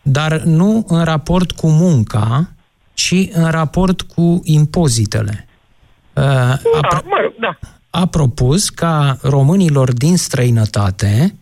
dar 0.01 0.41
nu 0.41 0.85
în 0.87 1.03
raport 1.03 1.51
cu 1.51 1.67
munca, 1.67 2.49
ci 2.93 3.27
în 3.31 3.49
raport 3.49 4.01
cu 4.01 4.41
impozitele. 4.43 5.47
Uh, 6.13 6.23
a, 6.23 6.59
Da, 6.91 7.01
mă 7.05 7.17
rog, 7.21 7.33
da. 7.39 7.57
a 7.89 8.05
propus 8.05 8.69
ca 8.69 9.17
românilor 9.21 9.93
din 9.93 10.17
străinătate, 10.17 11.35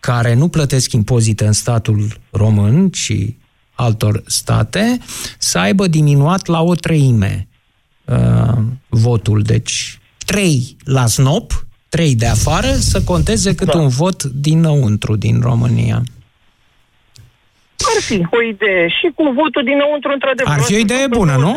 care 0.00 0.34
nu 0.34 0.48
plătesc 0.48 0.92
impozite 0.92 1.46
în 1.46 1.52
statul 1.52 2.20
român, 2.30 2.90
ci 2.90 3.12
altor 3.78 4.22
state, 4.26 4.98
să 5.38 5.58
aibă 5.58 5.86
diminuat 5.86 6.46
la 6.46 6.62
o 6.62 6.74
treime 6.74 7.48
uh, 8.04 8.58
votul. 8.88 9.42
Deci, 9.42 9.98
trei 10.26 10.76
la 10.84 11.06
snop, 11.06 11.66
trei 11.88 12.14
de 12.14 12.26
afară, 12.26 12.66
să 12.66 13.02
conteze 13.02 13.54
cât 13.54 13.66
da. 13.66 13.78
un 13.78 13.88
vot 13.88 14.22
dinăuntru 14.22 15.16
din 15.16 15.40
România. 15.40 16.02
Ar 17.94 18.02
fi 18.02 18.26
o 18.30 18.42
idee. 18.42 18.88
Și 18.88 19.06
cu 19.14 19.22
votul 19.40 19.64
dinăuntru, 19.64 20.10
într-adevăr. 20.12 20.52
Ar 20.52 20.60
fi 20.60 20.74
o 20.74 20.78
idee 20.78 21.06
bună, 21.06 21.36
nu? 21.36 21.52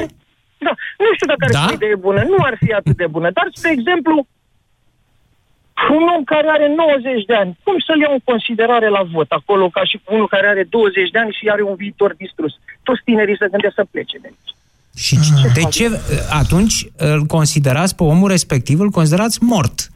Da. 0.66 0.74
Nu 1.04 1.10
știu 1.16 1.28
dacă 1.34 1.44
ar 1.46 1.52
Da? 1.52 1.66
fi 1.66 1.72
o 1.72 1.76
idee 1.82 1.96
bună. 1.96 2.22
Nu 2.24 2.38
ar 2.50 2.56
fi 2.64 2.72
atât 2.72 2.98
de 2.98 3.08
bună. 3.08 3.30
Dar, 3.34 3.48
spre 3.54 3.72
exemplu, 3.72 4.28
un 5.90 6.04
om 6.16 6.24
care 6.24 6.48
are 6.50 6.68
90 6.76 7.26
de 7.26 7.36
ani, 7.36 7.58
cum 7.64 7.76
să-l 7.86 8.00
iau 8.00 8.14
în 8.14 8.24
considerare 8.24 8.90
la 8.90 9.04
vot 9.14 9.32
acolo, 9.32 9.70
ca 9.70 9.84
și 9.84 10.02
unul 10.10 10.28
care 10.28 10.48
are 10.48 10.64
20 10.70 11.10
de 11.10 11.20
ani 11.20 11.38
și 11.40 11.50
are 11.50 11.64
un 11.64 11.76
viitor 11.76 12.14
distrus? 12.14 12.54
Toți 12.84 13.02
tinerii 13.06 13.38
se 13.40 13.48
gândesc 13.52 13.74
să 13.74 13.86
plece 13.92 14.18
de 14.18 14.28
aici. 14.32 14.52
Și 14.96 15.18
de 15.54 15.64
ce 15.64 15.86
atunci 16.30 16.86
îl 16.98 17.24
considerați 17.26 17.96
pe 17.96 18.04
omul 18.04 18.30
respectiv, 18.30 18.80
îl 18.80 18.90
considerați 18.90 19.44
mort? 19.44 19.91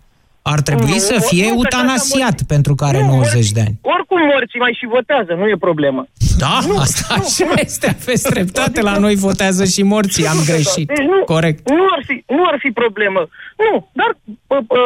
Ar 0.53 0.61
trebui 0.61 0.97
Nu, 0.99 1.05
să 1.09 1.13
nu, 1.13 1.25
fie 1.31 1.43
nu, 1.43 1.49
că 1.49 1.55
eutanasiat 1.55 2.37
așa 2.39 2.49
pentru 2.53 2.73
care 2.75 2.99
Nu, 3.01 3.07
90 3.07 3.51
de 3.51 3.59
ani. 3.67 3.75
Oricum 3.95 4.19
morții 4.33 4.59
mai 4.65 4.73
și 4.79 4.85
votează, 4.95 5.31
nu 5.39 5.45
e 5.53 5.57
problemă. 5.69 6.01
Da, 6.37 6.59
Nu, 6.67 6.75
asta 6.85 7.05
nu, 7.09 7.23
așa 7.23 7.45
nu. 7.45 7.53
este, 7.65 7.87
aveți 7.99 8.29
dreptate, 8.33 8.81
la 8.81 8.97
noi 8.97 9.15
votează 9.15 9.63
și 9.73 9.81
morții, 9.93 10.27
am 10.27 10.39
greșit. 10.45 10.87
Deci 10.87 11.07
nu, 11.13 11.19
Corect. 11.35 11.69
Nu 11.69 11.85
ar, 11.95 12.01
fi, 12.07 12.15
nu 12.37 12.43
ar 12.51 12.57
fi 12.63 12.69
problemă. 12.81 13.21
Nu, 13.63 13.71
dar 13.99 14.11
pă, 14.49 14.57
pă, 14.71 14.79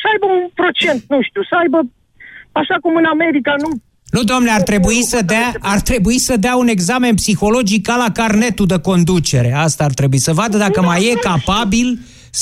să 0.00 0.06
aibă 0.12 0.26
un 0.38 0.44
procent, 0.60 1.00
nu 1.08 1.18
știu, 1.28 1.42
să 1.50 1.54
aibă, 1.62 1.78
așa 2.60 2.76
cum 2.82 2.92
în 2.96 3.04
America, 3.16 3.52
nu 3.64 3.70
Nu, 4.10 4.22
domnule, 4.30 4.50
ar 4.58 4.62
trebui 4.70 5.02
să 5.02 5.20
dea, 5.26 5.52
ar 5.60 5.80
trebui 5.80 6.18
să 6.18 6.36
dea 6.36 6.56
un 6.56 6.68
examen 6.68 7.14
psihologic 7.14 7.86
ca 7.86 7.96
la 7.96 8.10
carnetul 8.20 8.66
de 8.66 8.78
conducere. 8.78 9.52
Asta 9.66 9.84
ar 9.84 9.92
trebui 9.92 10.18
să 10.18 10.32
vadă 10.32 10.56
dacă 10.56 10.82
mai 10.82 11.04
e 11.10 11.14
capabil 11.30 11.88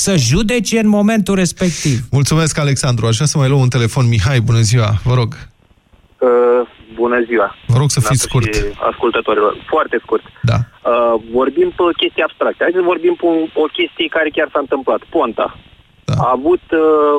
să 0.03 0.13
judece 0.31 0.79
în 0.79 0.87
momentul 0.87 1.35
respectiv. 1.43 1.97
Mulțumesc, 2.19 2.53
Alexandru. 2.65 3.03
Aș 3.09 3.15
vrea 3.19 3.31
să 3.33 3.37
mai 3.37 3.49
luăm 3.49 3.61
un 3.67 3.73
telefon. 3.77 4.03
Mihai, 4.07 4.39
bună 4.49 4.61
ziua, 4.71 4.89
vă 5.09 5.13
rog. 5.19 5.29
Uh, 6.27 6.61
bună 7.01 7.17
ziua! 7.29 7.47
Vă 7.73 7.77
rog 7.81 7.89
să 7.95 7.99
fiți 8.09 8.27
Dumneavoastră 8.27 8.29
scurt. 8.29 8.53
și 8.55 8.87
Ascultătorilor. 8.91 9.53
Foarte 9.73 9.97
scurt. 10.05 10.23
Da. 10.51 10.57
Uh, 10.63 11.13
vorbim 11.37 11.69
pe 11.77 11.83
chestii 12.01 12.25
abstracte. 12.27 12.61
Hai 12.65 12.77
să 12.79 12.89
vorbim 12.93 13.13
pe 13.21 13.25
un- 13.33 13.49
o 13.63 13.65
chestie 13.77 14.07
care 14.17 14.29
chiar 14.35 14.49
s-a 14.53 14.61
întâmplat. 14.65 15.01
Ponta. 15.15 15.47
Da. 16.09 16.15
A 16.25 16.27
avut 16.37 16.65
uh, 16.83 17.15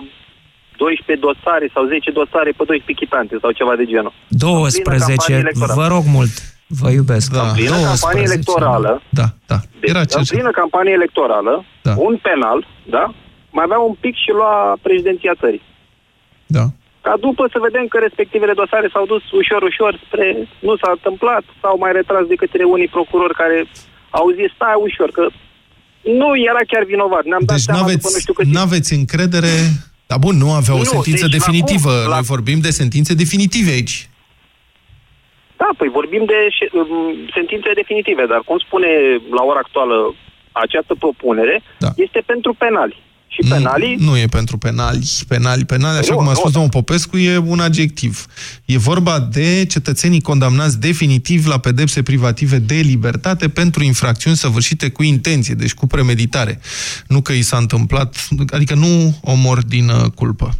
12 0.84 1.26
dosare 1.26 1.66
sau 1.74 1.82
10 1.94 2.10
dosare 2.20 2.50
pe 2.58 2.64
12 2.70 3.00
chitante 3.00 3.34
sau 3.42 3.50
ceva 3.60 3.74
de 3.80 3.86
genul. 3.92 4.12
12, 4.28 5.32
electorală. 5.44 5.80
vă 5.82 5.86
rog 5.94 6.04
mult, 6.16 6.34
vă 6.80 6.88
iubesc. 6.90 7.32
Da. 7.32 7.42
În 7.48 7.54
plină 7.54 7.76
campanie 7.90 8.22
electorală, 8.22 9.02
Da, 9.20 9.26
da. 9.50 9.58
deci, 9.80 9.90
Era 9.90 10.00
în 10.00 10.06
cel 10.06 10.24
plină 10.34 10.50
campanie 10.50 10.92
electorală, 11.00 11.54
Da. 11.82 11.94
un 12.08 12.14
penal, 12.28 12.58
da, 12.96 13.04
mai 13.56 13.64
avea 13.68 13.78
un 13.90 13.94
pic 14.04 14.14
și 14.24 14.30
lua 14.38 14.54
președinția 14.86 15.34
țării. 15.42 15.62
Da. 16.56 16.64
Ca 17.06 17.14
după 17.26 17.44
să 17.52 17.58
vedem 17.66 17.84
că 17.92 17.96
respectivele 18.06 18.54
dosare 18.62 18.88
s-au 18.94 19.06
dus 19.12 19.24
ușor, 19.40 19.60
ușor 19.70 19.92
spre 20.06 20.26
nu 20.68 20.74
s-a 20.80 20.90
întâmplat, 20.96 21.44
s-au 21.60 21.76
mai 21.84 21.92
retras 21.98 22.24
de 22.32 22.34
către 22.42 22.62
unii 22.74 22.90
procurori 22.96 23.34
care 23.42 23.58
au 24.18 24.26
zis 24.38 24.48
stai 24.56 24.76
ușor, 24.88 25.08
că 25.18 25.24
nu 26.20 26.28
era 26.50 26.62
chiar 26.70 26.84
vinovat. 26.92 27.24
Ne-am 27.30 27.44
dat 27.48 27.56
Deci 27.56 27.64
seama 27.68 27.80
n-aveți, 27.80 27.96
după 28.02 28.10
nu 28.14 28.20
știu 28.24 28.34
cât 28.38 28.46
n-aveți 28.56 28.90
încredere... 29.00 29.52
Dar 30.10 30.18
bun, 30.26 30.36
nu 30.44 30.50
avea 30.60 30.74
o 30.74 30.82
Nu, 30.84 30.92
sentință 30.94 31.26
deci 31.26 31.36
definitivă. 31.38 31.90
acum, 31.96 32.08
la- 32.10 32.14
Noi 32.18 32.22
vorbim 32.34 32.58
de 32.66 32.70
sentințe 32.80 33.12
definitive 33.14 33.70
aici. 33.70 33.96
Da, 35.60 35.68
păi 35.78 35.88
vorbim 35.98 36.24
de 36.32 36.38
șe- 36.56 36.72
um, 36.78 37.14
sentințe 37.36 37.70
definitive, 37.80 38.24
dar 38.32 38.40
cum 38.48 38.58
spune 38.66 38.90
la 39.38 39.42
ora 39.50 39.60
actuală 39.64 39.96
această 40.52 40.94
propunere, 41.02 41.62
da. 41.78 41.90
este 41.96 42.20
pentru 42.26 42.52
penali. 42.62 43.04
Și 43.28 43.48
penalii... 43.48 43.96
Nu 43.98 44.16
e 44.18 44.26
pentru 44.26 44.58
penali. 44.58 45.06
Penali, 45.28 45.64
penali, 45.64 45.98
așa 45.98 46.12
Nu, 46.12 46.16
cum 46.16 46.26
a 46.26 46.30
nu, 46.30 46.36
spus 46.36 46.50
da. 46.50 46.58
domnul 46.58 46.70
Popescu, 46.70 47.16
e 47.16 47.36
un 47.36 47.60
adjectiv. 47.60 48.26
E 48.64 48.78
vorba 48.78 49.20
de 49.20 49.66
cetățenii 49.66 50.20
condamnați 50.20 50.80
definitiv 50.80 51.46
la 51.46 51.58
pedepse 51.58 52.02
privative 52.02 52.58
de 52.58 52.74
libertate 52.74 53.48
pentru 53.48 53.82
infracțiuni 53.84 54.36
săvârșite 54.36 54.90
cu 54.90 55.02
intenție, 55.02 55.54
deci 55.54 55.74
cu 55.74 55.86
premeditare. 55.86 56.60
Nu 57.06 57.20
că 57.20 57.32
i 57.32 57.42
s-a 57.42 57.56
întâmplat, 57.56 58.28
adică 58.50 58.74
nu 58.74 59.18
omor 59.22 59.64
din 59.64 59.88
uh, 59.88 60.10
culpă. 60.14 60.50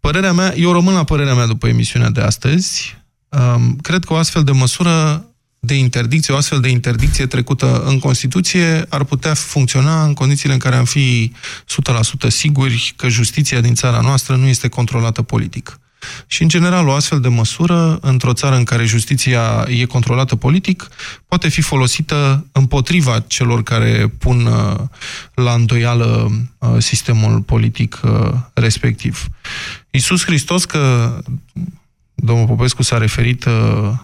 Părerea 0.00 0.32
mea, 0.32 0.52
eu 0.56 0.72
rămân 0.72 0.94
la 0.94 1.04
părerea 1.04 1.34
mea 1.34 1.46
după 1.46 1.68
emisiunea 1.68 2.10
de 2.10 2.20
astăzi. 2.20 3.01
Um, 3.38 3.76
cred 3.76 4.04
că 4.04 4.12
o 4.12 4.16
astfel 4.16 4.44
de 4.44 4.52
măsură 4.52 5.26
de 5.60 5.74
interdicție, 5.74 6.34
o 6.34 6.36
astfel 6.36 6.60
de 6.60 6.68
interdicție 6.68 7.26
trecută 7.26 7.82
în 7.86 7.98
Constituție 7.98 8.86
ar 8.88 9.04
putea 9.04 9.34
funcționa 9.34 10.04
în 10.04 10.14
condițiile 10.14 10.52
în 10.52 10.58
care 10.58 10.76
am 10.76 10.84
fi 10.84 11.32
100% 12.26 12.28
siguri 12.28 12.92
că 12.96 13.08
justiția 13.08 13.60
din 13.60 13.74
țara 13.74 14.00
noastră 14.00 14.36
nu 14.36 14.46
este 14.46 14.68
controlată 14.68 15.22
politic. 15.22 15.80
Și, 16.26 16.42
în 16.42 16.48
general, 16.48 16.88
o 16.88 16.92
astfel 16.92 17.20
de 17.20 17.28
măsură, 17.28 17.98
într-o 18.00 18.32
țară 18.32 18.56
în 18.56 18.64
care 18.64 18.84
justiția 18.84 19.66
e 19.68 19.84
controlată 19.84 20.36
politic, 20.36 20.88
poate 21.28 21.48
fi 21.48 21.60
folosită 21.60 22.46
împotriva 22.52 23.20
celor 23.20 23.62
care 23.62 24.12
pun 24.18 24.46
uh, 24.46 24.80
la 25.34 25.52
îndoială 25.52 26.30
uh, 26.58 26.70
sistemul 26.78 27.40
politic 27.40 28.00
uh, 28.02 28.32
respectiv. 28.54 29.26
Iisus 29.90 30.24
Hristos, 30.24 30.64
că 30.64 31.14
domnul 32.24 32.46
Popescu 32.46 32.82
s-a 32.82 32.98
referit 32.98 33.44
uh, 33.44 33.52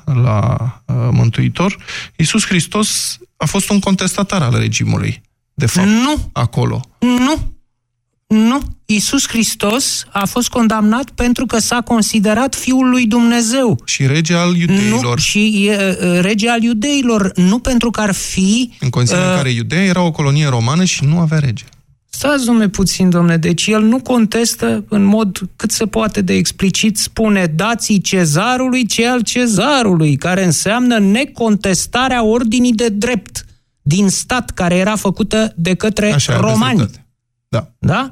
la 0.04 0.56
uh, 0.84 0.94
Mântuitor, 1.10 1.76
Iisus 2.16 2.46
Hristos 2.46 3.18
a 3.36 3.46
fost 3.46 3.70
un 3.70 3.78
contestatar 3.78 4.42
al 4.42 4.58
regimului, 4.58 5.20
de 5.54 5.66
fapt, 5.66 5.86
nu. 5.86 6.30
acolo. 6.32 6.80
Nu. 6.98 7.52
Nu. 8.26 8.60
Iisus 8.86 9.28
Hristos 9.28 10.04
a 10.12 10.24
fost 10.24 10.48
condamnat 10.48 11.10
pentru 11.10 11.46
că 11.46 11.58
s-a 11.58 11.80
considerat 11.80 12.54
Fiul 12.54 12.88
lui 12.88 13.06
Dumnezeu. 13.06 13.80
Și 13.84 14.06
rege 14.06 14.34
al 14.34 14.56
iudeilor. 14.56 15.02
Nu, 15.02 15.16
și 15.16 15.66
e, 15.66 15.72
e, 15.72 16.20
rege 16.20 16.48
al 16.48 16.62
iudeilor, 16.62 17.32
nu 17.34 17.58
pentru 17.58 17.90
că 17.90 18.00
ar 18.00 18.14
fi... 18.14 18.72
În 18.80 18.90
condițiile 18.90 19.24
în 19.24 19.30
uh, 19.30 19.36
care 19.36 19.50
Iudeea 19.50 19.84
era 19.84 20.02
o 20.02 20.10
colonie 20.10 20.48
romană 20.48 20.84
și 20.84 21.04
nu 21.04 21.18
avea 21.18 21.38
rege. 21.38 21.64
Stați, 22.18 22.44
domnule, 22.44 22.68
puțin, 22.68 23.10
domnule, 23.10 23.36
deci 23.36 23.66
el 23.66 23.82
nu 23.82 24.00
contestă 24.00 24.84
în 24.88 25.02
mod 25.02 25.40
cât 25.56 25.70
se 25.70 25.86
poate 25.86 26.20
de 26.20 26.32
explicit, 26.32 26.96
spune 26.96 27.46
dați 27.46 27.98
cezarului 27.98 28.86
ce 28.86 29.06
al 29.06 29.20
cezarului, 29.20 30.16
care 30.16 30.44
înseamnă 30.44 30.98
necontestarea 30.98 32.24
ordinii 32.24 32.72
de 32.72 32.88
drept 32.88 33.44
din 33.82 34.08
stat, 34.08 34.50
care 34.50 34.74
era 34.76 34.96
făcută 34.96 35.52
de 35.56 35.74
către 35.74 36.12
Așa, 36.12 36.32
aveți 36.32 36.50
romani. 36.50 36.76
dreptate. 36.76 37.06
Da. 37.48 37.70
Da? 37.78 38.10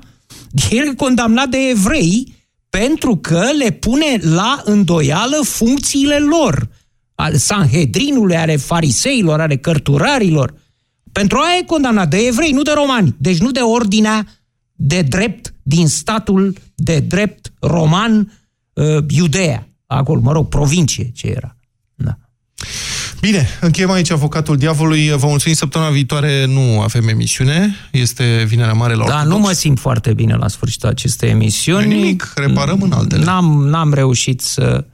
El 0.70 0.86
e 0.86 0.94
condamnat 0.94 1.48
de 1.48 1.59
evrei 1.70 2.34
pentru 2.70 3.16
că 3.16 3.48
le 3.59 3.70
pune 3.70 4.18
la 4.20 4.62
îndoială 4.64 5.36
funcțiile 5.42 6.18
lor, 6.18 6.68
al 7.14 7.34
Sanhedrinului, 7.34 8.36
ale 8.36 8.57
fariseilor, 8.57 9.40
ale 9.40 9.57
cărturarilor. 9.57 10.54
Pentru 11.20 11.38
aia 11.38 11.58
e 11.60 11.64
condamnat 11.64 12.10
de 12.10 12.16
evrei, 12.16 12.50
nu 12.50 12.62
de 12.62 12.70
romani. 12.74 13.14
Deci 13.18 13.38
nu 13.38 13.50
de 13.50 13.60
ordinea 13.60 14.26
de 14.72 15.02
drept 15.02 15.54
din 15.62 15.88
statul 15.88 16.56
de 16.74 16.98
drept 17.00 17.52
roman 17.60 18.32
uh, 18.72 19.04
Iudea. 19.08 19.68
Acolo, 19.86 20.20
mă 20.20 20.32
rog, 20.32 20.48
provincie 20.48 21.10
ce 21.14 21.26
era. 21.26 21.56
Bine, 23.20 23.48
încheiem 23.60 23.90
aici 23.90 24.10
avocatul 24.10 24.56
diavolului. 24.56 25.08
Vă 25.10 25.26
mulțumim 25.26 25.56
săptămâna 25.56 25.90
viitoare, 25.90 26.44
nu 26.44 26.80
avem 26.80 27.08
emisiune. 27.08 27.74
Este 27.92 28.44
Vinerea 28.46 28.72
Mare 28.72 28.94
la 28.94 29.04
Da, 29.06 29.14
Ortodox. 29.14 29.36
nu 29.36 29.38
mă 29.38 29.52
simt 29.52 29.78
foarte 29.78 30.12
bine 30.14 30.34
la 30.34 30.48
sfârșitul 30.48 30.88
acestei 30.88 31.30
emisiuni. 31.30 31.86
Nimic, 31.86 32.32
reparăm 32.34 32.82
în 32.82 32.92
altele. 32.92 33.24
N-am, 33.24 33.66
n-am 33.68 33.92
reușit 33.92 34.40
să... 34.40 34.84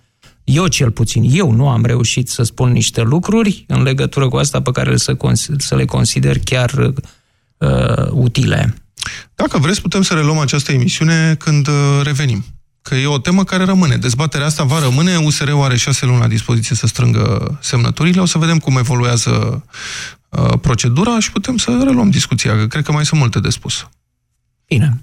Eu 0.45 0.66
cel 0.66 0.90
puțin, 0.90 1.24
eu 1.30 1.51
nu 1.51 1.68
am 1.68 1.84
reușit 1.84 2.28
să 2.28 2.43
spun 2.43 2.72
niște 2.72 3.03
lucruri 3.03 3.64
în 3.68 3.82
legătură 3.82 4.28
cu 4.28 4.36
asta 4.36 4.62
pe 4.62 4.70
care 4.70 4.97
să, 4.97 5.14
cons- 5.14 5.49
să 5.57 5.74
le 5.76 5.84
consider 5.84 6.38
chiar 6.38 6.93
uh, 7.59 8.11
utile. 8.11 8.74
Dacă 9.34 9.59
vreți, 9.59 9.80
putem 9.80 10.03
să 10.03 10.14
reluăm 10.14 10.38
această 10.38 10.72
emisiune 10.72 11.34
când 11.34 11.66
uh, 11.66 11.74
revenim. 12.03 12.45
Că 12.82 12.95
e 12.95 13.07
o 13.07 13.18
temă 13.18 13.45
care 13.45 13.64
rămâne. 13.64 13.97
Dezbaterea 13.97 14.47
asta 14.47 14.64
va 14.64 14.78
rămâne. 14.78 15.16
USR-ul 15.16 15.62
are 15.62 15.76
șase 15.76 16.07
luni 16.07 16.20
la 16.20 16.26
dispoziție 16.26 16.76
să 16.76 16.86
strângă 16.86 17.59
semnăturile. 17.61 18.20
O 18.20 18.24
să 18.24 18.38
vedem 18.38 18.59
cum 18.59 18.76
evoluează 18.76 19.64
uh, 20.28 20.59
procedura 20.61 21.18
și 21.18 21.32
putem 21.32 21.57
să 21.57 21.80
reluăm 21.84 22.11
discuția. 22.11 22.57
Că 22.57 22.66
cred 22.66 22.84
că 22.84 22.93
mai 22.93 23.07
sunt 23.07 23.20
multe 23.20 23.40
de 23.40 23.49
spus. 23.49 23.88
Bine. 24.66 25.03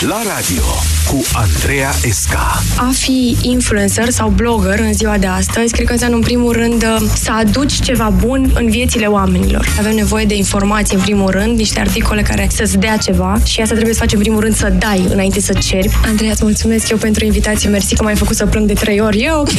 La 0.00 0.22
radio 0.34 0.62
cu 1.06 1.22
Andreea 1.32 1.90
Esca. 2.02 2.62
A 2.76 2.90
fi 2.92 3.36
influencer 3.42 4.10
sau 4.10 4.28
blogger 4.28 4.78
în 4.78 4.92
ziua 4.92 5.18
de 5.18 5.26
astăzi, 5.26 5.72
cred 5.72 5.86
că 5.86 5.92
înseamnă 5.92 6.16
în 6.16 6.22
primul 6.22 6.52
rând 6.52 6.84
să 7.14 7.32
aduci 7.32 7.80
ceva 7.80 8.08
bun 8.08 8.50
în 8.54 8.70
viețile 8.70 9.06
oamenilor. 9.06 9.68
Avem 9.78 9.94
nevoie 9.94 10.24
de 10.24 10.34
informații 10.34 10.96
în 10.96 11.02
primul 11.02 11.30
rând, 11.30 11.58
niște 11.58 11.80
articole 11.80 12.22
care 12.22 12.48
să-ți 12.52 12.78
dea 12.78 12.96
ceva 12.96 13.38
și 13.44 13.60
asta 13.60 13.74
trebuie 13.74 13.94
să 13.94 14.00
faci 14.00 14.12
în 14.12 14.18
primul 14.18 14.40
rând 14.40 14.56
să 14.56 14.68
dai 14.68 15.06
înainte 15.08 15.40
să 15.40 15.52
ceri. 15.52 15.90
Andreea, 16.06 16.32
îți 16.32 16.44
mulțumesc 16.44 16.88
eu 16.88 16.96
pentru 16.96 17.24
invitație, 17.24 17.68
mersi 17.68 17.94
că 17.94 18.02
m-ai 18.02 18.16
făcut 18.16 18.36
să 18.36 18.46
plâng 18.46 18.66
de 18.66 18.74
trei 18.74 19.00
ori. 19.00 19.18
E 19.18 19.32
ok. 19.32 19.50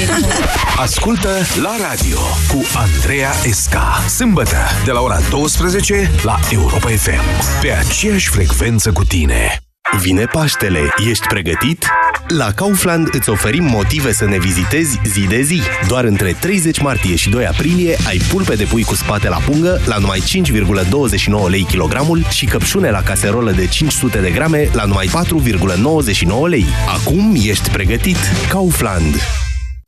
Ascultă 0.86 1.30
la 1.62 1.76
radio 1.90 2.20
cu 2.48 2.62
Andreea 2.74 3.32
Esca. 3.46 4.04
Sâmbătă 4.16 4.58
de 4.86 4.92
la 4.92 5.00
ora 5.00 5.20
12 5.30 6.12
la 6.24 6.40
Europa 6.52 6.88
FM. 6.88 7.60
Pe 7.62 7.72
aceeași 7.72 8.30
frecvență 8.30 8.92
cu 8.92 9.04
tine. 9.04 9.62
Vine 9.96 10.26
Paștele, 10.26 10.80
ești 11.10 11.28
pregătit? 11.28 11.86
La 12.28 12.52
Kaufland 12.52 13.10
îți 13.12 13.30
oferim 13.30 13.64
motive 13.64 14.12
să 14.12 14.26
ne 14.26 14.38
vizitezi 14.38 15.00
zi 15.06 15.28
de 15.28 15.42
zi. 15.42 15.62
Doar 15.88 16.04
între 16.04 16.36
30 16.40 16.80
martie 16.80 17.16
și 17.16 17.30
2 17.30 17.46
aprilie 17.46 17.98
ai 18.08 18.18
pulpe 18.18 18.56
de 18.56 18.64
pui 18.64 18.84
cu 18.84 18.96
spate 18.96 19.30
la 19.30 19.38
pungă 19.38 19.82
la 19.86 19.98
numai 19.98 20.20
5,29 20.20 21.50
lei 21.50 21.64
kilogramul 21.64 22.26
și 22.30 22.46
căpșune 22.46 22.90
la 22.90 23.02
caserolă 23.02 23.52
de 23.52 23.68
500 23.68 24.20
de 24.20 24.32
grame 24.32 24.70
la 24.74 24.86
numai 24.86 25.08
4,99 25.08 26.48
lei. 26.48 26.66
Acum 26.88 27.36
ești 27.36 27.70
pregătit. 27.70 28.18
Kaufland. 28.50 29.16